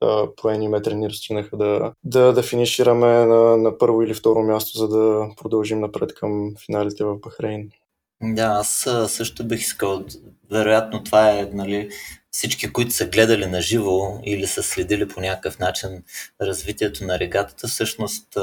да, 0.00 0.28
броени 0.42 0.68
метри 0.68 0.94
ни 0.94 1.08
разчинаха 1.08 1.56
да, 1.56 1.92
да, 2.04 2.32
да 2.32 2.42
финишираме 2.42 3.06
на, 3.06 3.56
на 3.56 3.78
първо 3.78 4.02
или 4.02 4.14
второ 4.14 4.42
място, 4.42 4.78
за 4.78 4.88
да 4.88 5.28
продължим 5.36 5.80
напред 5.80 6.14
към 6.14 6.54
финалите 6.66 7.04
в 7.04 7.18
Бахрейн. 7.18 7.70
Да, 8.22 8.42
аз 8.42 8.88
също 9.08 9.44
бих 9.44 9.60
искал. 9.60 10.04
Вероятно 10.50 11.04
това 11.04 11.30
е 11.30 11.50
нали, 11.52 11.90
всички, 12.30 12.72
които 12.72 12.90
са 12.90 13.06
гледали 13.06 13.46
на 13.46 13.60
живо 13.60 14.20
или 14.24 14.46
са 14.46 14.62
следили 14.62 15.08
по 15.08 15.20
някакъв 15.20 15.58
начин 15.58 16.02
развитието 16.40 17.04
на 17.04 17.18
регатата, 17.18 17.68
всъщност 17.68 18.38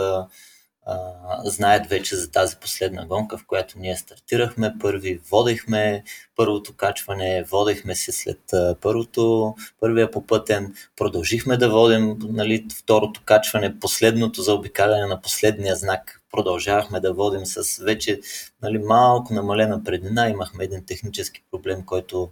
знаят 1.43 1.87
вече 1.87 2.15
за 2.15 2.31
тази 2.31 2.55
последна 2.55 3.05
гонка, 3.05 3.37
в 3.37 3.45
която 3.45 3.79
ние 3.79 3.97
стартирахме. 3.97 4.75
Първи 4.79 5.21
водехме 5.31 6.03
първото 6.35 6.73
качване, 6.73 7.43
водехме 7.43 7.95
се 7.95 8.11
след 8.11 8.39
първото, 8.81 9.55
първия 9.79 10.11
попътен, 10.11 10.75
продължихме 10.95 11.57
да 11.57 11.69
водим 11.69 12.17
нали, 12.21 12.67
второто 12.79 13.21
качване, 13.25 13.79
последното 13.79 14.41
за 14.41 14.53
обикаляне 14.53 15.05
на 15.05 15.21
последния 15.21 15.75
знак. 15.75 16.21
Продължавахме 16.31 16.99
да 16.99 17.13
водим 17.13 17.45
с 17.45 17.83
вече 17.83 18.19
нали, 18.61 18.77
малко 18.77 19.33
намалена 19.33 19.83
преднина. 19.83 20.29
Имахме 20.29 20.63
един 20.63 20.85
технически 20.85 21.43
проблем, 21.51 21.85
който 21.85 22.31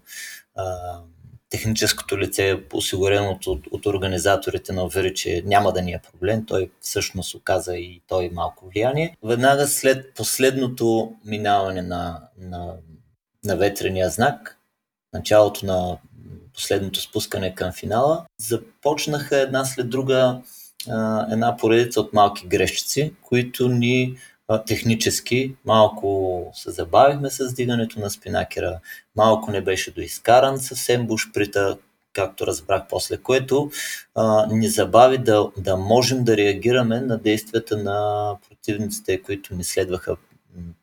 а, 0.56 1.00
техническото 1.50 2.18
лице, 2.18 2.64
осигурено 2.74 3.39
от, 3.45 3.68
от 3.72 3.86
организаторите 3.86 4.74
на 4.74 4.84
увери, 4.84 5.14
че 5.14 5.43
няма 5.45 5.74
да 5.74 5.82
ни 5.82 5.91
е 5.91 6.02
проблем. 6.12 6.45
Той 6.45 6.72
всъщност 6.82 7.36
оказа 7.36 7.76
и 7.76 8.02
той 8.08 8.30
малко 8.34 8.70
влияние. 8.70 9.18
Веднага 9.24 9.68
след 9.68 10.14
последното 10.16 11.14
минаване 11.26 11.82
на, 11.82 12.22
на, 12.38 12.74
на 13.43 13.56
ветрения 13.56 14.10
знак, 14.10 14.58
началото 15.14 15.66
на 15.66 15.97
последното 16.54 17.02
спускане 17.02 17.56
към 17.56 17.72
финала, 17.72 18.26
започнаха 18.38 19.38
една 19.38 19.66
след 19.66 19.89
друга 19.89 20.41
една 21.32 21.58
поредица 21.58 22.02
от 22.02 22.14
малки 22.14 22.47
грешчици, 22.47 23.14
които 23.22 23.70
ни 23.70 24.18
технически 24.58 25.56
малко 25.66 26.52
се 26.54 26.72
забавихме 26.72 27.30
с 27.30 27.54
дигането 27.54 28.00
на 28.00 28.10
спинакера, 28.10 28.80
малко 29.16 29.52
не 29.52 29.62
беше 29.62 29.91
доизкаран 29.91 30.60
съвсем 30.60 31.08
бушприта, 31.08 31.78
както 32.14 32.47
разбрах 32.47 32.84
после, 32.89 33.18
което 33.18 33.72
а, 34.16 34.47
ни 34.52 34.68
забави 34.68 35.18
да, 35.18 35.52
да 35.58 35.78
можем 35.78 36.24
да 36.24 36.38
реагираме 36.38 37.02
на 37.02 37.18
действията 37.18 37.78
на 37.78 38.38
противниците, 38.50 39.22
които 39.22 39.56
ни 39.56 39.64
следваха 39.64 40.16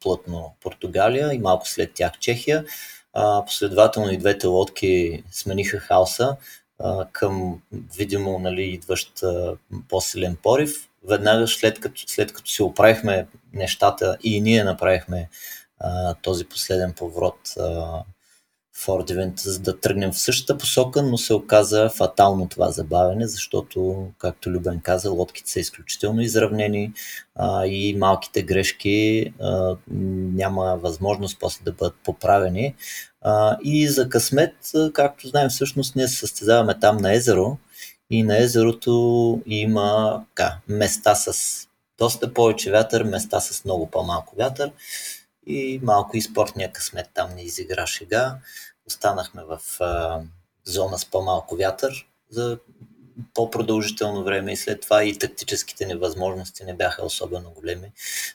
плътно 0.01 0.55
Португалия 0.62 1.35
и 1.35 1.39
малко 1.39 1.69
след 1.69 1.93
тях 1.95 2.19
Чехия. 2.19 2.64
А, 3.12 3.45
последователно 3.45 4.12
и 4.12 4.19
двете 4.19 4.47
лодки 4.47 5.23
смениха 5.31 5.79
хаоса 5.79 6.37
а, 6.79 7.07
към 7.12 7.61
видимо 7.97 8.39
нали, 8.39 8.62
идващ 8.62 9.23
а, 9.23 9.57
по-силен 9.89 10.37
порив 10.43 10.89
веднага 11.09 11.49
след 11.49 11.81
като, 11.81 12.03
след 12.07 12.33
като 12.33 12.51
си 12.51 12.63
оправихме 12.63 13.27
нещата 13.53 14.17
и 14.23 14.41
ние 14.41 14.65
направихме 14.65 15.29
а, 15.81 16.15
този 16.15 16.45
последен 16.45 16.93
поворот 16.93 17.39
а, 17.59 18.03
Ford 18.77 19.13
Event, 19.13 19.41
за 19.41 19.59
да 19.59 19.81
тръгнем 19.81 20.13
в 20.13 20.19
същата 20.19 20.59
посока, 20.59 21.03
но 21.03 21.19
се 21.19 21.35
оказа 21.35 21.91
фатално 21.97 22.49
това 22.49 22.71
забавене, 22.71 23.27
защото, 23.27 24.09
както 24.19 24.51
Любен 24.51 24.81
каза, 24.81 25.11
лодките 25.11 25.51
са 25.51 25.61
изключително 25.61 26.21
изравнени 26.21 26.93
а, 27.35 27.67
и 27.67 27.95
малките 27.95 28.43
грешки 28.43 29.33
а, 29.41 29.77
няма 29.91 30.79
възможност 30.83 31.37
после 31.41 31.65
да 31.65 31.73
бъдат 31.73 31.95
поправени. 32.05 32.75
А, 33.21 33.57
и 33.65 33.89
за 33.89 34.09
късмет, 34.09 34.55
както 34.93 35.29
знаем, 35.29 35.49
всъщност 35.49 35.97
ние 35.97 36.09
се 36.09 36.17
състезаваме 36.17 36.79
там 36.79 36.97
на 36.97 37.15
езеро, 37.15 37.59
и 38.11 38.23
на 38.23 38.39
езерото 38.39 39.43
има 39.47 40.25
ка, 40.35 40.59
места 40.69 41.15
с 41.15 41.63
доста 41.99 42.35
повече 42.35 42.71
вятър, 42.71 43.03
места 43.03 43.41
с 43.41 43.65
много 43.65 43.91
по-малко 43.91 44.37
вятър 44.37 44.73
и 45.47 45.81
малко 45.83 46.17
и 46.17 46.23
спортния 46.23 46.73
късмет 46.73 47.11
там 47.15 47.35
не 47.35 47.43
изигра 47.43 47.87
шега. 47.87 48.39
Останахме 48.87 49.43
в 49.45 49.61
а, 49.81 50.21
зона 50.65 50.99
с 50.99 51.05
по-малко 51.05 51.57
вятър 51.57 52.07
за 52.31 52.59
по-продължително 53.35 54.25
време 54.25 54.53
и 54.53 54.57
след 54.57 54.81
това 54.81 55.05
и 55.05 55.19
тактическите 55.19 55.87
невъзможности 55.87 56.65
не 56.65 56.75
бяха 56.75 57.05
особено 57.05 57.51
големи 57.51 57.93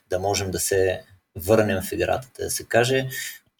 да 0.10 0.20
можем 0.20 0.52
да 0.52 0.60
се 0.60 1.04
върнем 1.36 1.82
в 1.82 1.92
играта, 1.92 2.28
да 2.40 2.50
се 2.50 2.64
каже 2.64 3.10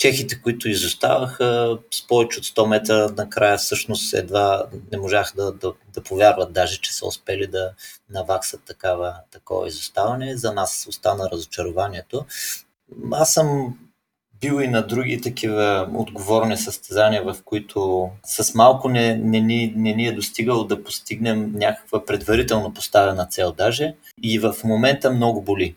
чехите, 0.02 0.42
които 0.42 0.70
изоставаха 0.70 1.78
с 1.92 2.08
повече 2.08 2.40
от 2.40 2.46
100 2.46 2.68
метра, 2.68 3.08
накрая 3.18 3.58
всъщност 3.58 4.14
едва 4.14 4.66
не 4.92 4.98
можах 4.98 5.34
да, 5.36 5.52
да, 5.52 5.74
да 5.94 6.04
повярват 6.04 6.54
даже, 6.54 6.82
че 6.82 6.94
са 6.94 7.08
успели 7.08 7.48
да 7.48 7.74
наваксат 8.10 8.64
такава, 8.64 9.16
такова 9.32 9.68
изоставане. 9.68 10.38
За 10.38 10.54
нас 10.54 10.86
остана 10.90 11.30
разочарованието. 11.32 12.26
Аз 13.12 13.34
съм 13.34 13.78
бил 14.40 14.62
и 14.62 14.68
на 14.68 14.88
други 14.88 15.22
такива 15.22 15.90
отговорни 15.94 16.58
състезания, 16.58 17.24
в 17.24 17.38
които 17.46 18.10
с 18.26 18.54
малко 18.56 18.90
не, 18.90 19.16
не, 19.16 19.40
ни, 19.40 19.74
не 19.76 19.94
ни 19.94 20.08
е 20.08 20.16
достигало 20.16 20.64
да 20.64 20.84
постигнем 20.84 21.52
някаква 21.52 22.06
предварително 22.06 22.74
поставена 22.74 23.26
цел 23.26 23.52
даже. 23.52 23.96
И 24.24 24.40
в 24.40 24.56
момента 24.64 25.12
много 25.12 25.42
боли. 25.42 25.76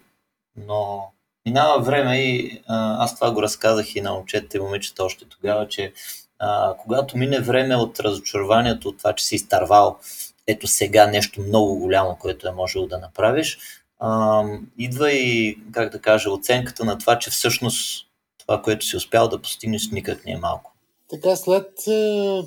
Но 0.67 1.11
Минава 1.47 1.83
време 1.83 2.19
и 2.19 2.63
а, 2.67 3.05
аз 3.05 3.15
това 3.15 3.31
го 3.31 3.43
разказах 3.43 3.97
и 3.97 4.01
на 4.01 4.13
момчетите 4.13 4.57
и 4.57 4.61
момичета 4.61 5.05
още 5.05 5.25
тогава, 5.25 5.69
че 5.69 5.93
а, 6.39 6.75
когато 6.77 7.17
мине 7.17 7.41
време 7.41 7.77
от 7.77 8.01
разочарованието, 8.01 8.89
от 8.89 8.99
това, 8.99 9.13
че 9.13 9.25
си 9.25 9.35
изтървал 9.35 9.99
ето 10.47 10.67
сега 10.67 11.07
нещо 11.07 11.41
много 11.41 11.79
голямо, 11.79 12.17
което 12.21 12.49
е 12.49 12.53
можело 12.53 12.87
да 12.87 12.99
направиш, 12.99 13.59
а, 13.99 14.43
идва 14.79 15.13
и, 15.13 15.59
как 15.73 15.93
да 15.93 16.01
кажа, 16.01 16.31
оценката 16.31 16.85
на 16.85 16.99
това, 16.99 17.19
че 17.19 17.31
всъщност 17.31 18.07
това, 18.39 18.63
което 18.63 18.87
си 18.87 18.97
успял 18.97 19.29
да 19.29 19.43
постигнеш, 19.43 19.91
никак 19.93 20.25
не 20.25 20.33
е 20.33 20.37
малко. 20.39 20.73
Така, 21.11 21.37
след 21.37 21.87
е, 21.89 22.43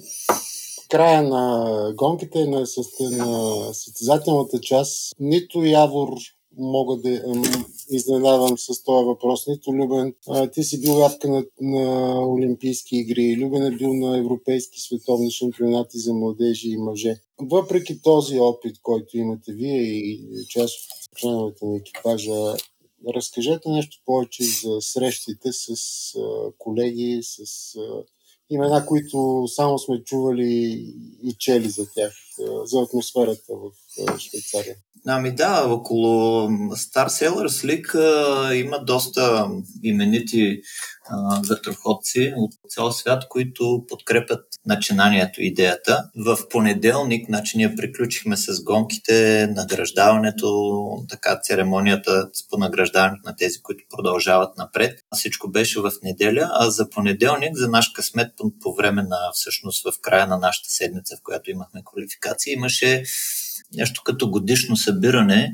края 0.90 1.24
на 1.24 1.94
гонките 1.96 2.46
на, 2.46 2.60
на 3.02 3.74
състезателната 3.74 4.60
част, 4.62 5.16
нито 5.20 5.64
Явор 5.64 6.10
мога 6.58 6.98
да 6.98 7.22
изненадам 7.92 8.58
с 8.58 8.84
този 8.84 9.06
въпрос. 9.06 9.48
Нито 9.48 9.74
Любен, 9.74 10.14
а, 10.30 10.52
ти 10.52 10.64
си 10.64 10.82
бил 10.82 11.00
ядка 11.00 11.30
на, 11.30 11.46
на 11.62 12.20
Олимпийски 12.28 12.98
игри, 12.98 13.38
Любен 13.38 13.66
е 13.66 13.76
бил 13.76 13.94
на 13.94 14.18
европейски 14.18 14.82
световни 14.82 15.32
шампионати 15.32 15.98
за 15.98 16.14
младежи 16.14 16.70
и 16.70 16.78
мъже. 16.78 17.16
Въпреки 17.42 18.02
този 18.02 18.40
опит, 18.40 18.76
който 18.82 19.18
имате 19.18 19.54
вие 19.54 19.82
и 19.82 20.28
част 20.50 20.76
от 20.76 21.18
членовете 21.18 21.66
на 21.66 21.78
екипажа, 21.78 22.56
разкажете 23.16 23.70
нещо 23.70 24.02
повече 24.06 24.44
за 24.44 24.82
срещите 24.82 25.50
с 25.52 25.70
а, 26.16 26.52
колеги, 26.58 27.20
с 27.22 27.40
а, 27.76 28.04
имена, 28.50 28.86
които 28.86 29.44
само 29.48 29.80
сме 29.80 30.04
чували 30.04 30.94
и 31.24 31.36
чели 31.40 31.70
за 31.70 31.86
тях, 31.96 32.14
за 32.64 32.82
атмосферата 32.82 33.54
в 33.54 34.20
Швейцария. 34.20 34.76
Ами 35.08 35.36
да, 35.36 35.66
около 35.68 36.48
Star 36.72 37.08
Sailors 37.08 37.48
League 37.68 38.54
има 38.54 38.80
доста 38.80 39.50
именити 39.84 40.62
а, 41.10 41.42
ветроходци 41.50 42.34
от 42.38 42.52
цял 42.70 42.92
свят, 42.92 43.24
които 43.30 43.86
подкрепят 43.88 44.46
начинанието, 44.66 45.42
идеята. 45.42 46.04
В 46.26 46.38
понеделник, 46.50 47.28
значи 47.28 47.58
ние 47.58 47.76
приключихме 47.76 48.38
с 48.38 48.64
гонките, 48.64 49.48
награждаването, 49.56 50.50
така 51.10 51.40
церемонията 51.44 52.30
по 52.50 52.58
награждаването 52.58 53.22
на 53.26 53.36
тези, 53.36 53.62
които 53.62 53.84
продължават 53.90 54.58
напред. 54.58 55.00
Всичко 55.16 55.52
беше 55.52 55.80
в 55.80 55.92
неделя, 56.04 56.50
а 56.54 56.70
за 56.70 56.90
понеделник, 56.90 57.56
за 57.56 57.70
наш 57.70 57.90
късмет 57.90 58.32
по, 58.62 58.74
време 58.74 59.04
на, 59.04 59.18
всъщност 59.34 59.84
в 59.84 60.02
края 60.02 60.28
на 60.28 60.38
нашата 60.38 60.70
седмица, 60.70 61.16
в 61.18 61.24
която 61.24 61.52
имахме 61.52 61.84
квалификации, 62.28 62.54
имаше 62.54 63.04
нещо 63.74 64.02
като 64.06 64.30
годишно 64.30 64.78
събиране 64.78 65.54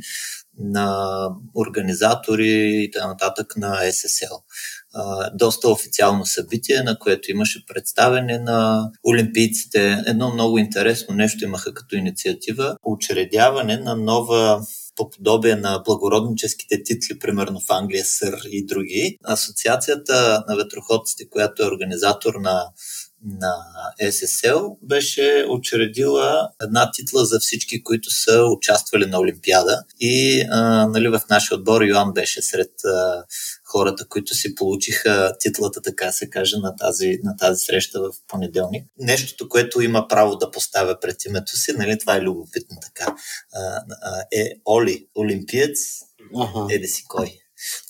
на 0.59 1.27
организатори 1.55 2.83
и 2.83 2.91
т.н. 2.91 3.15
на 3.57 3.75
SSL. 3.75 4.41
Доста 5.33 5.69
официално 5.69 6.25
събитие, 6.25 6.81
на 6.81 6.99
което 6.99 7.31
имаше 7.31 7.65
представене 7.65 8.39
на 8.39 8.89
олимпийците. 9.07 10.03
Едно 10.07 10.33
много 10.33 10.57
интересно 10.57 11.15
нещо 11.15 11.43
имаха 11.43 11.73
като 11.73 11.95
инициатива. 11.95 12.75
Учредяване 12.83 13.77
на 13.77 13.95
нова 13.95 14.61
по 14.95 15.09
подобие 15.09 15.55
на 15.55 15.81
благородническите 15.85 16.83
титли, 16.83 17.19
примерно 17.19 17.59
в 17.59 17.71
Англия, 17.71 18.05
Сър 18.05 18.39
и 18.51 18.65
други. 18.65 19.17
Асоциацията 19.23 20.43
на 20.47 20.55
ветроходците, 20.55 21.29
която 21.29 21.63
е 21.63 21.67
организатор 21.67 22.33
на 22.35 22.65
на 23.25 23.55
SSL 24.01 24.77
беше 24.81 25.45
учредила 25.49 26.49
една 26.61 26.91
титла 26.91 27.25
за 27.25 27.39
всички, 27.39 27.83
които 27.83 28.09
са 28.11 28.43
участвали 28.57 29.05
на 29.05 29.19
Олимпиада. 29.19 29.83
И 29.99 30.45
а, 30.51 30.87
нали, 30.87 31.07
в 31.07 31.21
нашия 31.29 31.57
отбор 31.57 31.81
Йоан 31.81 32.13
беше 32.13 32.41
сред 32.41 32.71
а, 32.85 33.23
хората, 33.65 34.07
които 34.07 34.35
си 34.35 34.55
получиха 34.55 35.35
титлата, 35.39 35.81
така 35.81 36.11
се 36.11 36.29
каже, 36.29 36.57
на 36.57 36.75
тази, 36.75 37.19
на 37.23 37.37
тази 37.37 37.65
среща 37.65 37.99
в 38.01 38.11
понеделник. 38.27 38.87
Нещото, 38.97 39.49
което 39.49 39.81
има 39.81 40.07
право 40.07 40.35
да 40.35 40.51
поставя 40.51 40.99
пред 40.99 41.25
името 41.25 41.57
си, 41.57 41.71
нали, 41.77 41.99
това 41.99 42.15
е 42.15 42.21
любопитно 42.21 42.77
така, 42.81 43.15
а, 43.53 43.83
а, 44.01 44.23
е 44.31 44.51
Оли, 44.65 45.07
олимпиец, 45.15 45.79
ага. 46.35 46.73
еде 46.73 46.87
си 46.87 47.03
кой. 47.07 47.42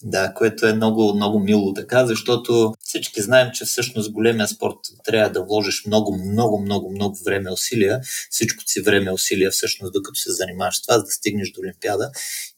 Да, 0.03 0.34
което 0.34 0.67
е 0.67 0.74
много, 0.74 1.13
много 1.15 1.39
мило 1.39 1.74
така, 1.74 2.05
защото 2.05 2.74
всички 2.84 3.21
знаем, 3.21 3.49
че 3.53 3.65
всъщност 3.65 4.11
големия 4.11 4.47
спорт 4.47 4.78
трябва 5.03 5.30
да 5.30 5.43
вложиш 5.43 5.86
много, 5.86 6.17
много, 6.17 6.61
много, 6.61 6.91
много 6.91 7.17
време 7.26 7.51
усилия. 7.51 8.01
Всичко 8.30 8.63
си 8.65 8.82
време 8.82 9.11
усилия 9.11 9.51
всъщност, 9.51 9.93
докато 9.93 10.19
се 10.19 10.32
занимаваш 10.32 10.78
с 10.78 10.82
това, 10.82 10.97
за 10.97 11.03
да 11.03 11.11
стигнеш 11.11 11.51
до 11.51 11.61
Олимпиада. 11.61 12.11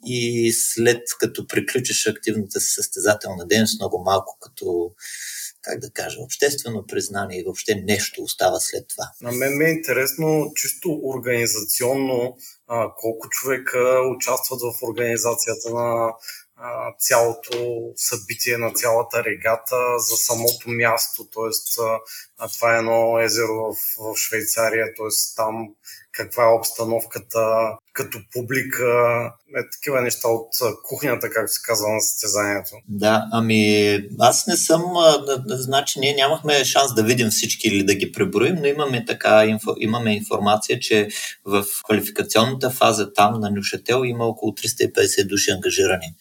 И 0.05 0.51
след 0.53 1.01
като 1.19 1.47
приключиш 1.47 2.07
активната 2.07 2.59
си 2.59 2.73
състезателна 2.73 3.47
дейност, 3.47 3.79
много 3.79 4.03
малко 4.03 4.37
като 4.41 4.91
как 5.65 5.79
да 5.79 5.89
кажа, 5.89 6.17
обществено 6.21 6.85
признание 6.87 7.39
и 7.39 7.43
въобще 7.43 7.75
нещо 7.75 8.23
остава 8.23 8.59
след 8.59 8.85
това. 8.87 9.11
На 9.21 9.31
мен 9.31 9.57
ми 9.57 9.65
е 9.65 9.69
интересно 9.69 10.51
чисто 10.55 10.99
организационно 11.03 12.37
а, 12.67 12.91
колко 12.97 13.29
човека 13.29 13.79
участват 14.15 14.59
в 14.61 14.83
организацията 14.83 15.69
на 15.69 16.13
цялото 16.99 17.81
събитие 17.95 18.57
на 18.57 18.71
цялата 18.73 19.23
регата, 19.23 19.75
за 19.99 20.15
самото 20.17 20.69
място, 20.69 21.23
т.е. 21.23 21.51
това 22.53 22.75
е 22.75 22.77
едно 22.77 23.19
езеро 23.19 23.53
в, 23.53 23.75
в 23.99 24.17
Швейцария, 24.17 24.85
т.е. 24.85 25.35
там 25.35 25.67
каква 26.11 26.43
е 26.43 26.53
обстановката 26.59 27.39
като 27.93 28.19
публика, 28.33 28.85
е 29.57 29.69
такива 29.71 30.01
неща 30.01 30.27
от 30.27 30.49
кухнята, 30.83 31.29
както 31.29 31.53
се 31.53 31.61
казва 31.63 31.89
на 31.89 32.01
състезанието. 32.01 32.71
Да, 32.87 33.27
ами 33.31 33.99
аз 34.19 34.47
не 34.47 34.57
съм, 34.57 34.83
значи 35.47 35.99
ние 35.99 36.15
нямахме 36.15 36.65
шанс 36.65 36.95
да 36.95 37.03
видим 37.03 37.29
всички 37.29 37.67
или 37.67 37.83
да 37.83 37.95
ги 37.95 38.11
преброим, 38.11 38.55
но 38.55 38.65
имаме 38.65 39.05
така, 39.05 39.57
имаме 39.79 40.15
информация, 40.15 40.79
че 40.79 41.07
в 41.45 41.65
квалификационната 41.83 42.69
фаза 42.69 43.13
там 43.13 43.39
на 43.39 43.51
Нюшател 43.51 44.03
има 44.05 44.25
около 44.25 44.51
350 44.51 45.27
души 45.27 45.51
ангажирани 45.51 46.15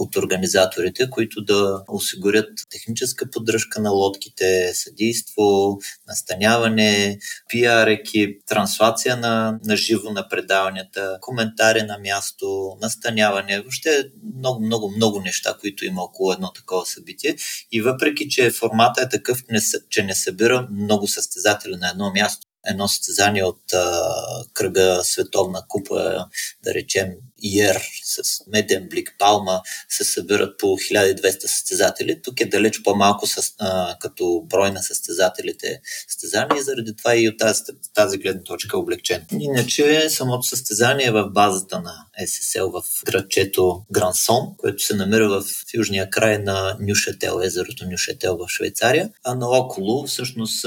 от 0.00 0.16
организаторите, 0.16 1.10
които 1.10 1.44
да 1.44 1.82
осигурят 1.88 2.48
техническа 2.70 3.30
поддръжка 3.30 3.80
на 3.80 3.90
лодките, 3.90 4.74
съдейство, 4.74 5.78
настаняване, 6.08 7.18
пиар 7.48 7.86
екип, 7.86 8.42
транслация 8.46 9.16
на, 9.16 9.58
на 9.64 9.76
живо 9.76 10.10
на 10.10 10.28
предаванията, 10.28 11.18
коментари 11.20 11.82
на 11.82 11.98
място, 11.98 12.76
настаняване, 12.82 13.60
въобще 13.60 14.10
много, 14.36 14.62
много, 14.66 14.90
много 14.96 15.20
неща, 15.20 15.56
които 15.60 15.84
има 15.84 16.02
около 16.02 16.32
едно 16.32 16.52
такова 16.52 16.86
събитие. 16.86 17.36
И 17.72 17.82
въпреки, 17.82 18.28
че 18.28 18.50
формата 18.50 19.02
е 19.02 19.08
такъв, 19.08 19.42
че 19.88 20.02
не 20.02 20.14
събира 20.14 20.68
много 20.70 21.08
състезатели 21.08 21.76
на 21.76 21.90
едно 21.90 22.12
място, 22.12 22.46
едно 22.66 22.88
състезание 22.88 23.44
от 23.44 23.72
а, 23.72 24.14
кръга 24.54 25.00
Световна 25.04 25.62
купа, 25.68 26.26
да 26.64 26.74
речем 26.74 27.08
ИЕР 27.42 27.82
с 28.04 28.46
Меден 28.46 28.88
Блик, 28.90 29.14
Палма 29.18 29.60
се 29.88 30.04
събират 30.04 30.58
по 30.58 30.66
1200 30.66 31.46
състезатели. 31.46 32.22
Тук 32.22 32.40
е 32.40 32.44
далеч 32.44 32.82
по-малко 32.82 33.26
с, 33.26 33.52
а, 33.58 33.96
като 34.00 34.42
брой 34.46 34.70
на 34.70 34.82
състезателите 34.82 35.80
състезания 36.08 36.62
заради 36.62 36.96
това 36.96 37.16
и 37.16 37.28
от 37.28 37.38
тази, 37.38 37.62
тази 37.94 38.18
гледна 38.18 38.42
точка 38.42 38.76
е 38.76 38.80
облегчен. 38.80 39.26
Иначе 39.40 40.10
самото 40.10 40.42
състезание 40.42 41.06
е 41.06 41.10
в 41.10 41.30
базата 41.30 41.80
на 41.80 41.94
ССЛ 42.26 42.70
в 42.70 42.82
градчето 43.04 43.82
Грансон, 43.92 44.56
което 44.58 44.82
се 44.82 44.96
намира 44.96 45.28
в 45.28 45.44
южния 45.74 46.10
край 46.10 46.38
на 46.38 46.76
Нюшетел, 46.80 47.40
езерото 47.42 47.86
Нюшетел 47.86 48.36
в 48.36 48.48
Швейцария, 48.48 49.10
а 49.24 49.34
наоколо 49.34 50.06
всъщност 50.06 50.66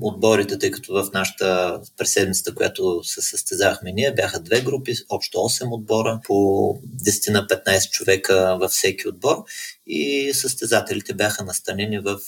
отборите, 0.00 0.58
тъй 0.58 0.70
като 0.70 0.92
в 0.92 1.10
нашата 1.14 1.80
преседмицата, 1.96 2.54
която 2.54 3.04
се 3.04 3.22
състезахме 3.22 3.92
ние, 3.92 4.14
бяха 4.14 4.40
две 4.40 4.60
групи, 4.60 4.94
общо 5.08 5.38
8 5.38 5.74
отбора, 5.74 6.07
отбора, 6.08 6.20
по 6.24 6.34
10 7.04 7.32
на 7.32 7.46
15 7.46 7.90
човека 7.90 8.56
във 8.60 8.70
всеки 8.70 9.08
отбор 9.08 9.44
и 9.86 10.30
състезателите 10.34 11.14
бяха 11.14 11.44
настанени 11.44 11.98
в 11.98 12.18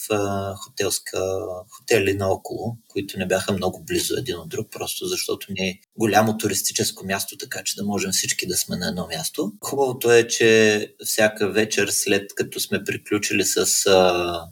хотелска, 0.56 1.20
хотели 1.68 2.14
наоколо, 2.14 2.76
които 2.88 3.18
не 3.18 3.26
бяха 3.26 3.52
много 3.52 3.84
близо 3.84 4.14
един 4.16 4.36
от 4.36 4.48
друг, 4.48 4.68
просто 4.70 5.06
защото 5.06 5.46
не 5.58 5.68
е 5.68 5.78
голямо 5.98 6.38
туристическо 6.38 7.06
място, 7.06 7.36
така 7.38 7.62
че 7.64 7.76
да 7.76 7.84
можем 7.84 8.10
всички 8.10 8.46
да 8.46 8.56
сме 8.56 8.76
на 8.76 8.88
едно 8.88 9.06
място. 9.06 9.52
Хубавото 9.64 10.12
е, 10.12 10.28
че 10.28 10.94
всяка 11.04 11.50
вечер 11.50 11.88
след 11.90 12.34
като 12.34 12.60
сме 12.60 12.84
приключили 12.84 13.44
с 13.44 13.66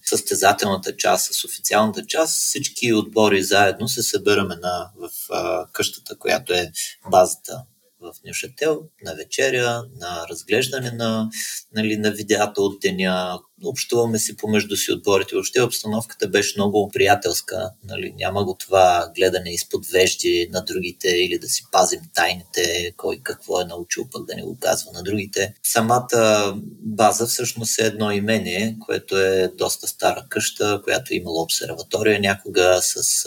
състезателната 0.04 0.96
част, 0.96 1.34
с 1.34 1.44
официалната 1.44 2.06
част, 2.06 2.36
всички 2.36 2.92
отбори 2.92 3.42
заедно 3.42 3.88
се 3.88 4.02
събираме 4.02 4.56
на, 4.56 4.90
в 4.96 5.10
а, 5.30 5.66
къщата, 5.72 6.18
която 6.18 6.52
е 6.52 6.72
базата 7.10 7.62
в 8.00 8.12
Нюшател, 8.26 8.82
на 9.04 9.14
вечеря, 9.14 9.82
на 10.00 10.26
разглеждане 10.30 10.90
на, 10.90 11.30
нали, 11.74 11.96
на 11.96 12.10
видеята 12.10 12.62
от 12.62 12.80
деня, 12.80 13.40
общуваме 13.64 14.18
си 14.18 14.36
помежду 14.36 14.76
си 14.76 14.92
отборите. 14.92 15.34
Въобще 15.34 15.62
обстановката 15.62 16.28
беше 16.28 16.54
много 16.56 16.90
приятелска. 16.92 17.70
Нали, 17.84 18.14
няма 18.18 18.44
го 18.44 18.56
това 18.56 19.12
гледане 19.16 19.50
изпод 19.50 19.86
вежди 19.86 20.48
на 20.52 20.64
другите 20.64 21.08
или 21.08 21.38
да 21.38 21.48
си 21.48 21.64
пазим 21.72 22.00
тайните, 22.14 22.92
кой 22.96 23.20
какво 23.22 23.60
е 23.60 23.64
научил, 23.64 24.08
пък 24.12 24.26
да 24.26 24.34
не 24.34 24.42
го 24.42 24.56
казва 24.60 24.92
на 24.92 25.02
другите. 25.02 25.54
Самата 25.62 26.54
база 26.80 27.26
всъщност 27.26 27.78
е 27.78 27.86
едно 27.86 28.10
имение, 28.10 28.76
което 28.86 29.18
е 29.18 29.52
доста 29.54 29.86
стара 29.86 30.26
къща, 30.28 30.80
която 30.84 31.14
е 31.14 31.16
имала 31.16 31.42
обсерватория 31.42 32.20
някога 32.20 32.80
с 32.82 33.24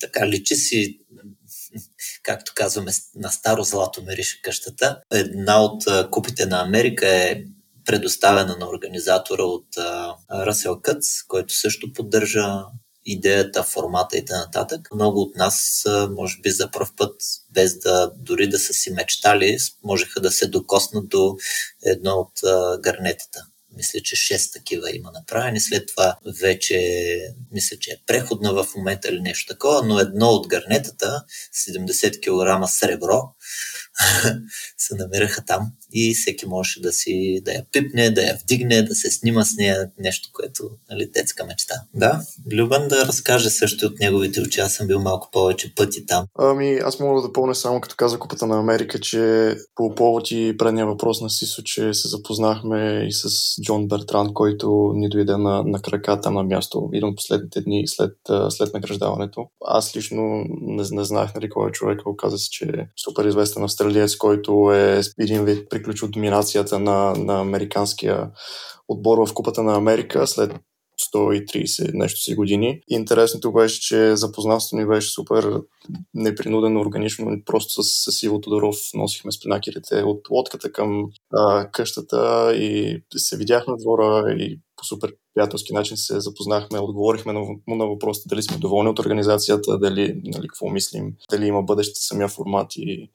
така 0.00 0.28
личи 0.28 0.54
си 0.54 0.98
както 2.26 2.52
казваме, 2.54 2.92
на 3.14 3.30
старо 3.30 3.62
злато 3.62 4.02
мирише 4.02 4.42
къщата. 4.42 5.00
Една 5.12 5.62
от 5.62 5.84
купите 6.10 6.46
на 6.46 6.62
Америка 6.62 7.08
е 7.08 7.42
предоставена 7.84 8.56
на 8.56 8.68
организатора 8.68 9.42
от 9.42 9.66
Ръсел 10.32 10.80
Къц, 10.80 11.22
който 11.28 11.54
също 11.54 11.92
поддържа 11.92 12.64
идеята, 13.04 13.62
формата 13.62 14.16
и 14.16 14.24
т.н. 14.24 14.66
Много 14.94 15.20
от 15.20 15.36
нас, 15.36 15.84
може 16.10 16.40
би 16.40 16.50
за 16.50 16.70
първ 16.70 16.88
път, 16.96 17.20
без 17.50 17.78
да 17.78 18.12
дори 18.16 18.48
да 18.48 18.58
са 18.58 18.72
си 18.72 18.90
мечтали, 18.90 19.58
можеха 19.84 20.20
да 20.20 20.30
се 20.30 20.48
докоснат 20.48 21.08
до 21.08 21.36
едно 21.84 22.12
от 22.12 22.40
гарнетата. 22.82 23.46
Мисля, 23.76 24.00
че 24.00 24.16
6 24.16 24.52
такива 24.52 24.90
има 24.96 25.10
направени. 25.12 25.60
След 25.60 25.88
това 25.88 26.18
вече, 26.40 26.78
мисля, 27.52 27.76
че 27.76 27.90
е 27.90 28.02
преходна 28.06 28.52
в 28.52 28.66
момента 28.76 29.08
или 29.08 29.20
нещо 29.20 29.54
такова, 29.54 29.82
но 29.82 30.00
едно 30.00 30.28
от 30.28 30.48
гарнетата, 30.48 31.24
70 31.68 32.20
кг 32.20 32.68
сребро, 32.70 33.22
се 34.78 34.94
намираха 34.94 35.44
там 35.44 35.72
и 35.92 36.14
всеки 36.14 36.46
можеше 36.46 36.80
да 36.80 36.92
си 36.92 37.40
да 37.44 37.52
я 37.52 37.64
пипне, 37.72 38.10
да 38.10 38.22
я 38.22 38.38
вдигне, 38.42 38.82
да 38.82 38.94
се 38.94 39.10
снима 39.10 39.44
с 39.44 39.56
нея, 39.56 39.90
нещо, 39.98 40.28
което 40.32 40.70
нали, 40.90 41.10
детска 41.14 41.44
мечта. 41.44 41.74
Да, 41.94 42.20
Любен 42.52 42.88
да 42.88 43.06
разкаже 43.06 43.50
също 43.50 43.86
от 43.86 43.98
неговите 44.00 44.40
очи. 44.40 44.60
Аз 44.60 44.72
съм 44.72 44.86
бил 44.86 45.00
малко 45.00 45.28
повече 45.32 45.74
пъти 45.74 46.06
там. 46.06 46.26
Ами, 46.38 46.74
аз 46.84 47.00
мога 47.00 47.20
да 47.20 47.26
допълня 47.26 47.54
само 47.54 47.80
като 47.80 47.94
каза 47.98 48.18
Купата 48.18 48.46
на 48.46 48.58
Америка, 48.58 49.00
че 49.00 49.54
по 49.74 49.94
повод 49.94 50.30
и 50.30 50.54
предния 50.58 50.86
въпрос 50.86 51.20
на 51.20 51.30
Сисо, 51.30 51.62
че 51.64 51.94
се 51.94 52.08
запознахме 52.08 53.06
и 53.08 53.12
с 53.12 53.28
Джон 53.62 53.88
Бертран, 53.88 54.34
който 54.34 54.92
ни 54.94 55.08
дойде 55.08 55.36
на, 55.36 55.62
на 55.62 55.82
крака 55.82 56.20
на 56.30 56.42
място, 56.42 56.90
от 57.02 57.16
последните 57.16 57.60
дни 57.60 57.82
след, 57.86 58.12
след 58.48 58.74
награждаването. 58.74 59.46
Аз 59.64 59.96
лично 59.96 60.44
не, 60.60 60.82
не 60.90 61.04
знаех 61.04 61.34
нали, 61.34 61.50
кой 61.50 61.68
е 61.68 61.72
човек, 61.72 62.00
оказа 62.06 62.38
се, 62.38 62.50
че 62.50 62.64
е 62.64 62.86
супер 63.04 63.24
известен 63.24 63.62
австралиец, 63.62 64.16
който 64.16 64.72
е 64.72 65.00
един 65.20 65.44
вид 65.44 65.68
приключил 65.76 66.08
доминацията 66.08 66.78
на, 66.78 67.14
на 67.14 67.40
американския 67.40 68.30
отбор 68.88 69.26
в 69.26 69.34
Купата 69.34 69.62
на 69.62 69.76
Америка 69.76 70.26
след 70.26 70.52
130 71.14 71.90
нещо 71.94 72.20
си 72.20 72.34
години. 72.34 72.80
Интересното 72.88 73.52
беше, 73.52 73.80
че 73.80 74.16
запознанството 74.16 74.80
ни 74.80 74.86
беше 74.86 75.10
супер 75.10 75.60
непринудено, 76.14 76.80
органично, 76.80 77.42
просто 77.44 77.82
с, 77.82 78.12
с 78.12 78.22
Иво 78.22 78.40
Тодоров 78.40 78.76
носихме 78.94 79.32
спинакерите 79.32 80.02
от 80.02 80.30
лодката 80.30 80.72
към 80.72 81.06
а, 81.32 81.70
къщата 81.70 82.52
и 82.56 82.98
се 83.16 83.36
видяхме 83.36 83.74
двора 83.78 84.34
и 84.38 84.60
по 84.76 84.84
супер 84.84 85.14
приятелски 85.34 85.72
начин 85.72 85.96
се 85.96 86.20
запознахме, 86.20 86.78
отговорихме 86.78 87.32
на, 87.32 87.40
на 87.68 87.86
въпросите 87.86 88.28
дали 88.28 88.42
сме 88.42 88.56
доволни 88.56 88.88
от 88.90 88.98
организацията, 88.98 89.78
дали 89.78 90.20
нали, 90.24 90.48
какво 90.48 90.68
мислим, 90.68 91.14
дали 91.30 91.46
има 91.46 91.62
бъдеще 91.62 92.00
самия 92.00 92.28
формат 92.28 92.72
и 92.76 93.10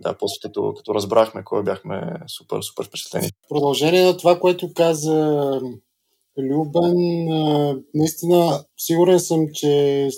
да, 0.00 0.16
после 0.18 0.36
като, 0.42 0.74
като 0.76 0.94
разбрахме 0.94 1.44
кой 1.44 1.62
бяхме 1.62 2.12
супер, 2.26 2.62
супер 2.62 2.84
впечатлени. 2.84 3.28
Продължение 3.48 4.04
на 4.04 4.16
това, 4.16 4.40
което 4.40 4.74
каза 4.74 5.60
Любен, 6.38 6.96
наистина 7.94 8.64
сигурен 8.78 9.20
съм, 9.20 9.46
че 9.52 10.08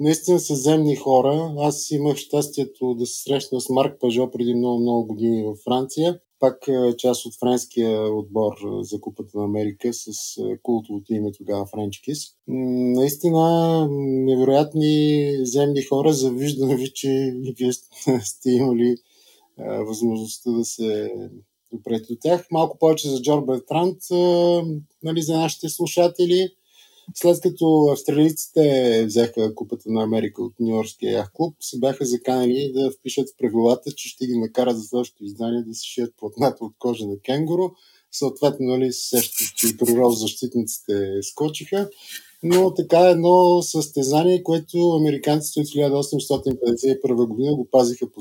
наистина 0.00 0.40
са 0.40 0.54
земни 0.54 0.96
хора. 0.96 1.54
Аз 1.58 1.90
имах 1.90 2.16
щастието 2.16 2.94
да 2.94 3.06
се 3.06 3.22
срещна 3.22 3.60
с 3.60 3.68
Марк 3.68 4.00
Пажо 4.00 4.30
преди 4.30 4.54
много-много 4.54 5.06
години 5.06 5.44
във 5.44 5.58
Франция. 5.64 6.18
Пак 6.40 6.68
част 6.98 7.26
от 7.26 7.32
френския 7.40 8.14
отбор 8.14 8.52
за 8.80 9.00
Купата 9.00 9.38
на 9.38 9.44
Америка 9.44 9.88
с 9.92 10.08
култовото 10.62 11.14
име 11.14 11.32
тогава 11.32 11.66
Френчкис. 11.66 12.18
Наистина 12.48 13.86
невероятни 13.90 15.30
земни 15.42 15.82
хора. 15.82 16.12
Завиждам 16.12 16.76
ви, 16.76 16.92
че 16.94 17.34
вие 17.58 17.72
сте 18.22 18.50
имали 18.50 18.96
възможността 19.86 20.50
да 20.50 20.64
се 20.64 21.12
допрете 21.72 22.12
от 22.12 22.18
тях. 22.20 22.46
Малко 22.50 22.78
повече 22.78 23.08
за 23.08 23.22
Джор 23.22 23.44
Бертрант, 23.44 23.98
нали, 25.02 25.22
за 25.22 25.38
нашите 25.38 25.68
слушатели. 25.68 26.48
След 27.14 27.40
като 27.40 27.88
австралийците 27.92 29.04
взеха 29.06 29.54
купата 29.54 29.82
на 29.86 30.02
Америка 30.02 30.42
от 30.42 30.54
Нью-Йоркския 30.60 31.12
ях 31.12 31.30
клуб, 31.34 31.56
се 31.60 31.78
бяха 31.78 32.04
заканали 32.04 32.72
да 32.74 32.90
впишат 32.90 33.28
в 33.28 33.36
правилата, 33.38 33.92
че 33.92 34.08
ще 34.08 34.26
ги 34.26 34.38
накарат 34.38 34.76
за 34.76 34.82
следващото 34.82 35.24
издание 35.24 35.62
да 35.62 35.74
си 35.74 35.88
шият 35.88 36.14
платната 36.16 36.64
от 36.64 36.74
кожа 36.78 37.06
на 37.06 37.18
кенгуру. 37.18 37.70
Съответно, 38.12 38.66
нали, 38.66 38.92
сещат, 38.92 39.56
че 39.56 39.68
и 39.68 39.76
защитниците 40.16 41.22
скочиха 41.22 41.88
но 42.42 42.74
така 42.74 42.98
едно 42.98 43.62
състезание, 43.62 44.42
което 44.42 44.92
американците 44.92 45.60
от 45.60 45.66
1851 45.66 47.26
година 47.26 47.54
го 47.54 47.68
пазиха 47.70 48.06
по 48.14 48.20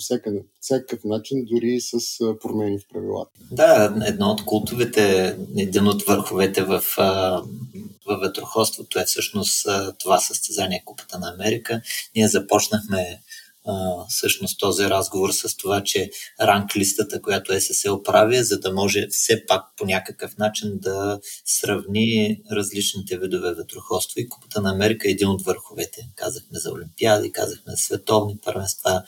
всякакъв 0.61 1.03
начин, 1.03 1.45
дори 1.45 1.81
с 1.81 1.97
промени 2.41 2.79
в 2.79 2.87
правилата. 2.93 3.31
Да, 3.51 3.95
едно 4.07 4.25
от 4.25 4.45
култовете, 4.45 5.37
един 5.57 5.87
от 5.87 6.03
върховете 6.03 6.63
в, 6.63 6.83
в 6.97 8.19
ветроходството 8.21 8.99
е 8.99 9.05
всъщност 9.05 9.67
това 9.99 10.19
състезание 10.19 10.83
Купата 10.85 11.19
на 11.19 11.33
Америка. 11.33 11.81
Ние 12.15 12.27
започнахме 12.27 13.21
а, 13.65 14.05
всъщност 14.09 14.59
този 14.59 14.83
разговор 14.83 15.31
с 15.31 15.57
това, 15.57 15.83
че 15.83 16.09
ранг 16.41 16.75
листата, 16.75 17.21
която 17.21 17.61
ССЛ 17.61 18.03
прави, 18.03 18.43
за 18.43 18.59
да 18.59 18.73
може 18.73 19.07
все 19.09 19.45
пак 19.47 19.61
по 19.77 19.85
някакъв 19.85 20.37
начин 20.37 20.69
да 20.73 21.19
сравни 21.45 22.41
различните 22.51 23.17
видове 23.17 23.53
ветроходство. 23.53 24.19
И 24.19 24.29
Купата 24.29 24.61
на 24.61 24.71
Америка 24.71 25.07
е 25.07 25.11
един 25.11 25.27
от 25.27 25.41
върховете. 25.41 26.07
Казахме 26.15 26.59
за 26.59 26.71
Олимпиади, 26.71 27.31
казахме 27.31 27.71
за 27.71 27.77
световни 27.77 28.37
първенства. 28.45 29.03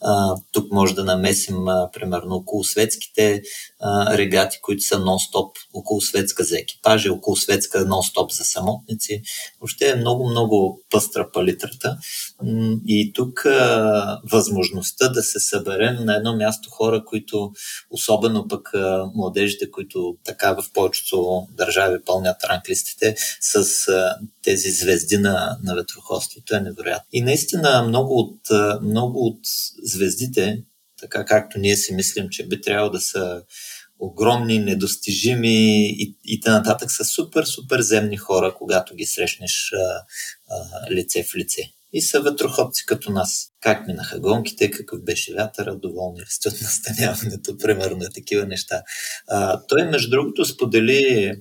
А, 0.00 0.36
тук 0.52 0.72
може 0.72 0.94
да 0.94 1.04
намесим, 1.04 1.68
а, 1.68 1.90
примерно, 1.92 2.34
около 2.34 2.64
светските 2.64 3.42
а, 3.80 4.18
регати, 4.18 4.58
които 4.62 4.82
са 4.82 4.96
нон-стоп, 4.96 5.50
около 5.74 6.00
светска 6.00 6.44
за 6.44 6.58
екипажи, 6.58 7.10
около 7.10 7.36
светска 7.36 7.78
нон-стоп 7.78 8.32
за 8.32 8.44
самотници. 8.44 9.22
Въобще 9.60 9.90
е 9.90 9.94
много-много 9.94 10.80
пъстра 10.90 11.30
палитрата. 11.32 11.96
И 12.86 13.12
тук 13.14 13.46
възможността 14.32 15.08
да 15.08 15.22
се 15.22 15.40
съберем 15.40 16.04
на 16.04 16.16
едно 16.16 16.36
място 16.36 16.70
хора, 16.70 17.04
които, 17.04 17.52
особено 17.90 18.48
пък 18.48 18.70
младежите, 19.14 19.70
които 19.70 20.16
така 20.24 20.52
в 20.52 20.64
повечето 20.74 21.46
държави 21.56 21.98
пълнят 22.06 22.44
ранглистите 22.44 23.16
с 23.40 23.64
тези 24.42 24.70
звезди 24.70 25.18
на, 25.18 25.58
на 25.62 25.74
ветроходството 25.74 26.54
е 26.54 26.60
невероятно. 26.60 27.08
И 27.12 27.20
наистина 27.20 27.82
много 27.82 28.18
от, 28.18 28.40
много 28.82 29.26
от 29.26 29.40
звездите, 29.82 30.62
така 31.00 31.24
както 31.24 31.58
ние 31.58 31.76
си 31.76 31.94
мислим, 31.94 32.28
че 32.28 32.46
би 32.46 32.60
трябвало 32.60 32.90
да 32.90 33.00
са 33.00 33.42
огромни, 33.98 34.58
недостижими 34.58 35.86
и, 35.90 36.16
и 36.24 36.40
т.н. 36.40 36.88
са 36.88 37.04
супер, 37.04 37.44
супер 37.44 37.80
земни 37.80 38.16
хора, 38.16 38.54
когато 38.58 38.94
ги 38.94 39.06
срещнеш 39.06 39.72
а, 39.72 40.02
а, 40.50 40.90
лице 40.90 41.24
в 41.24 41.34
лице 41.34 41.62
и 41.92 42.02
са 42.02 42.20
ветроходци 42.20 42.86
като 42.86 43.12
нас. 43.12 43.48
Как 43.60 43.86
минаха 43.86 44.20
гонките, 44.20 44.70
какъв 44.70 45.04
беше 45.04 45.34
вятъра, 45.34 45.76
доволни 45.76 46.20
ли 46.20 46.26
сте 46.28 46.48
от 46.48 46.60
настаняването, 46.62 47.56
примерно 47.62 48.00
такива 48.14 48.46
неща. 48.46 48.82
А, 49.28 49.60
той, 49.68 49.84
между 49.84 50.10
другото, 50.10 50.44
сподели 50.44 51.34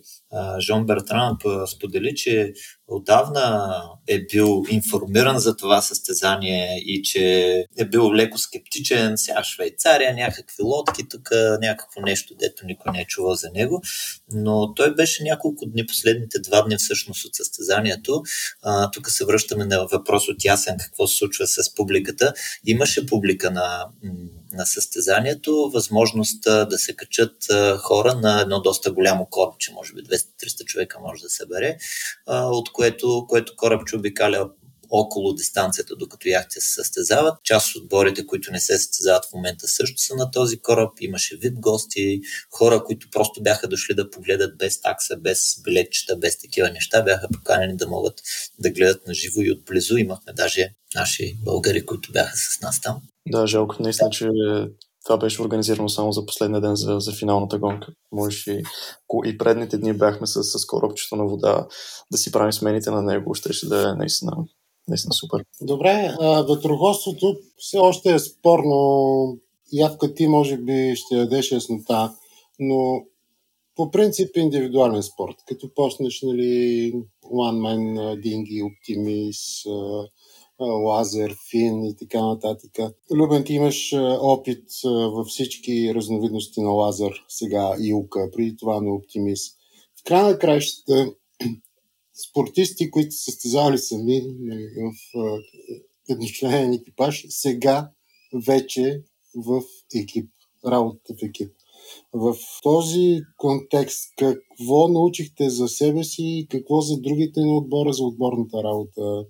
Жон 0.59 0.86
Бертран 0.86 1.38
сподели, 1.67 2.15
че 2.15 2.53
отдавна 2.88 3.82
е 4.07 4.19
бил 4.19 4.63
информиран 4.69 5.39
за 5.39 5.57
това 5.57 5.82
състезание 5.82 6.78
и 6.78 7.01
че 7.03 7.53
е 7.78 7.86
бил 7.86 8.13
леко 8.13 8.38
скептичен. 8.38 9.17
Сега 9.17 9.43
Швейцария, 9.43 10.13
някакви 10.13 10.63
лодки, 10.63 11.09
тук 11.09 11.30
някакво 11.61 12.01
нещо, 12.01 12.36
дето 12.39 12.65
никой 12.65 12.91
не 12.91 13.01
е 13.01 13.05
чувал 13.05 13.36
за 13.36 13.49
него. 13.53 13.82
Но 14.32 14.73
той 14.73 14.95
беше 14.95 15.23
няколко 15.23 15.65
дни, 15.65 15.86
последните 15.86 16.39
два 16.39 16.61
дни 16.61 16.78
всъщност 16.78 17.25
от 17.25 17.36
състезанието. 17.36 18.23
Тук 18.93 19.11
се 19.11 19.25
връщаме 19.25 19.65
на 19.65 19.88
въпрос 19.88 20.28
от 20.28 20.45
Ясен, 20.45 20.75
какво 20.80 21.07
се 21.07 21.17
случва 21.17 21.47
с 21.47 21.75
публиката. 21.75 22.34
Имаше 22.65 23.05
публика 23.05 23.51
на 23.51 23.86
на 24.53 24.65
състезанието 24.65 25.71
възможност 25.73 26.43
да 26.43 26.78
се 26.78 26.95
качат 26.95 27.36
хора 27.78 28.15
на 28.15 28.41
едно 28.41 28.61
доста 28.61 28.91
голямо 28.91 29.25
корабче, 29.25 29.73
може 29.73 29.93
би 29.93 30.01
200-300 30.18 30.65
човека 30.65 30.99
може 30.99 31.22
да 31.22 31.30
събере, 31.30 31.78
от 32.28 32.72
което, 32.72 33.26
което 33.28 33.55
корабче 33.55 33.95
обикаля 33.95 34.49
около 34.89 35.34
дистанцията, 35.34 35.95
докато 35.95 36.28
яхте 36.30 36.61
се 36.61 36.74
състезават. 36.74 37.43
Част 37.43 37.76
от 37.76 37.84
отборите, 37.84 38.26
които 38.26 38.51
не 38.51 38.59
се 38.59 38.78
състезават 38.78 39.26
в 39.26 39.34
момента 39.34 39.68
също 39.68 40.01
са 40.01 40.15
на 40.15 40.32
този 40.32 40.59
кораб. 40.59 40.91
Имаше 41.01 41.38
вид 41.38 41.59
гости, 41.59 42.22
хора, 42.51 42.84
които 42.84 43.07
просто 43.11 43.43
бяха 43.43 43.68
дошли 43.68 43.93
да 43.93 44.09
погледат 44.09 44.57
без 44.57 44.82
такса, 44.82 45.18
без 45.18 45.61
билетчета, 45.63 46.18
без 46.18 46.39
такива 46.39 46.70
неща, 46.70 47.01
бяха 47.01 47.28
поканени 47.34 47.78
да 47.78 47.88
могат 47.88 48.22
да 48.59 48.72
гледат 48.72 49.07
на 49.07 49.13
живо 49.13 49.41
и 49.41 49.51
отблизо. 49.51 49.97
Имахме 49.97 50.34
даже 50.34 50.70
наши 50.95 51.38
българи, 51.43 51.86
които 51.86 52.11
бяха 52.11 52.38
с 52.38 52.61
нас 52.61 52.82
там. 52.82 53.01
Да, 53.28 53.47
жалко 53.47 53.76
наистина, 53.80 54.09
че 54.09 54.30
това 55.08 55.18
беше 55.18 55.41
организирано 55.41 55.89
само 55.89 56.12
за 56.12 56.26
последния 56.26 56.62
ден 56.62 56.76
за, 56.76 56.99
за 56.99 57.12
финалната 57.14 57.60
гонка. 57.60 57.93
Може 58.12 58.51
и, 58.51 58.64
и 59.26 59.38
предните 59.38 59.78
дни 59.78 59.93
бяхме 59.93 60.28
с, 60.28 60.43
с 60.43 60.66
корабчето 60.66 61.16
на 61.16 61.26
вода 61.26 61.68
да 62.12 62.18
си 62.18 62.32
правим 62.32 62.53
смените 62.53 62.91
на 62.91 63.01
него. 63.01 63.34
Ще, 63.34 63.68
да 63.68 63.89
е 63.89 63.93
наистина, 63.93 64.32
наистина 64.88 65.14
супер. 65.14 65.43
Добре, 65.62 66.16
а, 66.22 66.45
все 67.58 67.78
още 67.78 68.14
е 68.14 68.20
спорно. 68.20 69.38
Явка 69.74 70.14
ти 70.14 70.28
може 70.28 70.58
би 70.58 70.95
ще 70.95 71.16
дадеш 71.16 71.51
яснота, 71.51 72.14
но 72.60 73.01
по 73.76 73.91
принцип 73.91 74.38
индивидуален 74.38 75.03
спорт. 75.03 75.36
Като 75.47 75.70
почнеш 75.76 76.22
нали, 76.22 76.93
One 77.24 77.60
Man 77.60 78.22
Динги, 78.22 78.64
Оптимис, 78.64 79.64
Лазер, 80.60 81.36
Фин 81.49 81.86
и 81.86 81.95
така 81.95 82.26
нататък. 82.26 82.72
Любен, 83.12 83.43
ти 83.43 83.53
имаш 83.53 83.93
опит 84.22 84.64
във 84.84 85.28
всички 85.28 85.95
разновидности 85.95 86.62
на 86.62 86.70
лазер, 86.70 87.26
сега 87.28 87.76
и 87.80 87.93
ука, 87.93 88.30
преди 88.32 88.58
това 88.58 88.82
на 88.82 88.93
Оптимис. 88.93 89.49
В 89.99 90.03
края 90.05 90.26
на 90.26 90.39
краищата 90.39 91.14
спортисти, 92.30 92.91
които 92.91 93.12
са 93.12 93.24
състезавали 93.24 93.78
сами 93.78 94.22
нали, 94.39 94.68
в 94.76 95.14
едночленен 96.10 96.74
екипаж, 96.74 97.26
сега 97.30 97.91
вече 98.47 99.03
в 99.36 99.62
екип, 99.95 100.30
работата 100.66 101.14
в 101.14 101.24
екип. 101.24 101.51
В 102.14 102.36
този 102.64 103.20
контекст, 103.38 104.14
какво 104.18 104.88
научихте 104.88 105.49
за 105.49 105.68
себе 105.68 106.03
си 106.03 106.24
и 106.24 106.47
какво 106.47 106.82
за 106.82 106.97
другите 106.97 107.39
на 107.39 107.58
отбора 107.58 107.93
за 107.93 108.03
отборната 108.03 108.64
работа, 108.64 109.26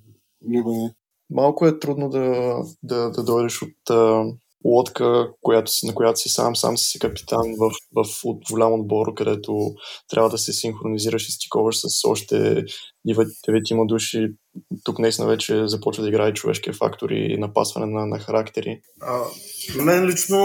Любене? 0.45 0.95
Малко 1.29 1.67
е 1.67 1.79
трудно 1.79 2.09
да, 2.09 2.55
да, 2.83 3.09
да 3.11 3.23
дойдеш 3.23 3.61
от 3.61 3.89
а, 3.89 4.23
лодка, 4.65 5.29
която 5.41 5.71
си, 5.71 5.85
на 5.85 5.95
която 5.95 6.19
си 6.19 6.29
сам, 6.29 6.55
сам 6.55 6.77
си 6.77 6.99
капитан 6.99 7.55
в, 7.59 7.71
в 7.95 8.09
от 8.23 8.43
голям 8.51 8.73
отбор, 8.73 9.13
където 9.13 9.71
трябва 10.09 10.29
да 10.29 10.37
се 10.37 10.53
синхронизираш 10.53 11.29
и 11.29 11.31
стиковаш 11.31 11.75
с 11.77 12.07
още 12.07 12.63
деветима 13.45 13.85
души. 13.85 14.27
Тук 14.83 14.99
наистина 14.99 15.27
вече 15.27 15.67
започва 15.67 16.03
да 16.03 16.09
играе 16.09 16.33
човешкия 16.33 16.73
фактор 16.73 17.09
и 17.09 17.37
напасване 17.37 17.85
на, 17.85 18.05
на 18.05 18.19
характери. 18.19 18.81
А, 19.01 19.19
мен 19.83 20.05
лично 20.05 20.37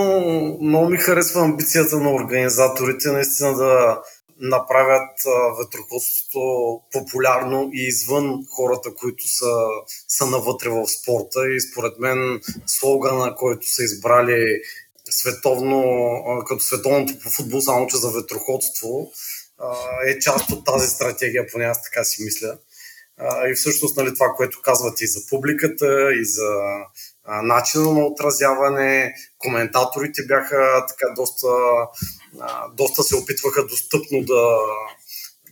много 0.61 0.89
ми 0.89 0.97
харесва 0.97 1.41
амбицията 1.41 1.97
на 1.97 2.15
организаторите 2.15 3.13
наистина 3.13 3.57
да 3.57 4.03
направят 4.43 5.11
ветроходството 5.59 6.41
популярно 6.93 7.71
и 7.73 7.87
извън 7.87 8.47
хората, 8.57 8.95
които 8.95 9.29
са, 9.29 9.55
са 10.09 10.27
навътре 10.27 10.69
в 10.69 10.87
спорта. 10.89 11.51
И 11.51 11.61
според 11.61 11.99
мен 11.99 12.41
слогана, 12.67 13.35
който 13.35 13.67
са 13.67 13.85
избрали 13.85 14.61
световно, 15.11 15.85
като 16.47 16.65
световното 16.65 17.19
по 17.19 17.31
футбол, 17.31 17.61
само 17.61 17.87
че 17.87 17.97
за 17.97 18.11
ветроходство, 18.11 19.13
е 20.07 20.19
част 20.19 20.51
от 20.51 20.65
тази 20.65 20.89
стратегия, 20.89 21.47
поне 21.53 21.65
аз 21.65 21.83
така 21.83 22.05
си 22.05 22.23
мисля. 22.23 22.59
И 23.51 23.55
всъщност 23.55 23.97
нали, 23.97 24.15
това, 24.15 24.27
което 24.37 24.63
казвате 24.63 25.05
и 25.05 25.07
за 25.07 25.21
публиката, 25.31 26.13
и 26.21 26.25
за 26.25 26.51
начина 27.29 27.93
на 27.93 28.07
отразяване, 28.07 29.15
коментаторите 29.39 30.23
бяха 30.27 30.87
така 30.89 31.15
доста 31.17 31.49
доста 32.75 33.03
се 33.03 33.17
опитваха 33.17 33.67
достъпно 33.67 34.25
да, 34.25 34.59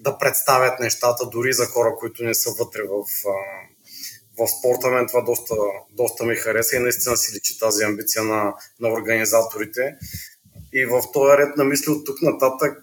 да 0.01 0.19
представят 0.19 0.81
нещата 0.81 1.27
дори 1.27 1.53
за 1.53 1.67
хора, 1.67 1.95
които 1.99 2.25
не 2.25 2.35
са 2.35 2.51
вътре 2.59 2.83
в, 2.83 3.05
в 4.39 4.49
спорта. 4.49 4.89
Мен 4.89 5.07
това 5.07 5.21
доста, 5.21 5.55
доста 5.91 6.25
ми 6.25 6.37
хареса 6.37 6.77
и 6.77 6.79
наистина 6.79 7.17
си 7.17 7.37
личи 7.37 7.59
тази 7.59 7.85
амбиция 7.85 8.25
на, 8.25 8.55
на 8.81 8.89
организаторите. 8.89 9.97
И 10.73 10.87
в 10.87 11.03
този 11.13 11.37
ред 11.39 11.57
на 11.57 11.65
мисли 11.65 11.93
от 11.93 12.07
тук 12.07 12.23
нататък 12.23 12.79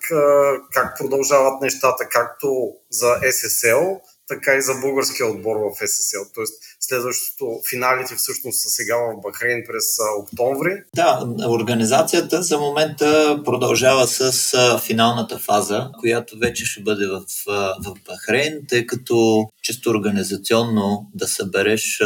как 0.73 0.97
продължават 0.97 1.61
нещата, 1.61 2.09
както 2.09 2.73
за 2.89 3.07
SSL, 3.07 3.99
така 4.27 4.55
и 4.55 4.61
за 4.61 4.73
българския 4.81 5.27
отбор 5.27 5.55
в 5.55 5.87
ССЛ. 5.87 6.23
Тоест, 6.35 6.53
следващото 6.79 7.61
финалите 7.69 8.15
всъщност 8.15 8.61
са 8.61 8.69
сега 8.69 8.95
в 8.95 9.21
Бахрейн 9.21 9.63
през 9.67 9.85
октомври. 10.19 10.71
Да, 10.95 11.27
организацията 11.49 12.43
за 12.43 12.57
момента 12.57 13.41
продължава 13.45 14.07
с 14.07 14.31
финалната 14.85 15.39
фаза, 15.39 15.89
която 15.99 16.37
вече 16.37 16.65
ще 16.65 16.81
бъде 16.81 17.07
в, 17.07 17.21
в 17.85 17.93
Бахрейн, 18.07 18.53
тъй 18.69 18.87
като 18.87 19.47
чисто 19.63 19.89
организационно 19.89 21.09
да 21.15 21.27
събереш 21.27 22.01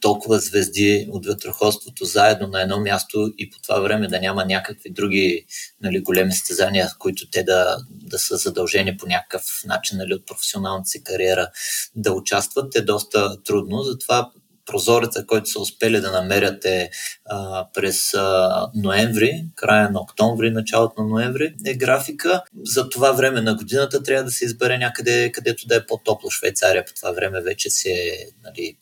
толкова 0.00 0.38
звезди 0.38 1.08
от 1.10 1.26
ветроходството 1.26 2.04
заедно 2.04 2.46
на 2.46 2.62
едно 2.62 2.80
място 2.80 3.32
и 3.38 3.50
по 3.50 3.58
това 3.62 3.80
време 3.80 4.08
да 4.08 4.20
няма 4.20 4.44
някакви 4.44 4.90
други 4.90 5.46
нали, 5.82 6.00
големи 6.00 6.32
стезания, 6.32 6.88
които 6.98 7.30
те 7.30 7.42
да, 7.42 7.76
да 7.90 8.18
са 8.18 8.36
задължени 8.36 8.96
по 8.96 9.06
някакъв 9.06 9.42
начин 9.66 9.98
нали, 9.98 10.14
от 10.14 10.26
професионалната 10.26 10.88
си 10.88 11.04
кариера 11.04 11.50
да 11.94 12.12
участват, 12.12 12.76
е 12.76 12.82
доста 12.82 13.42
трудно. 13.42 13.82
Затова 13.82 14.30
прозореца, 14.66 15.26
който 15.26 15.50
са 15.50 15.60
успели 15.60 16.00
да 16.00 16.12
намерят 16.12 16.64
е 16.64 16.90
а, 17.24 17.66
през 17.74 18.14
а, 18.14 18.66
ноември, 18.74 19.44
края 19.54 19.90
на 19.90 20.00
октомври, 20.00 20.50
началото 20.50 21.02
на 21.02 21.08
ноември, 21.08 21.54
е 21.66 21.74
графика. 21.74 22.42
За 22.64 22.88
това 22.88 23.12
време 23.12 23.40
на 23.40 23.54
годината 23.54 24.02
трябва 24.02 24.24
да 24.24 24.30
се 24.30 24.44
избере 24.44 24.78
някъде, 24.78 25.32
където 25.32 25.66
да 25.66 25.76
е 25.76 25.86
по-топло. 25.86 26.30
Швейцария 26.30 26.84
по 26.84 26.94
това 26.94 27.12
време 27.12 27.40
вече 27.40 27.70
се 27.70 27.90
е 27.90 28.26
нали, 28.44 28.76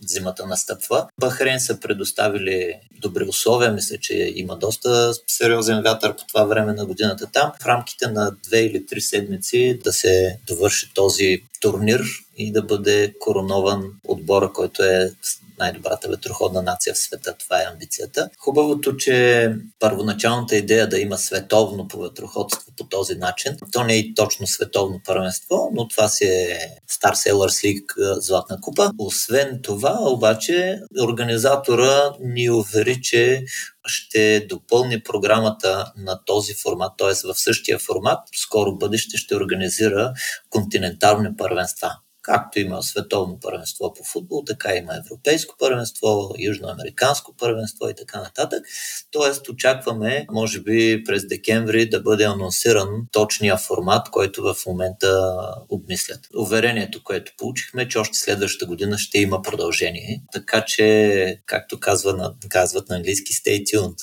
зимата 0.00 0.46
настъпва. 0.46 1.08
Бахрейн 1.20 1.60
са 1.60 1.80
предоставили 1.80 2.74
добри 3.00 3.24
условия, 3.24 3.72
мисля, 3.72 3.98
че 3.98 4.32
има 4.34 4.56
доста 4.58 5.12
сериозен 5.26 5.82
вятър 5.82 6.16
по 6.16 6.26
това 6.26 6.44
време 6.44 6.72
на 6.72 6.86
годината 6.86 7.26
там. 7.32 7.52
В 7.62 7.66
рамките 7.66 8.06
на 8.06 8.36
две 8.44 8.58
или 8.58 8.86
три 8.86 9.00
седмици 9.00 9.80
да 9.84 9.92
се 9.92 10.38
довърши 10.46 10.94
този 10.94 11.42
турнир 11.60 12.02
и 12.36 12.52
да 12.52 12.62
бъде 12.62 13.14
коронован 13.18 13.92
отбора, 14.08 14.52
който 14.52 14.82
е 14.82 15.12
най-добрата 15.58 16.08
ветроходна 16.08 16.62
нация 16.62 16.94
в 16.94 16.98
света. 16.98 17.34
Това 17.38 17.62
е 17.62 17.66
амбицията. 17.72 18.30
Хубавото, 18.38 18.96
че 18.96 19.48
първоначалната 19.78 20.56
идея 20.56 20.88
да 20.88 20.98
има 20.98 21.18
световно 21.18 21.88
по 21.88 22.00
ветроходство 22.00 22.72
по 22.78 22.84
този 22.84 23.14
начин, 23.14 23.56
то 23.72 23.84
не 23.84 23.98
е 23.98 24.14
точно 24.14 24.46
световно 24.46 25.00
първенство, 25.04 25.70
но 25.74 25.88
това 25.88 26.08
си 26.08 26.24
е 26.24 26.58
Star 26.90 27.12
Sailors 27.12 27.66
League 27.66 28.18
Златна 28.20 28.60
купа. 28.60 28.90
Освен 28.98 29.60
това, 29.62 29.98
обаче, 30.00 30.80
организатора 31.02 32.12
ни 32.20 32.50
увери, 32.50 33.02
че 33.02 33.44
ще 33.86 34.46
допълни 34.48 35.02
програмата 35.02 35.92
на 35.96 36.20
този 36.26 36.54
формат, 36.54 36.92
т.е. 36.98 37.32
в 37.32 37.34
същия 37.34 37.78
формат, 37.78 38.18
скоро 38.34 38.76
бъдеще 38.76 39.16
ще 39.16 39.36
организира 39.36 40.12
континентални 40.50 41.36
първенства. 41.36 41.90
Както 42.22 42.60
има 42.60 42.82
световно 42.82 43.38
първенство 43.40 43.94
по 43.94 44.04
футбол, 44.04 44.42
така 44.46 44.74
има 44.74 44.96
европейско 44.96 45.54
първенство, 45.58 46.30
южноамериканско 46.38 47.34
първенство 47.36 47.88
и 47.88 47.94
така 47.94 48.20
нататък. 48.20 48.64
Тоест 49.10 49.48
очакваме, 49.48 50.26
може 50.30 50.60
би 50.60 51.04
през 51.04 51.26
декември 51.28 51.88
да 51.88 52.00
бъде 52.00 52.24
анонсиран 52.24 52.88
точния 53.12 53.56
формат, 53.56 54.10
който 54.10 54.42
в 54.42 54.56
момента 54.66 55.36
обмислят. 55.68 56.20
Уверението, 56.36 57.02
което 57.04 57.32
получихме, 57.38 57.88
че 57.88 57.98
още 57.98 58.18
следващата 58.18 58.66
година 58.66 58.98
ще 58.98 59.18
има 59.18 59.42
продължение. 59.42 60.22
Така 60.32 60.64
че, 60.66 61.42
както 61.46 61.80
казва, 61.80 62.34
казват 62.48 62.88
на 62.88 62.96
английски, 62.96 63.32
stay 63.32 63.62
tuned. 63.62 63.98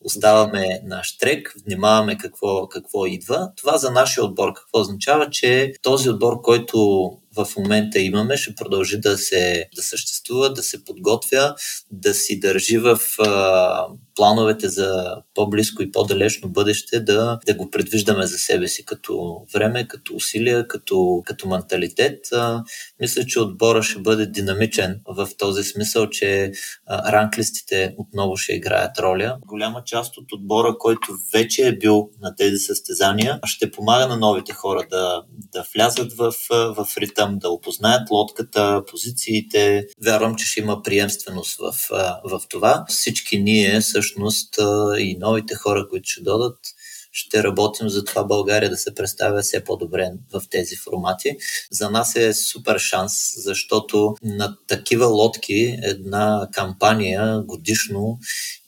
Оставаме 0.00 0.80
на 0.84 1.04
штрек, 1.04 1.54
внимаваме 1.66 2.18
какво, 2.18 2.68
какво 2.68 3.06
идва. 3.06 3.50
Това 3.56 3.78
за 3.78 3.90
нашия 3.90 4.24
отбор 4.24 4.52
какво 4.52 4.80
означава, 4.80 5.30
че 5.30 5.72
този 5.82 6.10
отбор, 6.10 6.40
който 6.40 7.10
в 7.36 7.46
момента 7.56 7.98
имаме, 7.98 8.36
ще 8.36 8.54
продължи 8.54 9.00
да, 9.00 9.18
се, 9.18 9.68
да 9.76 9.82
съществува, 9.82 10.52
да 10.52 10.62
се 10.62 10.84
подготвя, 10.84 11.54
да 11.90 12.14
си 12.14 12.40
държи 12.40 12.78
в 12.78 12.98
а, 13.18 13.86
плановете 14.14 14.68
за 14.68 15.16
по-близко 15.34 15.82
и 15.82 15.92
по-далечно 15.92 16.48
бъдеще, 16.48 17.00
да, 17.00 17.38
да 17.46 17.54
го 17.54 17.70
предвиждаме 17.70 18.26
за 18.26 18.38
себе 18.38 18.68
си 18.68 18.84
като 18.84 19.44
време, 19.54 19.88
като 19.88 20.14
усилия, 20.14 20.68
като, 20.68 21.22
като 21.26 21.48
менталитет. 21.48 22.32
А, 22.32 22.62
мисля, 23.00 23.24
че 23.26 23.40
отбора 23.40 23.82
ще 23.82 24.00
бъде 24.00 24.26
динамичен 24.26 25.00
в 25.08 25.28
този 25.38 25.64
смисъл, 25.64 26.10
че 26.10 26.52
а, 26.86 27.12
ранглистите 27.12 27.94
отново 27.98 28.36
ще 28.36 28.52
играят 28.52 28.98
роля. 28.98 29.38
Голяма 29.46 29.84
част 29.84 30.16
от 30.16 30.32
отбора, 30.32 30.76
който 30.78 31.08
вече 31.32 31.68
е 31.68 31.78
бил 31.78 32.08
на 32.20 32.36
тези 32.36 32.56
състезания, 32.56 33.40
ще 33.46 33.70
помага 33.70 34.06
на 34.06 34.16
новите 34.16 34.52
хора 34.52 34.86
да, 34.90 35.22
да 35.52 35.64
влязат 35.74 36.12
в, 36.12 36.32
в 36.50 36.86
ритъм, 36.98 37.38
да 37.38 37.50
опознаят 37.50 38.10
лодката, 38.10 38.82
позициите. 38.90 39.86
Вярвам, 40.04 40.34
че 40.34 40.46
ще 40.46 40.60
има 40.60 40.82
приемственост 40.82 41.58
в, 41.58 41.74
в 42.24 42.40
това. 42.48 42.84
Всички 42.88 43.38
ние 43.38 43.82
всъщност 44.04 44.54
и 44.98 45.16
новите 45.20 45.54
хора, 45.54 45.88
които 45.90 46.08
ще 46.08 46.20
додат, 46.20 46.58
ще 47.12 47.42
работим 47.42 47.88
за 47.88 48.04
това 48.04 48.24
България 48.24 48.70
да 48.70 48.76
се 48.76 48.94
представя 48.94 49.42
все 49.42 49.64
по-добре 49.64 50.10
в 50.32 50.42
тези 50.50 50.76
формати. 50.76 51.36
За 51.70 51.90
нас 51.90 52.16
е 52.16 52.34
супер 52.34 52.78
шанс, 52.78 53.12
защото 53.36 54.14
на 54.22 54.56
такива 54.68 55.06
лодки 55.06 55.78
една 55.82 56.48
кампания 56.52 57.42
годишно 57.46 58.18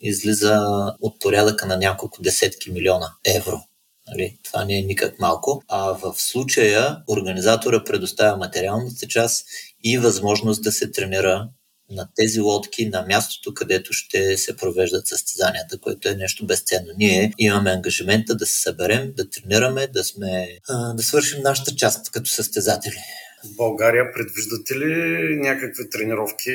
излиза 0.01 0.61
от 1.01 1.21
порядъка 1.21 1.67
на 1.67 1.77
няколко 1.77 2.23
десетки 2.23 2.71
милиона 2.71 3.13
евро. 3.25 3.61
Нали, 4.09 4.39
това 4.43 4.65
не 4.65 4.79
е 4.79 4.83
никак 4.83 5.21
малко. 5.21 5.63
А 5.69 5.93
в 5.93 6.15
случая 6.17 7.03
организатора 7.09 7.85
предоставя 7.85 8.37
материалната 8.37 9.07
част 9.07 9.47
и 9.85 9.99
възможност 9.99 10.63
да 10.63 10.73
се 10.73 10.91
тренира 10.91 11.49
на 11.91 12.09
тези 12.17 12.41
лодки 12.41 12.89
на 12.89 13.07
мястото, 13.09 13.55
където 13.55 13.93
ще 13.93 14.37
се 14.37 14.57
провеждат 14.57 15.07
състезанията, 15.07 15.79
което 15.79 16.09
е 16.09 16.15
нещо 16.15 16.47
безценно. 16.47 16.89
Ние 16.99 17.33
имаме 17.39 17.71
ангажимента 17.71 18.35
да 18.35 18.47
се 18.47 18.61
съберем, 18.61 19.13
да 19.17 19.31
тренираме, 19.31 19.87
да, 19.87 20.05
сме, 20.05 20.49
да 20.95 21.03
свършим 21.03 21.43
нашата 21.43 21.75
част 21.75 22.11
като 22.11 22.31
състезатели. 22.31 22.99
В 23.45 23.57
България 23.57 24.13
предвиждате 24.13 24.79
ли 24.79 25.37
някакви 25.37 25.91
тренировки? 25.91 26.53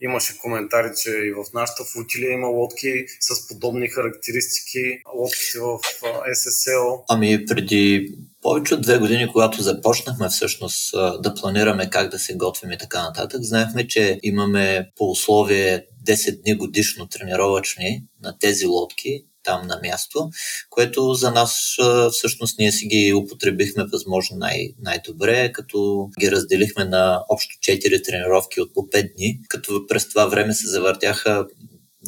Имаше 0.00 0.38
коментари, 0.38 0.88
че 1.02 1.10
и 1.10 1.32
в 1.32 1.44
нашата 1.54 1.84
флотилия 1.84 2.32
има 2.32 2.46
лодки 2.46 3.04
с 3.20 3.48
подобни 3.48 3.88
характеристики, 3.88 4.98
лодките 5.14 5.58
в 5.58 5.78
SSL. 6.34 7.04
Ами 7.08 7.46
преди 7.46 8.14
повече 8.46 8.74
от 8.74 8.80
две 8.80 8.98
години, 8.98 9.32
когато 9.32 9.62
започнахме 9.62 10.28
всъщност 10.28 10.92
да 11.22 11.34
планираме 11.34 11.90
как 11.90 12.10
да 12.10 12.18
се 12.18 12.36
готвим 12.36 12.72
и 12.72 12.78
така 12.78 13.02
нататък, 13.02 13.42
знаехме, 13.42 13.86
че 13.86 14.20
имаме 14.22 14.90
по 14.96 15.10
условие 15.10 15.86
10 16.06 16.42
дни 16.42 16.54
годишно 16.54 17.06
тренировъчни 17.06 18.04
на 18.22 18.38
тези 18.38 18.66
лодки 18.66 19.24
там 19.42 19.66
на 19.66 19.80
място, 19.82 20.30
което 20.70 21.14
за 21.14 21.30
нас 21.30 21.76
всъщност 22.12 22.58
ние 22.58 22.72
си 22.72 22.86
ги 22.86 23.14
употребихме 23.14 23.84
възможно 23.92 24.36
най- 24.36 24.68
най-добре, 24.82 25.52
като 25.52 26.08
ги 26.20 26.30
разделихме 26.30 26.84
на 26.84 27.24
общо 27.28 27.56
4 27.58 28.04
тренировки 28.04 28.60
от 28.60 28.74
по 28.74 28.80
5 28.80 29.14
дни, 29.16 29.40
като 29.48 29.86
през 29.88 30.08
това 30.08 30.26
време 30.26 30.54
се 30.54 30.68
завъртяха 30.68 31.46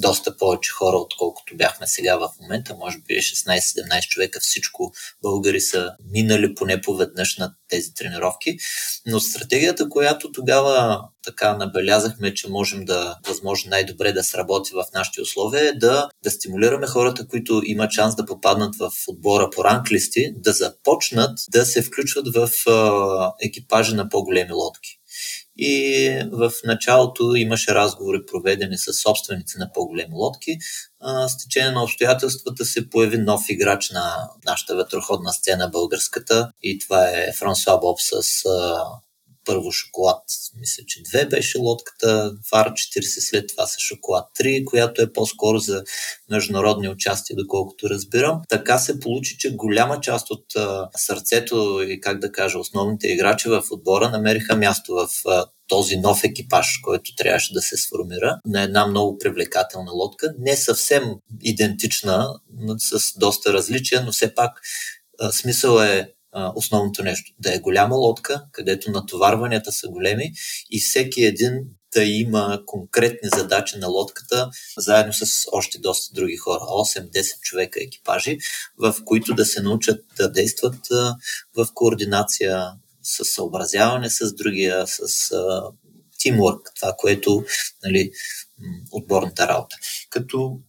доста 0.00 0.36
повече 0.36 0.70
хора, 0.70 0.96
отколкото 0.96 1.56
бяхме 1.56 1.86
сега 1.86 2.16
в 2.16 2.30
момента. 2.40 2.74
Може 2.74 2.98
би 2.98 3.14
16-17 3.14 4.08
човека 4.08 4.40
всичко 4.40 4.92
българи 5.22 5.60
са 5.60 5.90
минали 6.12 6.54
поне 6.54 6.80
поведнъж 6.80 7.36
на 7.36 7.54
тези 7.68 7.94
тренировки. 7.94 8.56
Но 9.06 9.20
стратегията, 9.20 9.88
която 9.88 10.32
тогава 10.32 11.00
така 11.24 11.56
набелязахме, 11.56 12.34
че 12.34 12.48
можем 12.48 12.84
да, 12.84 13.16
възможно 13.28 13.70
най-добре 13.70 14.12
да 14.12 14.24
сработи 14.24 14.72
в 14.74 14.84
нашите 14.94 15.20
условия, 15.20 15.68
е 15.68 15.72
да, 15.72 16.08
да 16.24 16.30
стимулираме 16.30 16.86
хората, 16.86 17.26
които 17.26 17.62
имат 17.64 17.92
шанс 17.92 18.16
да 18.16 18.26
попаднат 18.26 18.76
в 18.76 18.90
отбора 19.08 19.50
по 19.50 19.64
ранглисти, 19.64 20.32
да 20.36 20.52
започнат 20.52 21.38
да 21.50 21.66
се 21.66 21.82
включват 21.82 22.34
в 22.34 22.50
екипажа 23.42 23.94
на 23.94 24.08
по-големи 24.08 24.52
лодки. 24.52 24.98
И 25.58 26.08
в 26.32 26.52
началото 26.64 27.34
имаше 27.34 27.74
разговори 27.74 28.18
проведени 28.26 28.78
с 28.78 28.92
собственици 28.92 29.58
на 29.58 29.72
по-големи 29.72 30.14
лодки. 30.14 30.56
С 31.02 31.36
течение 31.38 31.70
на 31.70 31.82
обстоятелствата 31.82 32.64
се 32.64 32.90
появи 32.90 33.18
нов 33.18 33.42
играч 33.48 33.90
на 33.90 34.28
нашата 34.46 34.76
ветроходна 34.76 35.32
сцена 35.32 35.68
българската 35.68 36.50
и 36.62 36.78
това 36.78 37.08
е 37.08 37.32
Франсуа 37.32 37.80
Боб 37.80 37.98
с 38.00 38.44
първо 39.48 39.72
шоколад, 39.72 40.22
мисля, 40.60 40.82
че 40.86 41.02
две 41.02 41.26
беше 41.26 41.58
лодката, 41.58 42.32
Фар 42.50 42.72
40, 42.72 43.02
след 43.02 43.48
това 43.48 43.66
са 43.66 43.80
шоколад 43.80 44.30
3, 44.40 44.64
която 44.64 45.02
е 45.02 45.12
по-скоро 45.12 45.58
за 45.58 45.84
международни 46.30 46.88
участия, 46.88 47.36
доколкото 47.36 47.90
разбирам. 47.90 48.42
Така 48.48 48.78
се 48.78 49.00
получи, 49.00 49.38
че 49.38 49.56
голяма 49.56 50.00
част 50.00 50.30
от 50.30 50.56
а, 50.56 50.88
сърцето 50.96 51.80
и, 51.88 52.00
как 52.00 52.18
да 52.18 52.32
кажа, 52.32 52.58
основните 52.58 53.08
играчи 53.08 53.48
в 53.48 53.62
отбора 53.70 54.10
намериха 54.10 54.56
място 54.56 54.94
в 54.94 55.08
а, 55.26 55.46
този 55.68 55.96
нов 55.96 56.24
екипаж, 56.24 56.78
който 56.82 57.14
трябваше 57.16 57.52
да 57.52 57.60
се 57.62 57.76
сформира 57.76 58.40
на 58.46 58.62
една 58.62 58.86
много 58.86 59.18
привлекателна 59.18 59.92
лодка. 59.92 60.34
Не 60.38 60.56
съвсем 60.56 61.04
идентична, 61.42 62.34
с 62.78 63.18
доста 63.18 63.52
различия, 63.52 64.02
но 64.04 64.12
все 64.12 64.34
пак 64.34 64.60
а, 65.20 65.32
смисъл 65.32 65.78
е 65.78 66.12
основното 66.54 67.02
нещо. 67.02 67.32
Да 67.38 67.54
е 67.54 67.58
голяма 67.58 67.96
лодка, 67.96 68.44
където 68.52 68.90
натоварванията 68.90 69.72
са 69.72 69.88
големи 69.88 70.32
и 70.70 70.80
всеки 70.80 71.24
един 71.24 71.60
да 71.94 72.04
има 72.04 72.62
конкретни 72.66 73.28
задачи 73.36 73.78
на 73.78 73.88
лодката, 73.88 74.50
заедно 74.76 75.12
с 75.12 75.26
още 75.52 75.78
доста 75.78 76.14
други 76.14 76.36
хора, 76.36 76.60
8-10 76.60 77.40
човека 77.40 77.82
екипажи, 77.82 78.38
в 78.78 78.96
които 79.04 79.34
да 79.34 79.44
се 79.44 79.62
научат 79.62 80.04
да 80.16 80.32
действат 80.32 80.88
в 81.56 81.68
координация, 81.74 82.72
с 83.02 83.24
съобразяване 83.24 84.10
с 84.10 84.34
другия, 84.34 84.86
с 84.86 85.30
тимворк, 86.18 86.72
това, 86.76 86.94
което 86.98 87.44
нали, 87.84 88.10
отборната 88.92 89.48
работа. 89.48 89.76
Като 90.10 90.60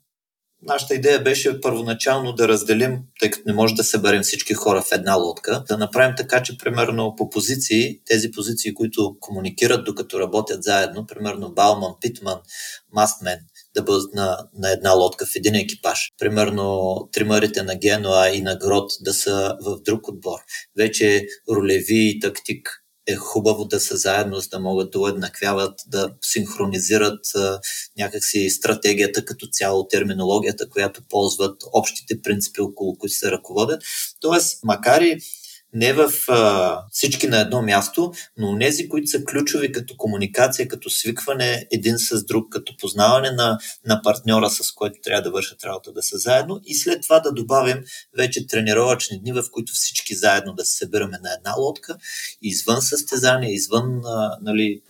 Нашата 0.63 0.95
идея 0.95 1.23
беше 1.23 1.61
първоначално 1.61 2.33
да 2.33 2.47
разделим, 2.47 2.99
тъй 3.19 3.31
като 3.31 3.43
не 3.47 3.53
може 3.53 3.75
да 3.75 3.83
съберем 3.83 4.21
всички 4.21 4.53
хора 4.53 4.81
в 4.81 4.91
една 4.91 5.15
лодка, 5.15 5.63
да 5.67 5.77
направим 5.77 6.15
така, 6.17 6.43
че 6.43 6.57
примерно 6.57 7.15
по 7.17 7.29
позиции, 7.29 7.99
тези 8.05 8.31
позиции, 8.31 8.73
които 8.73 9.17
комуникират 9.19 9.85
докато 9.85 10.19
работят 10.19 10.63
заедно, 10.63 11.07
примерно 11.07 11.53
Бауман, 11.53 11.93
Питман, 12.01 12.39
Мастмен, 12.93 13.39
да 13.75 13.83
бъдат 13.83 14.13
на, 14.13 14.37
на 14.53 14.71
една 14.71 14.91
лодка 14.91 15.25
в 15.25 15.35
един 15.35 15.55
екипаж. 15.55 16.11
Примерно 16.17 16.95
тримарите 17.11 17.63
на 17.63 17.75
Генуа 17.75 18.29
и 18.29 18.41
на 18.41 18.55
Грот 18.55 18.91
да 19.01 19.13
са 19.13 19.57
в 19.65 19.81
друг 19.85 20.07
отбор. 20.07 20.39
Вече 20.77 21.25
ролеви 21.49 22.09
и 22.09 22.19
тактик 22.19 22.83
е 23.09 23.15
хубаво 23.15 23.65
да 23.65 23.79
са 23.79 23.97
заедно, 23.97 24.39
за 24.39 24.49
да 24.49 24.59
могат 24.59 24.91
да 24.91 24.99
уеднаквяват, 24.99 25.79
да 25.87 26.09
синхронизират 26.21 27.19
а, 27.35 27.59
някакси 27.97 28.49
стратегията 28.49 29.25
като 29.25 29.47
цяло, 29.47 29.87
терминологията, 29.87 30.69
която 30.69 31.01
ползват, 31.09 31.63
общите 31.73 32.21
принципи, 32.21 32.61
около 32.61 32.97
които 32.97 33.15
се 33.15 33.31
ръководят. 33.31 33.83
Тоест, 34.19 34.59
макар 34.63 35.01
и 35.01 35.17
не 35.73 35.93
в 35.93 36.11
а, 36.27 36.81
всички 36.91 37.27
на 37.27 37.39
едно 37.39 37.61
място, 37.61 38.11
но 38.37 38.59
тези, 38.59 38.89
които 38.89 39.07
са 39.07 39.23
ключови 39.23 39.71
като 39.71 39.97
комуникация, 39.97 40.67
като 40.67 40.89
свикване 40.89 41.67
един 41.71 41.97
с 41.97 42.25
друг, 42.25 42.47
като 42.51 42.77
познаване 42.77 43.31
на, 43.31 43.57
на 43.85 44.01
партньора, 44.01 44.49
с 44.49 44.71
който 44.71 44.99
трябва 45.03 45.21
да 45.21 45.31
вършат 45.31 45.63
работа, 45.63 45.91
да 45.91 46.03
са 46.03 46.17
заедно. 46.17 46.59
И 46.65 46.75
след 46.75 47.01
това 47.01 47.19
да 47.19 47.31
добавим 47.31 47.83
вече 48.17 48.47
тренировъчни 48.47 49.19
дни, 49.19 49.33
в 49.33 49.43
които 49.51 49.73
всички 49.73 50.15
заедно 50.15 50.53
да 50.53 50.65
се 50.65 50.77
събираме 50.77 51.17
на 51.23 51.33
една 51.33 51.53
лодка, 51.57 51.97
извън 52.41 52.81
състезания, 52.81 53.53
извън 53.53 54.01
а, 54.05 54.37
нали, 54.41 54.81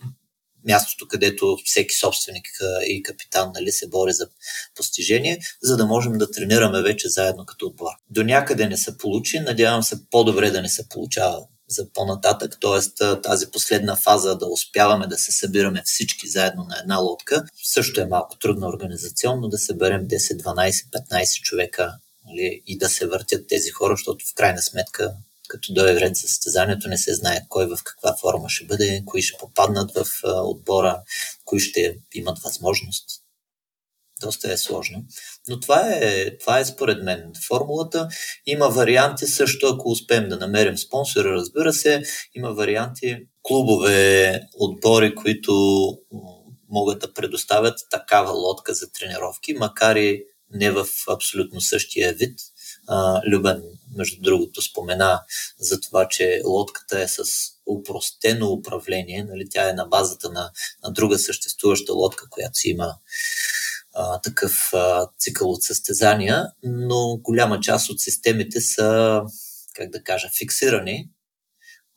мястото, 0.64 1.08
където 1.08 1.58
всеки 1.64 1.94
собственик 1.94 2.44
и 2.86 3.02
капитан 3.02 3.50
нали, 3.54 3.72
се 3.72 3.88
бори 3.88 4.12
за 4.12 4.28
постижение, 4.74 5.40
за 5.62 5.76
да 5.76 5.86
можем 5.86 6.12
да 6.12 6.30
тренираме 6.30 6.82
вече 6.82 7.08
заедно 7.08 7.46
като 7.46 7.66
отбор. 7.66 7.90
До 8.10 8.24
някъде 8.24 8.66
не 8.66 8.76
се 8.76 8.98
получи, 8.98 9.40
надявам 9.40 9.82
се 9.82 10.08
по-добре 10.10 10.50
да 10.50 10.62
не 10.62 10.68
се 10.68 10.88
получава 10.88 11.46
за 11.68 11.92
по-нататък, 11.92 12.56
т.е. 12.60 13.20
тази 13.22 13.50
последна 13.50 13.96
фаза 13.96 14.38
да 14.38 14.46
успяваме 14.46 15.06
да 15.06 15.18
се 15.18 15.32
събираме 15.32 15.82
всички 15.84 16.28
заедно 16.28 16.64
на 16.64 16.78
една 16.80 16.96
лодка, 16.96 17.44
също 17.64 18.00
е 18.00 18.06
малко 18.06 18.38
трудно 18.38 18.68
организационно 18.68 19.48
да 19.48 19.58
съберем 19.58 20.08
10, 20.08 20.42
12, 20.42 20.70
15 21.10 21.42
човека 21.42 21.92
нали, 22.26 22.62
и 22.66 22.78
да 22.78 22.88
се 22.88 23.06
въртят 23.06 23.48
тези 23.48 23.70
хора, 23.70 23.94
защото 23.96 24.24
в 24.26 24.34
крайна 24.34 24.62
сметка 24.62 25.12
като 25.50 25.72
дойде 25.72 26.00
ред 26.00 26.16
за 26.16 26.28
състезанието, 26.28 26.88
не 26.88 26.98
се 26.98 27.14
знае 27.14 27.46
кой 27.48 27.66
в 27.66 27.78
каква 27.84 28.16
форма 28.20 28.48
ще 28.48 28.64
бъде, 28.64 29.02
кои 29.06 29.22
ще 29.22 29.38
попаднат 29.38 29.90
в 29.94 30.06
отбора, 30.24 31.02
кои 31.44 31.60
ще 31.60 31.96
имат 32.14 32.38
възможност. 32.38 33.06
Доста 34.20 34.52
е 34.52 34.56
сложно. 34.56 35.04
Но 35.48 35.60
това 35.60 35.88
е, 35.92 36.38
това 36.38 36.58
е 36.58 36.64
според 36.64 37.02
мен 37.02 37.32
формулата. 37.48 38.08
Има 38.46 38.68
варианти 38.68 39.26
също, 39.26 39.66
ако 39.66 39.90
успеем 39.90 40.28
да 40.28 40.36
намерим 40.36 40.78
спонсори, 40.78 41.28
разбира 41.28 41.72
се, 41.72 42.02
има 42.34 42.52
варианти 42.52 43.16
клубове, 43.42 44.40
отбори, 44.58 45.14
които 45.14 45.52
могат 46.68 47.00
да 47.00 47.14
предоставят 47.14 47.78
такава 47.90 48.32
лодка 48.32 48.74
за 48.74 48.92
тренировки, 48.92 49.54
макар 49.54 49.96
и 49.96 50.24
не 50.50 50.70
в 50.70 50.86
абсолютно 51.08 51.60
същия 51.60 52.12
вид. 52.12 52.38
Любен, 53.26 53.62
между 53.96 54.22
другото, 54.22 54.62
спомена 54.62 55.22
за 55.58 55.80
това, 55.80 56.08
че 56.08 56.42
лодката 56.44 57.00
е 57.00 57.08
с 57.08 57.22
упростено 57.66 58.48
управление. 58.48 59.24
Нали? 59.24 59.48
Тя 59.50 59.70
е 59.70 59.72
на 59.72 59.84
базата 59.84 60.30
на, 60.30 60.50
на 60.84 60.92
друга 60.92 61.18
съществуваща 61.18 61.92
лодка, 61.92 62.26
която 62.30 62.58
си 62.58 62.68
има 62.68 62.94
а, 63.94 64.20
такъв 64.20 64.70
а, 64.74 65.08
цикъл 65.18 65.50
от 65.50 65.62
състезания, 65.62 66.46
но 66.62 67.16
голяма 67.16 67.60
част 67.60 67.90
от 67.90 68.00
системите 68.00 68.60
са, 68.60 69.20
как 69.74 69.90
да 69.90 70.02
кажа, 70.02 70.28
фиксирани, 70.38 71.08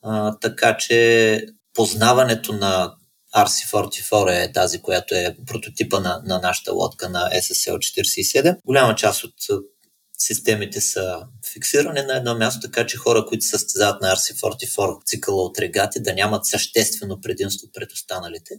а, 0.02 0.40
така 0.40 0.78
че 0.78 1.46
познаването 1.74 2.54
на 2.54 2.96
RC44 3.36 4.44
е 4.44 4.52
тази, 4.52 4.82
която 4.82 5.16
е 5.16 5.36
прототипа 5.48 6.00
на, 6.00 6.22
на 6.26 6.40
нашата 6.40 6.74
лодка 6.74 7.10
на 7.10 7.30
SSL 7.30 7.78
47. 7.78 8.58
Голяма 8.66 8.96
част 8.96 9.24
от 9.24 9.34
системите 10.18 10.82
са 10.82 11.18
фиксирани 11.54 12.02
на 12.02 12.18
едно 12.18 12.36
място, 12.36 12.68
така 12.68 12.86
че 12.86 12.98
хора, 12.98 13.26
които 13.26 13.46
състезават 13.46 14.02
на 14.02 14.16
RC44 14.16 15.06
цикъла 15.06 15.44
от 15.44 15.60
регати, 15.60 16.00
да 16.02 16.14
нямат 16.14 16.46
съществено 16.46 17.22
предимство 17.22 17.68
пред 17.74 17.92
останалите. 17.92 18.54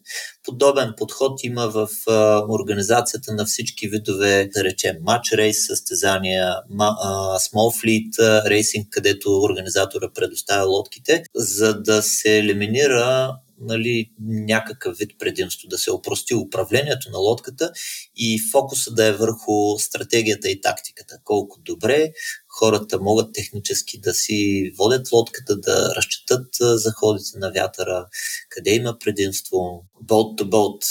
Подобен 0.45 0.95
подход 0.97 1.45
има 1.45 1.69
в 1.69 1.89
а, 2.09 2.45
организацията 2.49 3.33
на 3.33 3.45
всички 3.45 3.89
видове, 3.89 4.49
да 4.55 4.65
речем, 4.65 4.97
матч 5.03 5.33
рейс, 5.33 5.67
състезания, 5.67 6.55
ма, 6.71 6.97
а, 7.03 7.39
small 7.39 7.85
fleet 7.85 8.45
рейсинг, 8.49 8.87
където 8.91 9.43
организатора 9.43 10.09
предоставя 10.15 10.67
лодките, 10.67 11.23
за 11.35 11.83
да 11.83 12.03
се 12.03 12.39
елиминира 12.39 13.35
нали, 13.61 14.11
някакъв 14.21 14.99
вид 14.99 15.11
предимство, 15.19 15.69
да 15.69 15.79
се 15.79 15.91
опрости 15.91 16.35
управлението 16.35 17.11
на 17.11 17.19
лодката 17.19 17.73
и 18.17 18.41
фокуса 18.53 18.91
да 18.91 19.07
е 19.07 19.13
върху 19.13 19.79
стратегията 19.79 20.51
и 20.51 20.61
тактиката. 20.61 21.19
Колко 21.25 21.61
добре 21.61 22.13
хората 22.59 23.01
могат 23.01 23.35
технически 23.35 24.01
да 24.01 24.15
си 24.15 24.71
водят 24.79 25.13
лодката, 25.13 25.57
да 25.57 25.95
разчитат 25.95 26.47
заходите 26.61 27.39
на 27.39 27.53
вятъра, 27.53 28.07
къде 28.49 28.75
има 28.75 28.99
предимство, 28.99 29.85
boat 30.05 30.43
to 30.43 30.49
boat, 30.49 30.83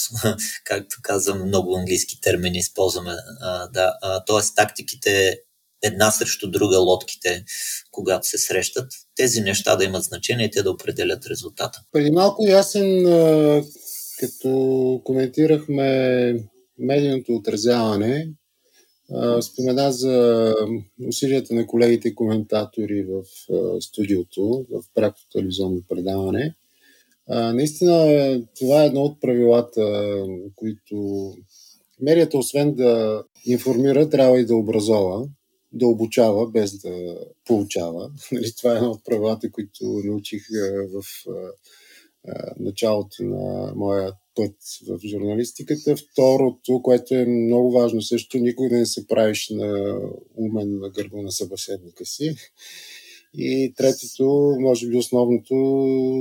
както 0.63 0.95
казвам, 1.01 1.47
много 1.47 1.77
английски 1.77 2.21
термини 2.21 2.57
използваме. 2.57 3.13
Да, 3.73 3.93
тоест 4.25 4.55
тактиките 4.55 5.39
една 5.83 6.11
срещу 6.11 6.51
друга 6.51 6.79
лодките, 6.79 7.43
когато 7.91 8.27
се 8.27 8.37
срещат. 8.37 8.91
Тези 9.15 9.41
неща 9.41 9.75
да 9.75 9.83
имат 9.83 10.03
значение 10.03 10.45
и 10.45 10.51
те 10.51 10.63
да 10.63 10.71
определят 10.71 11.25
резултата. 11.25 11.81
Преди 11.91 12.11
малко 12.11 12.47
ясен, 12.47 13.03
като 14.19 15.01
коментирахме 15.03 16.35
медийното 16.79 17.35
отразяване, 17.35 18.29
спомена 19.41 19.91
за 19.91 20.53
усилията 21.07 21.53
на 21.55 21.67
колегите 21.67 22.15
коментатори 22.15 23.03
в 23.03 23.23
студиото, 23.81 24.65
в 24.71 24.83
прякото 24.95 25.29
телевизионно 25.33 25.81
предаване. 25.89 26.55
Наистина, 27.29 28.41
това 28.59 28.83
е 28.83 28.85
едно 28.85 29.01
от 29.01 29.21
правилата, 29.21 30.15
които 30.55 31.29
медията, 32.01 32.37
освен 32.37 32.75
да 32.75 33.23
информира, 33.45 34.09
трябва 34.09 34.39
и 34.39 34.45
да 34.45 34.55
образова 34.55 35.27
да 35.73 35.87
обучава 35.87 36.51
без 36.51 36.77
да 36.77 37.17
получава. 37.45 38.11
Нали, 38.31 38.51
това 38.57 38.73
е 38.73 38.75
едно 38.75 38.91
от 38.91 39.05
правилата, 39.05 39.51
които 39.51 40.01
научих 40.03 40.43
в 40.93 41.03
началото 42.59 43.23
на 43.23 43.73
моя 43.75 44.13
път 44.35 44.55
в 44.87 44.99
журналистиката. 45.07 45.95
Второто, 45.95 46.81
което 46.83 47.15
е 47.15 47.25
много 47.25 47.71
важно 47.71 48.01
също, 48.01 48.37
никога 48.37 48.69
да 48.69 48.77
не 48.77 48.85
се 48.85 49.07
правиш 49.07 49.49
на 49.49 49.99
умен 50.35 50.79
на 50.79 50.89
гърба 50.89 51.21
на 51.21 51.31
събеседника 51.31 52.05
си. 52.05 52.35
И 53.37 53.73
третото, 53.77 54.55
може 54.59 54.87
би 54.87 54.97
основното, 54.97 55.55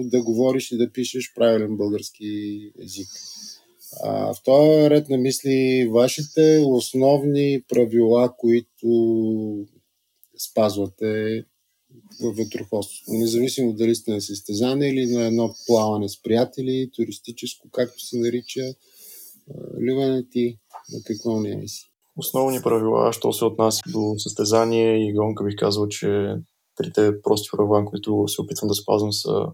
да 0.05 0.23
говориш 0.23 0.71
и 0.71 0.77
да 0.77 0.93
пишеш 0.93 1.33
правилен 1.35 1.77
български 1.77 2.61
език. 2.83 3.09
А, 4.01 4.35
в 4.35 4.43
този 4.45 4.91
ред 4.91 5.09
на 5.09 5.17
мисли, 5.17 5.89
вашите 5.93 6.63
основни 6.67 7.63
правила, 7.69 8.35
които 8.39 9.67
спазвате 10.39 11.45
в 12.21 12.33
ветроходството, 12.37 13.13
независимо 13.13 13.73
дали 13.73 13.95
сте 13.95 14.11
на 14.11 14.21
състезание 14.21 14.89
или 14.89 15.07
на 15.07 15.27
едно 15.27 15.55
плаване 15.67 16.09
с 16.09 16.23
приятели, 16.23 16.91
туристическо, 16.95 17.69
както 17.73 18.07
се 18.07 18.19
нарича, 18.19 18.75
ливане 19.81 20.29
ти, 20.31 20.59
на 20.93 21.03
какво 21.05 21.41
не 21.41 21.63
е 21.65 21.69
си? 21.69 21.93
Основни 22.17 22.63
правила, 22.63 23.13
що 23.13 23.33
се 23.33 23.45
отнася 23.45 23.81
до 23.89 24.15
състезание 24.19 25.09
и 25.09 25.15
гонка, 25.15 25.45
бих 25.45 25.57
казал, 25.57 25.89
че 25.89 26.35
трите 26.77 27.23
прости 27.23 27.49
правила, 27.57 27.85
които 27.85 28.25
се 28.29 28.41
опитвам 28.41 28.69
да 28.69 28.75
спазвам 28.75 29.13
са 29.13 29.47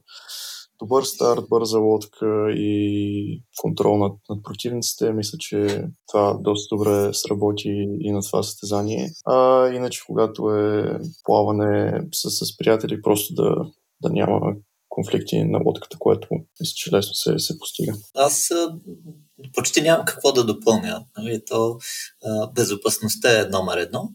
добър 0.78 1.04
старт, 1.04 1.44
бърза 1.50 1.78
лодка 1.78 2.50
и 2.50 3.42
контрол 3.56 3.98
над, 3.98 4.12
над 4.30 4.42
противниците. 4.44 5.12
Мисля, 5.12 5.38
че 5.38 5.84
това 6.08 6.38
доста 6.40 6.76
добре 6.76 7.14
сработи 7.14 7.86
и 8.00 8.12
на 8.12 8.20
това 8.20 8.42
състезание. 8.42 9.10
А 9.26 9.68
иначе, 9.68 10.00
когато 10.06 10.50
е 10.50 10.98
плаване 11.24 12.00
с, 12.12 12.30
с 12.30 12.56
приятели, 12.56 13.02
просто 13.02 13.34
да, 13.34 13.54
да 14.02 14.10
няма 14.10 14.40
конфликти 14.88 15.44
на 15.44 15.60
лодката, 15.64 15.96
което 15.98 16.28
мисля, 16.60 16.72
че 16.76 16.92
лесно 16.92 17.14
се, 17.14 17.38
се 17.38 17.58
постига. 17.58 17.92
Аз 18.14 18.48
почти 19.54 19.80
нямам 19.80 20.04
какво 20.06 20.32
да 20.32 20.44
допълня. 20.44 21.04
Нали? 21.18 21.42
То, 21.50 21.78
безопасността 22.54 23.40
е 23.40 23.44
номер 23.44 23.76
едно. 23.78 24.08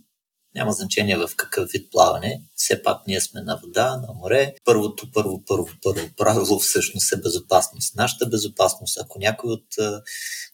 Няма 0.56 0.72
значение 0.72 1.18
в 1.18 1.30
какъв 1.36 1.70
вид 1.70 1.92
плаване. 1.92 2.42
Все 2.56 2.84
пак 2.84 3.08
ние 3.08 3.22
сме 3.22 3.42
на 3.42 3.60
вода, 3.64 3.98
на 4.08 4.14
море. 4.14 4.54
Първото, 4.66 5.12
първо, 5.14 5.44
първо, 5.46 5.68
първо 5.84 6.10
правило 6.18 6.60
всъщност 6.60 7.14
е 7.14 7.18
безопасност. 7.18 7.96
Нашата 7.96 8.26
безопасност, 8.26 8.98
ако 9.02 9.20
някой 9.20 9.52
от 9.52 9.68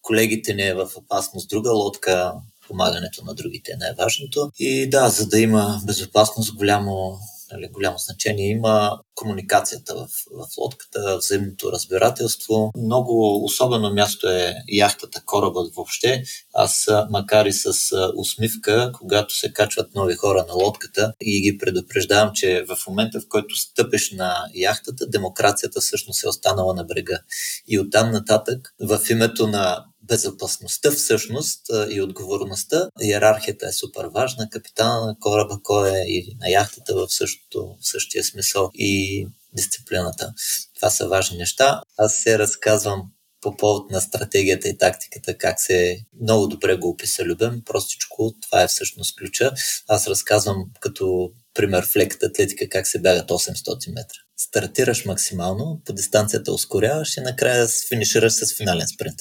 колегите 0.01 0.53
не 0.53 0.67
е 0.67 0.73
в 0.73 0.89
опасност, 0.95 1.49
друга 1.49 1.71
лодка, 1.71 2.33
помагането 2.67 3.25
на 3.25 3.33
другите 3.33 3.71
е 3.71 3.77
най-важното. 3.77 4.51
И 4.59 4.89
да, 4.89 5.09
за 5.09 5.27
да 5.27 5.39
има 5.39 5.81
безопасност, 5.85 6.55
голямо 6.55 7.19
нали, 7.51 7.69
голямо 7.71 7.97
значение 7.97 8.49
има 8.49 8.99
комуникацията 9.15 9.95
в, 9.95 10.07
в 10.31 10.57
лодката, 10.57 11.17
взаимното 11.17 11.71
разбирателство. 11.71 12.71
Много 12.77 13.43
особено 13.43 13.93
място 13.93 14.29
е 14.29 14.55
яхтата, 14.67 15.21
корабът 15.25 15.75
въобще. 15.75 16.23
Аз, 16.53 16.87
макар 17.09 17.45
и 17.45 17.53
с 17.53 17.73
усмивка, 18.15 18.91
когато 18.99 19.35
се 19.35 19.53
качват 19.53 19.95
нови 19.95 20.15
хора 20.15 20.45
на 20.47 20.53
лодката 20.53 21.13
и 21.21 21.41
ги 21.41 21.57
предупреждавам, 21.57 22.31
че 22.33 22.65
в 22.67 22.87
момента, 22.87 23.19
в 23.19 23.27
който 23.29 23.55
стъпиш 23.55 24.11
на 24.11 24.45
яхтата, 24.55 25.07
демокрацията 25.07 25.81
всъщност 25.81 26.23
е 26.23 26.29
останала 26.29 26.73
на 26.73 26.83
брега. 26.83 27.19
И 27.67 27.79
оттам 27.79 28.11
нататък, 28.11 28.73
в 28.81 28.99
името 29.09 29.47
на 29.47 29.85
безопасността 30.09 30.91
всъщност 30.91 31.61
и 31.89 32.01
отговорността. 32.01 32.89
Иерархията 33.01 33.67
е 33.67 33.71
супер 33.71 34.05
важна. 34.05 34.49
Капитана 34.49 35.05
на 35.05 35.15
кораба, 35.19 35.59
кой 35.63 35.89
е 35.89 36.03
и 36.07 36.35
на 36.39 36.49
яхтата 36.49 36.95
в, 36.95 37.07
същото, 37.09 37.77
в 37.81 37.87
същия 37.87 38.23
смисъл 38.23 38.71
и 38.73 39.27
дисциплината. 39.53 40.33
Това 40.75 40.89
са 40.89 41.07
важни 41.07 41.37
неща. 41.37 41.81
Аз 41.97 42.15
се 42.15 42.39
разказвам 42.39 43.11
по 43.41 43.57
повод 43.57 43.91
на 43.91 44.01
стратегията 44.01 44.69
и 44.69 44.77
тактиката, 44.77 45.37
как 45.37 45.61
се 45.61 45.99
много 46.21 46.47
добре 46.47 46.75
го 46.75 46.89
описа 46.89 47.23
Любен. 47.23 47.61
Простичко, 47.65 48.33
това 48.41 48.63
е 48.63 48.67
всъщност 48.67 49.17
ключа. 49.17 49.51
Аз 49.87 50.07
разказвам 50.07 50.65
като 50.79 51.31
пример 51.53 51.85
в 51.85 51.95
леката 51.95 52.25
атлетика 52.25 52.69
как 52.69 52.87
се 52.87 52.99
бягат 52.99 53.29
800 53.29 53.93
метра 53.93 54.19
стартираш 54.39 55.05
максимално, 55.05 55.81
по 55.85 55.93
дистанцията 55.93 56.51
ускоряваш 56.51 57.17
и 57.17 57.21
накрая 57.21 57.67
финишираш 57.89 58.33
с 58.33 58.57
финален 58.57 58.87
спринт. 58.87 59.19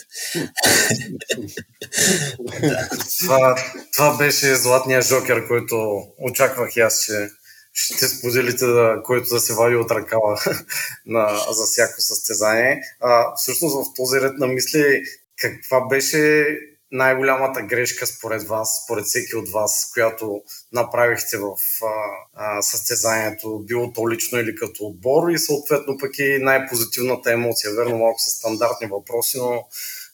това, 3.21 3.57
това 3.93 4.17
беше 4.17 4.55
златния 4.55 5.03
жокер, 5.03 5.49
който 5.49 6.03
очаквах 6.19 6.77
и 6.77 6.81
аз, 6.81 7.05
че 7.05 7.29
ще 7.73 8.09
споделите, 8.09 8.67
да, 8.67 9.01
който 9.05 9.29
да 9.29 9.41
се 9.41 9.55
вади 9.55 9.77
от 9.77 9.91
ръкава 9.91 10.41
на, 11.07 11.39
за 11.51 11.65
всяко 11.67 12.01
състезание. 12.01 12.81
А, 13.01 13.35
всъщност 13.37 13.75
в 13.75 13.95
този 13.97 14.21
ред 14.21 14.33
на 14.39 14.47
мисли, 14.47 15.03
каква 15.41 15.81
беше 15.89 16.47
най-голямата 16.93 17.63
грешка 17.63 18.07
според 18.07 18.43
вас, 18.43 18.83
според 18.85 19.05
всеки 19.05 19.37
от 19.37 19.49
вас, 19.49 19.91
която 19.95 20.41
направихте 20.73 21.37
в 21.37 21.57
а, 21.85 21.95
а, 22.35 22.63
състезанието, 22.63 23.59
било 23.59 23.93
то 23.93 24.11
лично 24.11 24.39
или 24.39 24.55
като 24.55 24.85
отбор 24.85 25.31
и 25.31 25.39
съответно 25.39 25.99
пък 26.01 26.19
и 26.19 26.39
най-позитивната 26.41 27.33
емоция. 27.33 27.73
Верно, 27.73 27.99
малко 27.99 28.21
са 28.21 28.31
стандартни 28.31 28.87
въпроси, 28.87 29.39
но 29.39 29.65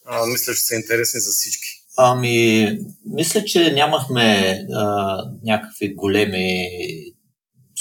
а, 0.06 0.26
мисля, 0.26 0.54
че 0.54 0.60
са 0.60 0.74
интересни 0.74 1.20
за 1.20 1.30
всички. 1.30 1.84
Ами, 1.96 2.68
мисля, 3.06 3.44
че 3.44 3.72
нямахме 3.72 4.58
а, 4.74 5.16
някакви 5.44 5.94
големи 5.94 6.68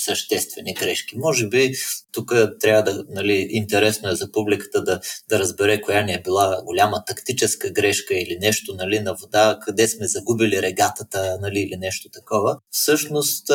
съществени 0.04 0.74
грешки. 0.74 1.18
Може 1.18 1.48
би 1.48 1.74
тук 2.12 2.34
трябва 2.60 2.84
да, 2.84 3.06
нали, 3.10 3.48
интересно 3.52 4.10
е 4.10 4.16
за 4.16 4.32
публиката 4.32 4.84
да, 4.84 5.00
да 5.30 5.40
разбере 5.40 5.82
коя 5.82 6.02
ни 6.02 6.14
е 6.14 6.22
била 6.24 6.62
голяма 6.66 7.04
тактическа 7.06 7.70
грешка 7.70 8.14
или 8.14 8.38
нещо 8.42 8.76
нали, 8.76 9.00
на 9.00 9.14
вода, 9.14 9.60
къде 9.62 9.88
сме 9.88 10.08
загубили 10.08 10.62
регатата 10.62 11.38
нали, 11.42 11.60
или 11.60 11.78
нещо 11.78 12.10
такова. 12.10 12.58
Всъщност 12.72 13.48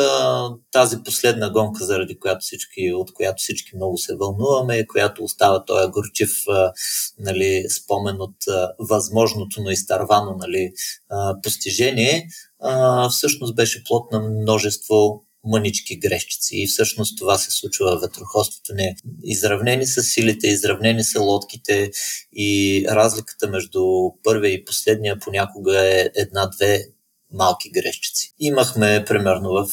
тази 0.72 1.02
последна 1.04 1.50
гонка, 1.50 1.84
заради 1.84 2.18
която 2.18 2.40
всички, 2.40 2.92
от 2.92 3.14
която 3.14 3.40
всички 3.40 3.76
много 3.76 3.98
се 3.98 4.16
вълнуваме, 4.16 4.86
която 4.86 5.24
остава 5.24 5.64
този 5.64 5.90
горчив 5.90 6.30
нали, 7.18 7.64
спомен 7.70 8.16
от 8.20 8.36
възможното, 8.78 9.62
но 9.62 9.70
изтървано 9.70 10.36
нали, 10.38 10.72
постижение, 11.42 12.28
всъщност 13.10 13.54
беше 13.54 13.84
плод 13.84 14.12
на 14.12 14.20
множество 14.20 15.24
мънички 15.44 15.96
грешчици. 15.98 16.56
И 16.56 16.66
всъщност 16.66 17.18
това 17.18 17.38
се 17.38 17.50
случва 17.50 17.98
ветроходството. 18.00 18.74
Не. 18.74 18.96
Изравнени 19.24 19.86
са 19.86 20.02
силите, 20.02 20.46
изравнени 20.46 21.04
са 21.04 21.20
лодките 21.20 21.90
и 22.32 22.84
разликата 22.88 23.48
между 23.48 23.82
първия 24.24 24.52
и 24.52 24.64
последния 24.64 25.18
понякога 25.18 25.86
е 25.86 26.10
една-две 26.16 26.84
малки 27.32 27.70
грешчици. 27.70 28.34
Имахме, 28.38 29.04
примерно, 29.08 29.50
в 29.50 29.68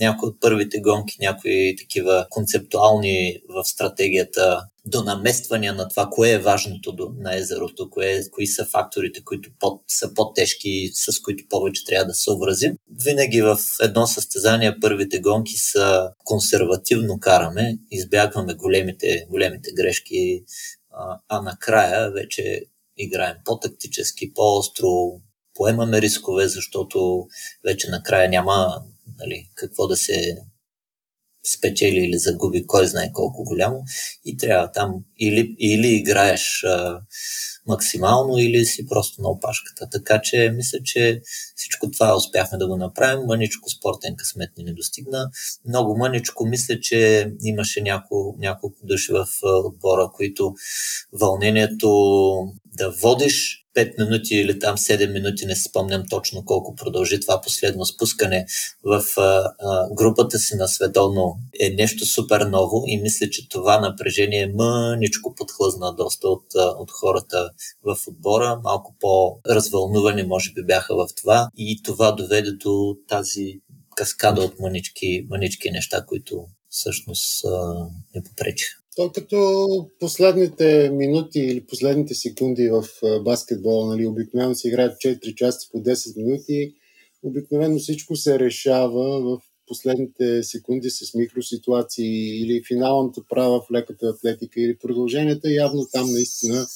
някои 0.00 0.28
от 0.28 0.40
първите 0.40 0.80
гонки, 0.80 1.16
някои 1.20 1.76
такива 1.78 2.26
концептуални 2.30 3.38
в 3.48 3.64
стратегията 3.64 4.62
до 4.86 5.02
намествания 5.02 5.74
на 5.74 5.88
това, 5.88 6.08
кое 6.10 6.30
е 6.30 6.38
важното 6.38 7.14
на 7.18 7.36
езерото, 7.36 7.90
кое, 7.90 8.22
кои 8.30 8.46
са 8.46 8.64
факторите, 8.64 9.24
които 9.24 9.50
под, 9.58 9.82
са 9.88 10.14
по-тежки, 10.14 10.90
с 10.94 11.20
които 11.20 11.44
повече 11.48 11.84
трябва 11.84 12.06
да 12.06 12.14
се 12.14 12.30
образим. 12.30 12.72
Винаги 13.04 13.42
в 13.42 13.58
едно 13.80 14.06
състезание 14.06 14.80
първите 14.80 15.20
гонки 15.20 15.54
са 15.56 16.10
консервативно 16.24 17.20
караме, 17.20 17.78
избягваме 17.90 18.54
големите, 18.54 19.26
големите 19.30 19.70
грешки, 19.72 20.44
а, 20.90 21.18
а 21.28 21.42
накрая 21.42 22.10
вече 22.10 22.62
играем 22.96 23.36
по-тактически, 23.44 24.34
по-остро, 24.34 25.20
поемаме 25.54 26.00
рискове, 26.00 26.48
защото 26.48 27.26
вече 27.64 27.90
накрая 27.90 28.28
няма 28.28 28.82
нали, 29.18 29.48
какво 29.54 29.86
да 29.86 29.96
се 29.96 30.36
спечели 31.54 31.98
или 31.98 32.18
загуби 32.18 32.66
кой 32.66 32.86
знае 32.86 33.12
колко 33.12 33.44
голямо 33.44 33.84
и 34.24 34.36
трябва 34.36 34.72
там 34.72 34.94
или, 35.18 35.56
или 35.58 35.88
играеш 35.88 36.64
а, 36.64 37.00
максимално, 37.66 38.38
или 38.38 38.64
си 38.64 38.86
просто 38.86 39.22
на 39.22 39.28
опашката. 39.28 39.88
Така 39.90 40.20
че 40.22 40.52
мисля, 40.56 40.78
че 40.84 41.20
всичко 41.56 41.90
това 41.90 42.16
успяхме 42.16 42.58
да 42.58 42.68
го 42.68 42.76
направим. 42.76 43.26
Мъничко 43.26 43.70
спортен 43.70 44.16
късмет 44.16 44.50
ни 44.58 44.64
не 44.64 44.72
достигна. 44.72 45.30
Много 45.68 45.96
мъничко 45.96 46.46
мисля, 46.46 46.80
че 46.80 47.30
имаше 47.42 47.82
няколко, 47.82 48.36
няколко 48.38 48.78
души 48.82 49.12
в 49.12 49.26
отбора, 49.42 50.10
които 50.14 50.54
вълнението 51.12 51.88
да 52.76 52.90
водиш 52.90 53.65
5 53.76 53.98
минути 53.98 54.34
или 54.34 54.58
там 54.58 54.76
7 54.76 55.12
минути, 55.12 55.46
не 55.46 55.56
спомням 55.56 56.04
точно 56.10 56.44
колко 56.44 56.74
продължи 56.74 57.20
това 57.20 57.40
последно 57.40 57.86
спускане 57.86 58.46
в 58.84 59.02
а, 59.16 59.22
а, 59.22 59.94
групата 59.94 60.38
си 60.38 60.54
на 60.54 60.68
световно 60.68 61.38
е 61.60 61.70
нещо 61.70 62.06
супер 62.06 62.40
ново 62.40 62.84
и 62.86 63.00
мисля, 63.02 63.30
че 63.30 63.48
това 63.48 63.80
напрежение 63.80 64.52
мъничко 64.56 65.34
подхлъзна 65.34 65.94
доста 65.94 66.28
от, 66.28 66.44
от 66.54 66.90
хората 66.90 67.50
в 67.82 67.96
отбора, 68.08 68.60
малко 68.64 68.94
по-развълнувани 69.00 70.22
може 70.22 70.52
би 70.52 70.64
бяха 70.64 70.94
в 70.94 71.08
това 71.16 71.48
и 71.56 71.82
това 71.82 72.12
доведе 72.12 72.52
до 72.52 72.96
тази 73.08 73.60
каскада 73.96 74.42
от 74.42 74.60
мънички, 74.60 75.26
мънички 75.30 75.70
неща, 75.70 76.04
които 76.06 76.46
всъщност 76.68 77.44
а, 77.44 77.86
не 78.14 78.22
попречиха. 78.22 78.85
То 78.96 79.12
като 79.12 79.90
последните 80.00 80.90
минути 80.92 81.38
или 81.38 81.66
последните 81.66 82.14
секунди 82.14 82.68
в 82.68 82.84
баскетбола, 83.24 83.86
нали, 83.86 84.06
обикновено 84.06 84.54
се 84.54 84.68
играят 84.68 84.96
4 84.96 85.34
части 85.34 85.68
по 85.72 85.78
10 85.78 86.16
минути, 86.16 86.74
обикновено 87.22 87.78
всичко 87.78 88.16
се 88.16 88.38
решава 88.38 89.20
в 89.20 89.40
последните 89.66 90.42
секунди 90.42 90.90
с 90.90 91.14
микроситуации 91.14 92.40
или 92.40 92.62
финалната 92.68 93.22
права 93.28 93.60
в 93.60 93.70
леката 93.72 94.06
атлетика 94.06 94.60
или 94.60 94.78
продълженията, 94.78 95.52
явно 95.52 95.86
там 95.92 96.12
наистина 96.12 96.66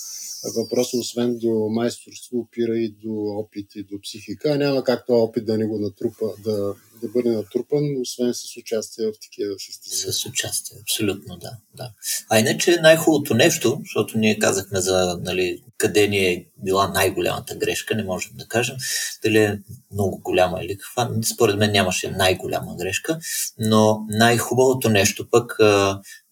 въпросът 0.56 1.01
освен 1.01 1.38
до 1.38 1.68
майсторство 1.70 2.38
опира 2.38 2.78
и 2.78 2.88
до 2.88 3.12
опит 3.12 3.74
и 3.74 3.82
до 3.82 4.01
психика. 4.02 4.59
Няма 4.59 4.84
как 4.84 5.06
това 5.06 5.18
опит 5.18 5.47
да 5.47 5.59
не 5.59 5.66
го 5.66 5.78
натрупа, 5.78 6.26
да, 6.44 6.74
да 7.02 7.09
бъде 7.09 7.31
натрупан, 7.31 8.01
освен 8.01 8.35
с 8.35 8.56
участие 8.56 9.06
в 9.06 9.12
такива 9.22 9.55
състезания. 9.59 10.12
С 10.12 10.27
участие, 10.27 10.78
абсолютно, 10.82 11.36
да. 11.36 11.51
да. 11.74 11.93
А 12.28 12.39
иначе 12.39 12.81
най-хубавото 12.81 13.35
нещо, 13.35 13.81
защото 13.85 14.18
ние 14.18 14.39
казахме 14.39 14.81
за 14.81 15.18
нали, 15.22 15.62
къде 15.78 16.09
ни 16.09 16.18
е 16.18 16.47
била 16.64 16.89
най-голямата 16.89 17.56
грешка, 17.56 17.94
не 17.94 18.05
можем 18.05 18.32
да 18.35 18.47
кажем 18.47 18.77
дали 19.22 19.39
е 19.39 19.59
много 19.93 20.18
голяма 20.18 20.59
или 20.62 20.78
каква. 20.78 21.10
Според 21.35 21.56
мен 21.56 21.72
нямаше 21.72 22.10
най-голяма 22.10 22.77
грешка, 22.77 23.18
но 23.59 24.06
най-хубавото 24.09 24.89
нещо 24.89 25.31
пък 25.31 25.56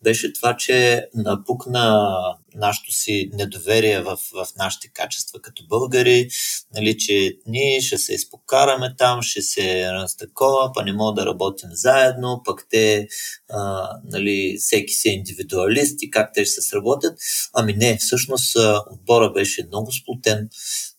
беше 0.03 0.33
това, 0.33 0.57
че 0.57 1.07
напукна 1.15 2.09
нашето 2.55 2.93
си 2.93 3.31
недоверие 3.33 4.01
в, 4.01 4.19
в 4.35 4.47
нашите 4.59 4.89
качества 4.89 5.41
като 5.41 5.67
българи, 5.69 6.29
нали, 6.75 6.99
че 6.99 7.37
ние 7.47 7.81
ще 7.81 7.99
се 7.99 8.15
изпокараме 8.49 8.95
там, 8.99 9.23
ще 9.23 9.43
се 9.43 9.93
разтакова, 9.93 10.73
па 10.75 10.85
не 10.85 10.93
мога 10.93 11.21
да 11.21 11.27
работим 11.27 11.69
заедно, 11.73 12.43
пък 12.45 12.67
те, 12.71 13.09
а, 13.51 13.91
нали, 14.05 14.57
всеки 14.59 14.93
си 14.93 15.09
е 15.09 15.13
индивидуалист 15.13 16.03
и 16.03 16.11
как 16.11 16.31
те 16.35 16.45
ще 16.45 16.55
се 16.55 16.69
сработят. 16.69 17.19
Ами 17.55 17.73
не, 17.73 17.97
всъщност 17.97 18.57
отбора 18.93 19.33
беше 19.33 19.67
много 19.67 19.93
сплутен, 19.93 20.49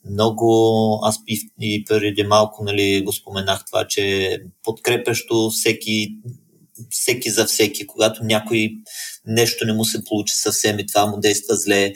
много, 0.10 1.00
аз 1.04 1.16
и 1.62 1.84
преди 1.88 2.24
малко 2.24 2.64
нали, 2.64 3.04
го 3.06 3.14
споменах 3.14 3.66
това, 3.66 3.88
че 3.88 4.38
подкрепещо 4.64 5.50
всеки 5.50 6.08
всеки 6.90 7.30
за 7.30 7.46
всеки, 7.46 7.88
когато 7.88 8.24
някой 8.24 8.72
нещо 9.26 9.66
не 9.66 9.74
му 9.74 9.86
се 9.86 10.04
получи 10.04 10.36
съвсем 10.36 10.80
и 10.80 10.88
това 10.88 11.06
му 11.06 11.20
действа 11.20 11.56
зле, 11.56 11.94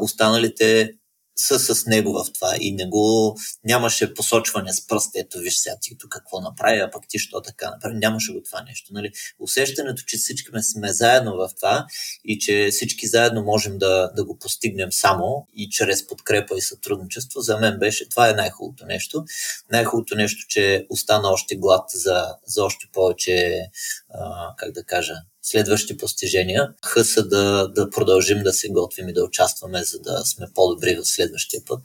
останалите 0.00 0.92
са 1.40 1.74
с 1.74 1.86
него 1.86 2.12
в 2.12 2.32
това 2.32 2.56
и 2.60 2.72
не 2.72 2.86
го, 2.86 3.36
нямаше 3.64 4.14
посочване 4.14 4.72
с 4.72 4.86
пръст, 4.86 5.10
ето 5.16 5.38
виж 5.38 5.56
сега 5.56 5.76
ти 5.80 5.98
тук 5.98 6.10
какво 6.10 6.40
направи, 6.40 6.78
а 6.78 6.90
пък 6.90 7.02
ти 7.08 7.18
що 7.18 7.42
така 7.42 7.70
направи, 7.70 7.94
нямаше 7.96 8.32
го 8.32 8.42
това 8.42 8.62
нещо. 8.62 8.92
Нали? 8.94 9.12
Усещането, 9.38 10.02
че 10.06 10.16
всички 10.16 10.50
сме 10.62 10.92
заедно 10.92 11.36
в 11.36 11.50
това 11.56 11.86
и 12.24 12.38
че 12.38 12.68
всички 12.70 13.06
заедно 13.06 13.42
можем 13.42 13.78
да, 13.78 14.12
да 14.16 14.24
го 14.24 14.38
постигнем 14.38 14.92
само 14.92 15.46
и 15.56 15.70
чрез 15.70 16.06
подкрепа 16.06 16.56
и 16.56 16.62
сътрудничество, 16.62 17.40
за 17.40 17.58
мен 17.58 17.78
беше, 17.78 18.08
това 18.08 18.28
е 18.28 18.34
най-хубавото 18.34 18.86
нещо. 18.86 19.24
Най-хубавото 19.72 20.14
нещо, 20.14 20.46
че 20.48 20.86
остана 20.88 21.28
още 21.28 21.56
глад 21.56 21.84
за, 21.94 22.34
за 22.46 22.64
още 22.64 22.86
повече, 22.92 23.60
а, 24.14 24.54
как 24.56 24.72
да 24.72 24.84
кажа, 24.84 25.14
следващи 25.42 25.96
постижения. 25.96 26.72
Хъса 26.86 27.28
да, 27.28 27.68
да 27.68 27.90
продължим 27.90 28.42
да 28.42 28.52
се 28.52 28.68
готвим 28.68 29.08
и 29.08 29.12
да 29.12 29.24
участваме, 29.24 29.82
за 29.84 29.98
да 29.98 30.24
сме 30.24 30.46
по-добри 30.54 30.96
в 30.96 31.08
следващия 31.08 31.62
път. 31.68 31.82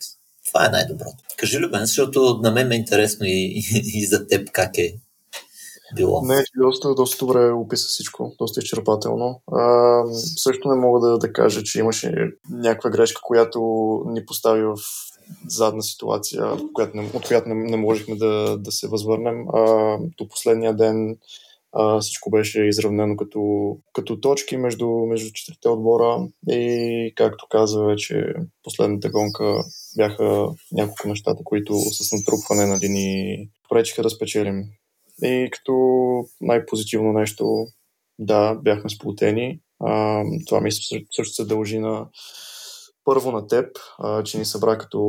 Това 0.48 0.66
е 0.66 0.70
най-доброто. 0.70 1.18
Кажи, 1.38 1.60
Любен, 1.60 1.86
защото 1.86 2.40
на 2.44 2.52
мен 2.52 2.68
ме 2.68 2.76
е 2.76 2.78
интересно 2.78 3.26
и, 3.26 3.32
и, 3.32 3.82
и 3.94 4.06
за 4.06 4.28
теб 4.28 4.52
как 4.52 4.78
е 4.78 4.96
било. 5.96 6.22
Не, 6.26 6.44
доста, 6.58 6.96
доста 6.96 7.26
добре 7.26 7.52
описа 7.52 7.88
всичко, 7.88 8.36
доста 8.40 8.60
изчерпателно. 8.60 9.42
А, 9.52 10.04
също 10.38 10.70
не 10.70 10.76
мога 10.76 11.08
да, 11.08 11.18
да 11.18 11.34
кажа, 11.34 11.64
че 11.64 11.80
имаше 11.80 12.32
някаква 12.50 12.90
грешка, 12.90 13.22
която 13.24 13.60
ни 14.08 14.26
постави 14.26 14.64
в 14.64 14.76
задна 15.48 15.84
ситуация, 15.84 16.52
която 16.74 16.98
не, 16.98 17.12
от 17.14 17.28
която 17.28 17.50
не, 17.50 17.56
не 17.56 17.78
можехме 17.78 18.16
да, 18.16 18.58
да 18.58 18.72
се 18.72 18.88
възвърнем. 18.88 19.50
А, 19.54 19.98
до 20.18 20.28
последния 20.28 20.76
ден 20.76 21.18
а, 21.76 22.00
всичко 22.00 22.30
беше 22.30 22.64
изравнено 22.64 23.18
като, 23.18 23.42
като 23.94 24.20
точки 24.20 24.58
между, 24.58 24.88
между 24.90 25.32
четирите 25.34 25.70
отбора 25.70 26.28
и 26.50 27.14
както 27.16 27.48
каза 27.50 27.84
вече 27.84 28.34
последната 28.64 29.10
гонка 29.10 29.64
бяха 29.98 30.48
няколко 30.72 31.08
нещата, 31.08 31.44
които 31.44 31.74
с 31.80 32.12
натрупване 32.12 32.66
нали, 32.66 32.90
ни 32.90 33.38
пречиха 33.70 34.04
да 34.04 34.10
спечелим. 34.10 34.64
И 35.24 35.50
като 35.52 35.74
най-позитивно 36.42 37.14
нещо, 37.14 37.66
да, 38.20 38.56
бяхме 38.56 38.90
сплутени. 38.90 39.60
А, 39.80 40.24
това 40.48 40.62
мисля 40.62 41.00
също 41.12 41.34
се 41.34 41.46
дължи 41.46 41.80
на 41.80 42.08
първо 43.06 43.32
на 43.32 43.48
теб, 43.48 43.78
а, 44.00 44.24
че 44.24 44.38
ни 44.38 44.46
събра 44.46 44.78
като, 44.78 45.00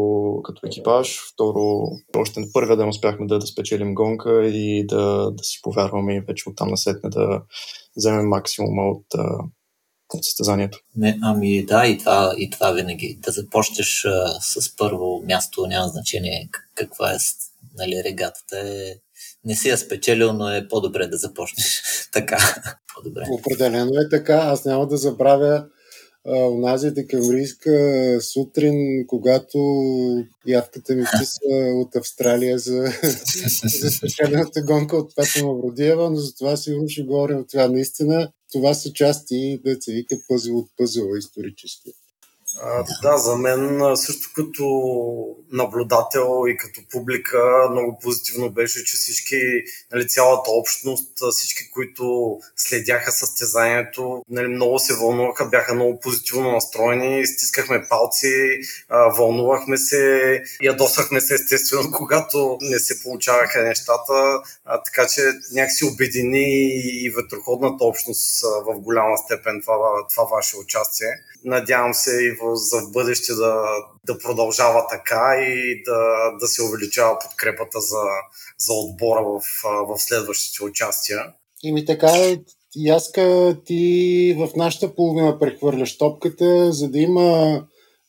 като 0.45 0.67
екипаж. 0.67 1.21
Второ, 1.33 1.89
още 2.17 2.41
на 2.41 2.47
първия 2.53 2.77
ден 2.77 2.89
успяхме 2.89 3.27
да, 3.27 3.39
да 3.39 3.47
спечелим 3.47 3.95
гонка 3.95 4.47
и 4.47 4.87
да, 4.87 5.31
да 5.31 5.45
си 5.45 5.61
повярваме 5.63 6.17
и 6.17 6.21
вече 6.21 6.49
оттам 6.49 6.69
насетне 6.69 7.11
да 7.11 7.43
вземем 7.97 8.29
максимума 8.29 8.83
от, 8.83 9.07
от 10.15 10.25
състезанието. 10.25 10.79
Не, 10.97 11.19
ами 11.23 11.67
да, 11.67 11.87
и 11.87 11.99
това, 11.99 12.35
и 12.39 12.51
това 12.51 12.73
винаги. 12.73 13.19
Да 13.23 13.31
започнеш 13.31 14.05
а, 14.05 14.41
с 14.41 14.77
първо 14.77 15.23
място, 15.27 15.67
няма 15.67 15.89
значение 15.89 16.49
каква 16.75 17.13
е 17.13 17.17
нали, 17.77 18.05
регатата. 18.05 18.59
Е, 18.59 18.95
не 19.45 19.57
си 19.57 19.69
я 19.69 19.79
спечелил, 19.79 20.33
но 20.33 20.49
е 20.49 20.69
по-добре 20.69 21.07
да 21.07 21.17
започнеш 21.17 21.83
така. 22.13 22.39
По-добре. 22.95 23.23
Определено 23.31 24.01
е 24.01 24.09
така. 24.09 24.35
Аз 24.35 24.65
няма 24.65 24.87
да 24.87 24.97
забравя 24.97 25.67
онази 26.29 26.91
декемврийска 26.91 28.19
сутрин, 28.21 29.07
когато 29.07 29.59
ядката 30.47 30.95
ми 30.95 31.05
писа 31.19 31.39
от 31.75 31.97
Австралия 31.97 32.59
за, 32.59 32.85
за 33.81 33.91
спечелената 33.91 34.63
гонка 34.63 34.97
от 34.97 35.17
Петя 35.17 35.45
Мавродиева, 35.45 36.11
но 36.11 36.17
за 36.17 36.35
това 36.35 36.57
сигурно 36.57 36.89
ще 36.89 37.03
говорим 37.03 37.45
това. 37.51 37.69
Наистина, 37.69 38.33
това 38.53 38.75
са 38.75 38.93
части, 38.93 39.61
да 39.65 39.77
се 39.81 39.93
вика 39.93 40.17
пъзел 40.29 40.59
от 40.59 40.69
пъзела 40.77 41.19
исторически. 41.19 41.93
Да, 43.03 43.17
за 43.17 43.37
мен 43.37 43.97
също 43.97 44.31
като 44.35 44.67
наблюдател 45.53 46.45
и 46.49 46.57
като 46.57 46.81
публика 46.91 47.69
много 47.71 47.99
позитивно 48.03 48.51
беше, 48.51 48.85
че 48.85 48.97
всички, 48.97 49.37
нали, 49.93 50.09
цялата 50.09 50.51
общност, 50.51 51.13
всички, 51.33 51.71
които 51.71 52.39
следяха 52.57 53.13
състезанието, 53.13 54.25
нали, 54.31 54.49
много 54.49 54.79
се 54.79 54.95
вълнуваха, 54.95 55.45
бяха 55.45 55.75
много 55.75 56.01
позитивно 56.01 56.53
настроени, 56.53 57.27
стискахме 57.27 57.87
палци, 57.89 58.61
вълнувахме 59.19 59.77
се, 59.77 60.43
ядосахме 60.63 61.21
се 61.21 61.35
естествено, 61.35 61.91
когато 61.93 62.59
не 62.61 62.79
се 62.79 63.03
получаваха 63.03 63.63
нещата, 63.63 64.43
така 64.85 65.07
че 65.07 65.21
някакси 65.53 65.85
обедини 65.85 66.69
и 66.77 67.11
ветроходната 67.11 67.85
общност 67.85 68.43
в 68.43 68.81
голяма 68.81 69.19
степен 69.19 69.61
това, 69.63 69.77
това 70.11 70.25
ваше 70.25 70.57
участие. 70.57 71.09
Надявам 71.45 71.95
се 71.95 72.25
и 72.25 72.31
в, 72.31 72.46
за 72.55 72.77
бъдеще 72.93 73.33
да, 73.33 73.63
да 74.07 74.19
продължава 74.19 74.87
така 74.91 75.37
и 75.41 75.83
да, 75.85 76.31
да 76.41 76.47
се 76.47 76.63
увеличава 76.63 77.19
подкрепата 77.19 77.81
за, 77.81 78.03
за 78.59 78.73
отбора 78.73 79.23
в, 79.25 79.41
в 79.89 79.99
следващите 79.99 80.65
участия. 80.65 81.19
И 81.63 81.73
ми 81.73 81.85
така, 81.85 82.37
Яска, 82.77 83.57
ти 83.65 84.35
в 84.39 84.49
нашата 84.57 84.95
половина 84.95 85.39
прехвърляш 85.39 85.99
топката, 85.99 86.73
за 86.73 86.89
да 86.89 86.99
има 86.99 87.63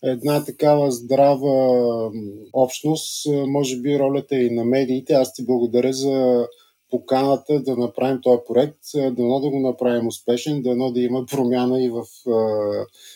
една 0.03 0.45
такава 0.45 0.91
здрава 0.91 2.11
общност, 2.53 3.27
може 3.47 3.77
би 3.77 3.99
ролята 3.99 4.35
и 4.35 4.49
на 4.49 4.65
медиите. 4.65 5.13
Аз 5.13 5.33
ти 5.33 5.45
благодаря 5.45 5.93
за 5.93 6.47
поканата 6.91 7.59
да 7.63 7.77
направим 7.77 8.19
този 8.23 8.39
проект, 8.47 8.79
дано 8.95 9.39
да 9.39 9.49
го 9.49 9.59
направим 9.59 10.07
успешен, 10.07 10.61
дано 10.61 10.91
да 10.91 11.01
има 11.01 11.25
промяна 11.25 11.83
и 11.83 11.89
в 11.89 12.05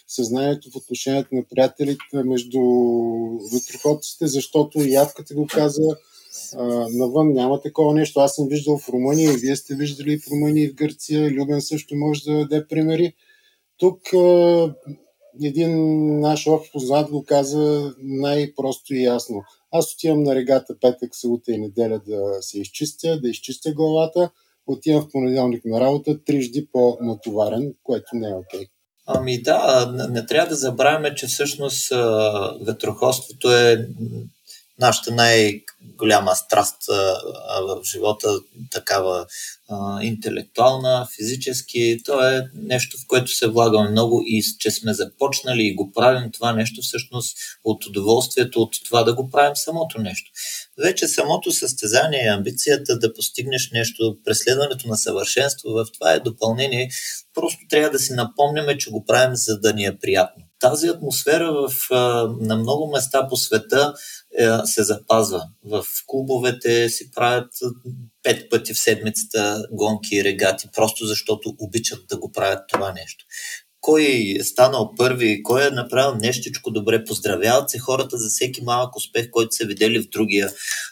съзнанието, 0.08 0.72
в 0.72 0.76
отношението 0.76 1.36
на 1.36 1.44
приятелите 1.50 2.24
между 2.26 2.60
ветроходците, 3.54 4.28
защото 4.28 4.82
и 4.82 4.94
Явката 4.94 5.34
го 5.34 5.48
каза, 5.48 5.98
навън 6.94 7.34
няма 7.34 7.62
такова 7.62 7.94
нещо. 7.94 8.20
Аз 8.20 8.36
съм 8.36 8.48
виждал 8.48 8.78
в 8.78 8.90
Румъния 8.90 9.34
и 9.34 9.38
вие 9.38 9.56
сте 9.56 9.76
виждали 9.76 10.20
в 10.20 10.28
Румъния 10.32 10.66
и 10.66 10.70
в 10.70 10.76
Гърция. 10.76 11.32
Любен 11.32 11.62
също 11.62 11.96
може 11.96 12.24
да 12.24 12.38
даде 12.38 12.68
примери. 12.68 13.14
Тук 13.78 14.00
един 15.44 16.20
наш 16.20 16.48
общ 16.48 16.72
познат 16.72 17.10
го 17.10 17.24
каза 17.24 17.94
най-просто 18.00 18.94
и 18.94 19.04
ясно. 19.04 19.44
Аз 19.72 19.94
отивам 19.94 20.24
на 20.24 20.36
регата 20.36 20.76
петък, 20.82 21.16
събота 21.16 21.52
и 21.52 21.58
неделя 21.58 22.02
да 22.08 22.38
се 22.42 22.60
изчистя, 22.60 23.20
да 23.22 23.30
изчистя 23.30 23.74
главата. 23.74 24.30
Отивам 24.68 25.02
в 25.02 25.12
понеделник 25.12 25.66
на 25.66 25.80
работа, 25.80 26.24
трижди 26.24 26.68
по-натоварен, 26.72 27.74
което 27.84 28.08
не 28.14 28.30
е 28.30 28.34
окей. 28.34 28.60
Okay. 28.60 28.70
Ами 29.06 29.42
да, 29.42 29.92
не, 29.96 30.08
не 30.08 30.26
трябва 30.26 30.50
да 30.50 30.56
забравяме, 30.56 31.16
че 31.16 31.28
всъщност 31.28 31.94
ветроходството 32.66 33.52
е 33.52 33.88
нашата 34.82 35.12
най-голяма 35.12 36.36
страст 36.36 36.78
в 37.62 37.82
живота, 37.84 38.40
такава 38.72 39.26
интелектуална, 40.02 41.08
физически. 41.16 41.98
То 42.06 42.28
е 42.28 42.50
нещо, 42.54 42.98
в 42.98 43.08
което 43.08 43.32
се 43.32 43.48
влагаме 43.48 43.90
много 43.90 44.24
и 44.26 44.44
че 44.60 44.72
сме 44.72 44.94
започнали 44.94 45.64
и 45.64 45.76
го 45.76 45.92
правим 45.92 46.32
това 46.32 46.54
нещо 46.54 46.82
всъщност 46.82 47.38
от 47.64 47.86
удоволствието 47.86 48.62
от 48.62 48.74
това 48.86 49.04
да 49.04 49.14
го 49.14 49.30
правим 49.30 49.56
самото 49.56 50.02
нещо. 50.02 50.32
Вече 50.78 51.08
самото 51.08 51.52
състезание, 51.52 52.28
амбицията 52.28 53.00
да 53.00 53.14
постигнеш 53.14 53.70
нещо, 53.74 54.18
преследването 54.26 54.88
на 54.88 54.98
съвършенство 54.98 55.70
в 55.70 55.86
това 55.94 56.14
е 56.14 56.20
допълнение. 56.20 56.90
Просто 57.34 57.60
трябва 57.70 57.90
да 57.90 58.00
си 58.00 58.14
напомняме, 58.14 58.78
че 58.78 58.92
го 58.92 59.06
правим 59.06 59.36
за 59.36 59.60
да 59.60 59.74
ни 59.74 59.86
е 59.86 59.98
приятно. 59.98 60.44
Тази 60.62 60.88
атмосфера 60.88 61.54
в, 61.54 61.90
на 62.42 62.56
много 62.56 62.92
места 62.92 63.28
по 63.28 63.38
света 63.38 63.94
е, 64.40 64.48
се 64.66 64.84
запазва. 64.84 65.44
В 65.64 65.84
клубовете 66.08 66.90
си 66.90 67.12
правят 67.12 67.54
пет 68.24 68.50
пъти 68.50 68.74
в 68.74 68.80
седмицата 68.80 69.66
гонки 69.72 70.16
и 70.16 70.24
регати, 70.24 70.68
просто 70.76 71.06
защото 71.06 71.56
обичат 71.60 72.08
да 72.10 72.18
го 72.18 72.32
правят 72.32 72.64
това 72.68 72.92
нещо 72.92 73.26
кой 73.82 74.36
е 74.40 74.44
станал 74.44 74.94
първи, 74.98 75.44
кой 75.44 75.68
е 75.68 75.70
направил 75.70 76.16
нещичко 76.16 76.72
добре. 76.72 77.06
Поздравяват 77.06 77.70
се 77.70 77.80
хората 77.80 78.18
за 78.18 78.30
всеки 78.30 78.62
малък 78.62 78.96
успех, 78.96 79.30
който 79.32 79.56
са 79.56 79.66
видели 79.66 80.00
в 80.00 80.10
другия. 80.10 80.50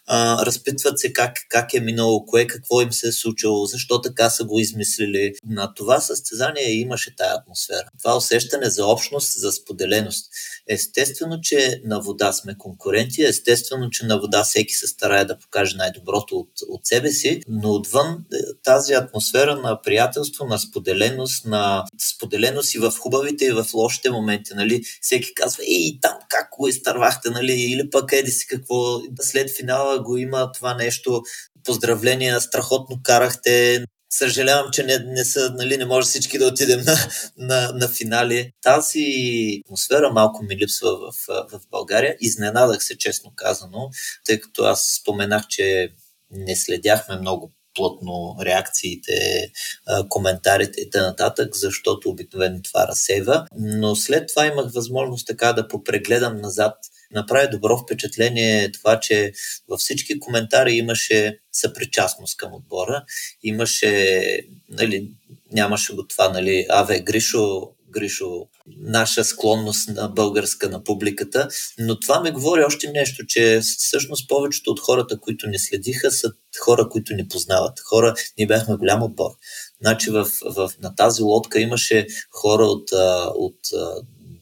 А, 0.08 0.46
разпитват 0.46 1.00
се 1.00 1.14
как, 1.14 1.34
как 1.50 1.74
е 1.74 1.80
минало, 1.80 2.26
кое 2.26 2.48
какво 2.48 2.82
им 2.82 2.94
се 2.94 3.08
е 3.08 3.12
случило, 3.12 3.66
защо 3.66 4.02
така 4.02 4.30
са 4.30 4.44
го 4.44 4.60
измислили. 4.60 5.34
На 5.50 5.74
това 5.74 6.00
състезание 6.00 6.72
имаше 6.72 7.16
тая 7.16 7.34
атмосфера. 7.36 7.90
Това 8.00 8.18
усещане 8.18 8.70
за 8.70 8.86
общност, 8.86 9.40
за 9.40 9.52
споделеност. 9.52 10.26
Естествено, 10.70 11.42
че 11.42 11.82
на 11.86 12.02
вода 12.02 12.34
сме 12.34 12.58
конкуренти, 12.58 13.24
естествено, 13.24 13.90
че 13.90 14.06
на 14.06 14.20
вода 14.20 14.44
всеки 14.44 14.74
се 14.74 14.88
старае 14.88 15.26
да 15.26 15.38
покаже 15.38 15.78
най-доброто 15.78 16.36
от, 16.36 16.50
от 16.70 16.86
себе 16.86 17.12
си, 17.12 17.42
но 17.48 17.72
отвън 17.72 18.26
е, 18.34 18.38
тази 18.64 18.94
атмосфера 18.94 19.56
на 19.56 19.82
приятелство, 19.82 20.46
на 20.46 20.60
споделеност, 20.60 21.46
на 21.46 21.84
споделеност 22.00 22.74
и 22.74 22.79
в 22.80 22.94
хубавите 23.00 23.46
и 23.46 23.52
в 23.52 23.66
лошите 23.74 24.10
моменти, 24.12 24.54
нали? 24.56 24.84
Всеки 25.02 25.34
казва, 25.34 25.64
ей, 25.64 26.00
там 26.02 26.16
как 26.30 26.50
го 26.58 26.68
изтървахте, 26.68 27.30
нали? 27.30 27.54
Или 27.54 27.90
пък 27.90 28.12
еди 28.14 28.32
си 28.32 28.48
какво. 28.48 29.00
След 29.22 29.56
финала 29.58 30.04
го 30.04 30.18
има 30.18 30.52
това 30.52 30.74
нещо. 30.74 31.22
Поздравления, 31.64 32.42
страхотно 32.42 33.00
карахте, 33.04 33.86
Съжалявам, 34.12 34.72
че 34.72 34.84
не, 34.84 34.98
не, 34.98 35.26
са, 35.26 35.54
нали, 35.58 35.78
не 35.78 35.86
може 35.86 36.08
всички 36.08 36.38
да 36.38 36.48
отидем 36.48 36.82
на, 36.86 36.96
на, 37.38 37.72
на 37.74 37.88
финали. 37.88 38.52
Тази 38.62 39.06
атмосфера 39.66 40.12
малко 40.12 40.44
ми 40.44 40.58
липсва 40.58 40.98
в, 40.98 41.14
в 41.28 41.62
България. 41.72 42.18
Изненадах 42.20 42.84
се, 42.84 42.98
честно 42.98 43.32
казано, 43.36 43.90
тъй 44.26 44.40
като 44.40 44.64
аз 44.64 45.00
споменах, 45.02 45.48
че 45.48 45.90
не 46.32 46.56
следяхме 46.56 47.16
много 47.16 47.52
плътно 47.76 48.36
реакциите, 48.42 49.52
коментарите 50.10 50.82
и 50.82 50.90
т.н., 50.90 51.34
защото 51.54 52.10
обикновено 52.10 52.62
това 52.62 52.88
разсейва. 52.88 53.46
Но 53.60 53.96
след 53.96 54.28
това 54.28 54.46
имах 54.46 54.74
възможност 54.74 55.28
така 55.28 55.54
да 55.54 55.68
попрегледам 55.68 56.38
назад 56.38 56.76
направи 57.12 57.48
добро 57.52 57.78
впечатление 57.78 58.72
това, 58.72 59.00
че 59.00 59.32
във 59.68 59.80
всички 59.80 60.20
коментари 60.20 60.74
имаше 60.74 61.40
съпричастност 61.52 62.38
към 62.38 62.54
отбора. 62.54 63.04
Имаше, 63.44 64.40
нали, 64.70 65.12
нямаше 65.52 65.94
го 65.94 66.08
това, 66.08 66.30
нали, 66.30 66.66
Аве, 66.70 67.00
Гришо, 67.00 67.70
Гришо, 67.90 68.48
наша 68.68 69.24
склонност 69.24 69.90
на 69.90 70.08
българска 70.08 70.70
на 70.70 70.84
публиката, 70.84 71.48
но 71.80 72.00
това 72.00 72.22
ми 72.22 72.32
говори 72.32 72.64
още 72.64 72.92
нещо, 72.92 73.26
че 73.26 73.62
всъщност 73.64 74.30
повечето 74.30 74.72
от 74.72 74.80
хората, 74.80 75.20
които 75.20 75.48
ни 75.48 75.60
следиха, 75.60 76.12
са 76.12 76.32
хора, 76.60 76.90
които 76.90 77.14
ни 77.14 77.28
познават. 77.28 77.80
Хора, 77.80 78.14
ние 78.38 78.48
бяхме 78.48 78.76
голям 78.76 79.04
отбор. 79.04 79.32
Значи 79.82 80.10
в, 80.10 80.28
в, 80.46 80.72
на 80.82 80.96
тази 80.96 81.22
лодка 81.22 81.60
имаше 81.60 82.08
хора 82.32 82.66
от, 82.66 82.90
от 83.36 83.60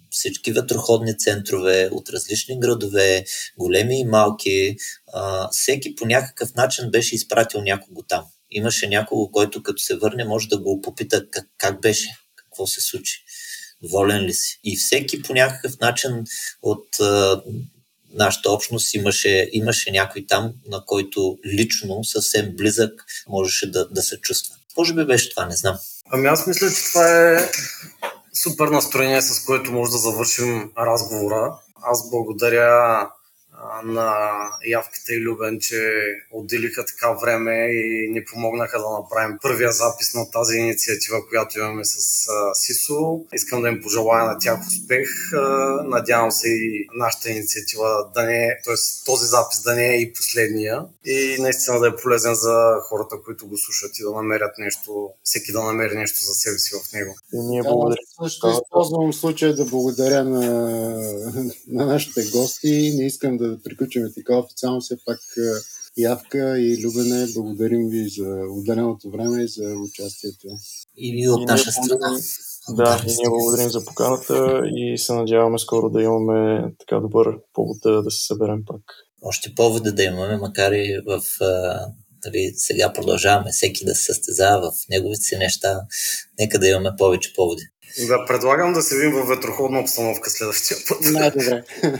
всички 0.09 0.51
ветроходни 0.51 1.17
центрове 1.17 1.89
от 1.91 2.09
различни 2.09 2.59
градове, 2.59 3.25
големи 3.57 3.99
и 3.99 4.05
малки. 4.05 4.75
Всеки 5.51 5.95
по 5.95 6.05
някакъв 6.05 6.55
начин 6.55 6.91
беше 6.91 7.15
изпратил 7.15 7.61
някого 7.61 8.01
там. 8.01 8.25
Имаше 8.51 8.87
някого, 8.87 9.31
който 9.31 9.63
като 9.63 9.81
се 9.81 9.95
върне 9.95 10.25
може 10.25 10.47
да 10.47 10.57
го 10.57 10.81
попита 10.81 11.29
как, 11.29 11.45
как 11.57 11.81
беше, 11.81 12.09
какво 12.35 12.67
се 12.67 12.81
случи, 12.81 13.23
доволен 13.81 14.21
ли 14.21 14.33
си. 14.33 14.59
И 14.63 14.77
всеки 14.77 15.21
по 15.21 15.33
някакъв 15.33 15.79
начин 15.79 16.23
от 16.61 16.99
а, 16.99 17.41
нашата 18.13 18.51
общност 18.51 18.93
имаше, 18.93 19.49
имаше 19.53 19.91
някой 19.91 20.25
там, 20.27 20.53
на 20.71 20.85
който 20.85 21.37
лично, 21.45 22.03
съвсем 22.03 22.55
близък, 22.55 23.05
можеше 23.27 23.71
да, 23.71 23.87
да 23.89 24.01
се 24.01 24.17
чувства. 24.21 24.55
Може 24.77 24.93
би 24.93 25.05
беше 25.05 25.29
това, 25.29 25.45
не 25.45 25.55
знам. 25.55 25.77
Ами 26.11 26.27
аз 26.27 26.47
мисля, 26.47 26.69
че 26.69 26.83
това 26.89 27.31
е 27.33 27.51
супер 28.43 28.67
настроение, 28.67 29.21
с 29.21 29.45
което 29.45 29.71
може 29.71 29.91
да 29.91 29.97
завършим 29.97 30.71
разговора. 30.77 31.59
Аз 31.81 32.09
благодаря 32.09 33.09
на 33.83 34.33
Явката 34.67 35.13
и 35.13 35.21
Любен, 35.21 35.59
че 35.59 36.03
отделиха 36.31 36.85
така 36.85 37.11
време 37.11 37.67
и 37.71 38.09
ни 38.11 38.25
помогнаха 38.25 38.79
да 38.79 38.89
направим 38.89 39.37
първия 39.41 39.71
запис 39.71 40.13
на 40.13 40.31
тази 40.31 40.57
инициатива, 40.57 41.27
която 41.29 41.59
имаме 41.59 41.85
с 41.85 42.27
СИСО. 42.53 43.25
Искам 43.33 43.61
да 43.61 43.69
им 43.69 43.81
пожелая 43.81 44.25
на 44.25 44.37
тях 44.39 44.59
успех. 44.67 45.09
Надявам 45.83 46.31
се 46.31 46.49
и 46.49 46.87
нашата 46.93 47.29
инициатива 47.29 48.09
да 48.13 48.23
не 48.23 48.45
е, 48.45 48.57
т.е. 48.65 48.75
този 49.05 49.25
запис 49.25 49.61
да 49.61 49.75
не 49.75 49.87
е 49.87 50.01
и 50.01 50.13
последния 50.13 50.85
и 51.05 51.37
наистина 51.39 51.79
да 51.79 51.87
е 51.87 51.95
полезен 51.95 52.35
за 52.35 52.75
хората, 52.81 53.15
които 53.25 53.47
го 53.47 53.57
слушат 53.57 53.99
и 53.99 54.03
да 54.03 54.11
намерят 54.11 54.57
нещо, 54.57 55.09
всеки 55.23 55.51
да 55.51 55.63
намери 55.63 55.95
нещо 55.95 56.25
за 56.25 56.33
себе 56.33 56.59
си 56.59 56.71
в 56.75 56.93
него. 56.93 57.15
И 57.33 57.37
ние 57.37 57.63
благодарим. 57.63 58.03
Ще 58.27 58.47
използвам 58.47 59.13
случая 59.13 59.55
да 59.55 59.65
благодаря 59.65 60.23
на, 60.23 60.41
на 61.67 61.85
нашите 61.85 62.21
гости. 62.31 62.93
Не 62.97 63.05
искам 63.05 63.37
да 63.37 63.46
приключим 63.63 64.03
така 64.15 64.37
официално. 64.37 64.81
Все 64.81 64.95
пак 65.05 65.19
Явка 65.97 66.59
и 66.59 66.81
Любене, 66.83 67.27
благодарим 67.35 67.89
ви 67.89 68.09
за 68.09 68.41
отделеното 68.49 69.11
време 69.11 69.43
и 69.43 69.47
за 69.47 69.75
участието. 69.75 70.47
И 70.97 71.11
ви 71.11 71.29
от 71.29 71.47
наша 71.47 71.71
страна. 71.71 72.19
Да, 72.69 73.03
и 73.07 73.09
ние 73.09 73.29
благодарим 73.29 73.69
за 73.69 73.85
поканата 73.85 74.61
и 74.75 74.97
се 74.97 75.13
надяваме 75.13 75.59
скоро 75.59 75.89
да 75.89 76.01
имаме 76.01 76.71
така 76.79 76.99
добър 76.99 77.37
повод 77.53 77.77
да, 77.83 78.03
да 78.03 78.11
се 78.11 78.25
съберем 78.25 78.63
пак. 78.65 78.81
Още 79.21 79.55
повода 79.55 79.91
да 79.91 80.03
имаме, 80.03 80.37
макар 80.37 80.71
и 80.71 81.01
в 81.05 81.21
нали, 82.25 82.53
сега 82.55 82.93
продължаваме 82.93 83.51
всеки 83.51 83.85
да 83.85 83.95
се 83.95 84.03
състезава 84.03 84.71
в 84.71 84.89
неговите 84.89 85.21
си 85.21 85.37
неща, 85.37 85.81
нека 86.39 86.59
да 86.59 86.67
имаме 86.67 86.89
повече 86.97 87.33
поводи. 87.35 87.63
Да, 88.07 88.25
предлагам 88.25 88.73
да 88.73 88.81
се 88.81 88.95
видим 88.97 89.11
в 89.11 89.27
ветроходна 89.27 89.79
обстановка 89.79 90.29
следващия 90.29 90.77
път. 90.87 90.97
Най-добре. 91.01 91.63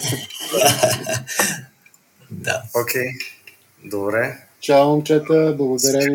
да. 2.31 2.63
Окей, 2.73 3.01
okay. 3.01 3.17
добре. 3.83 4.37
Чао, 4.61 4.89
момчета, 4.89 5.55
благодаря 5.57 5.99
ви. 5.99 6.11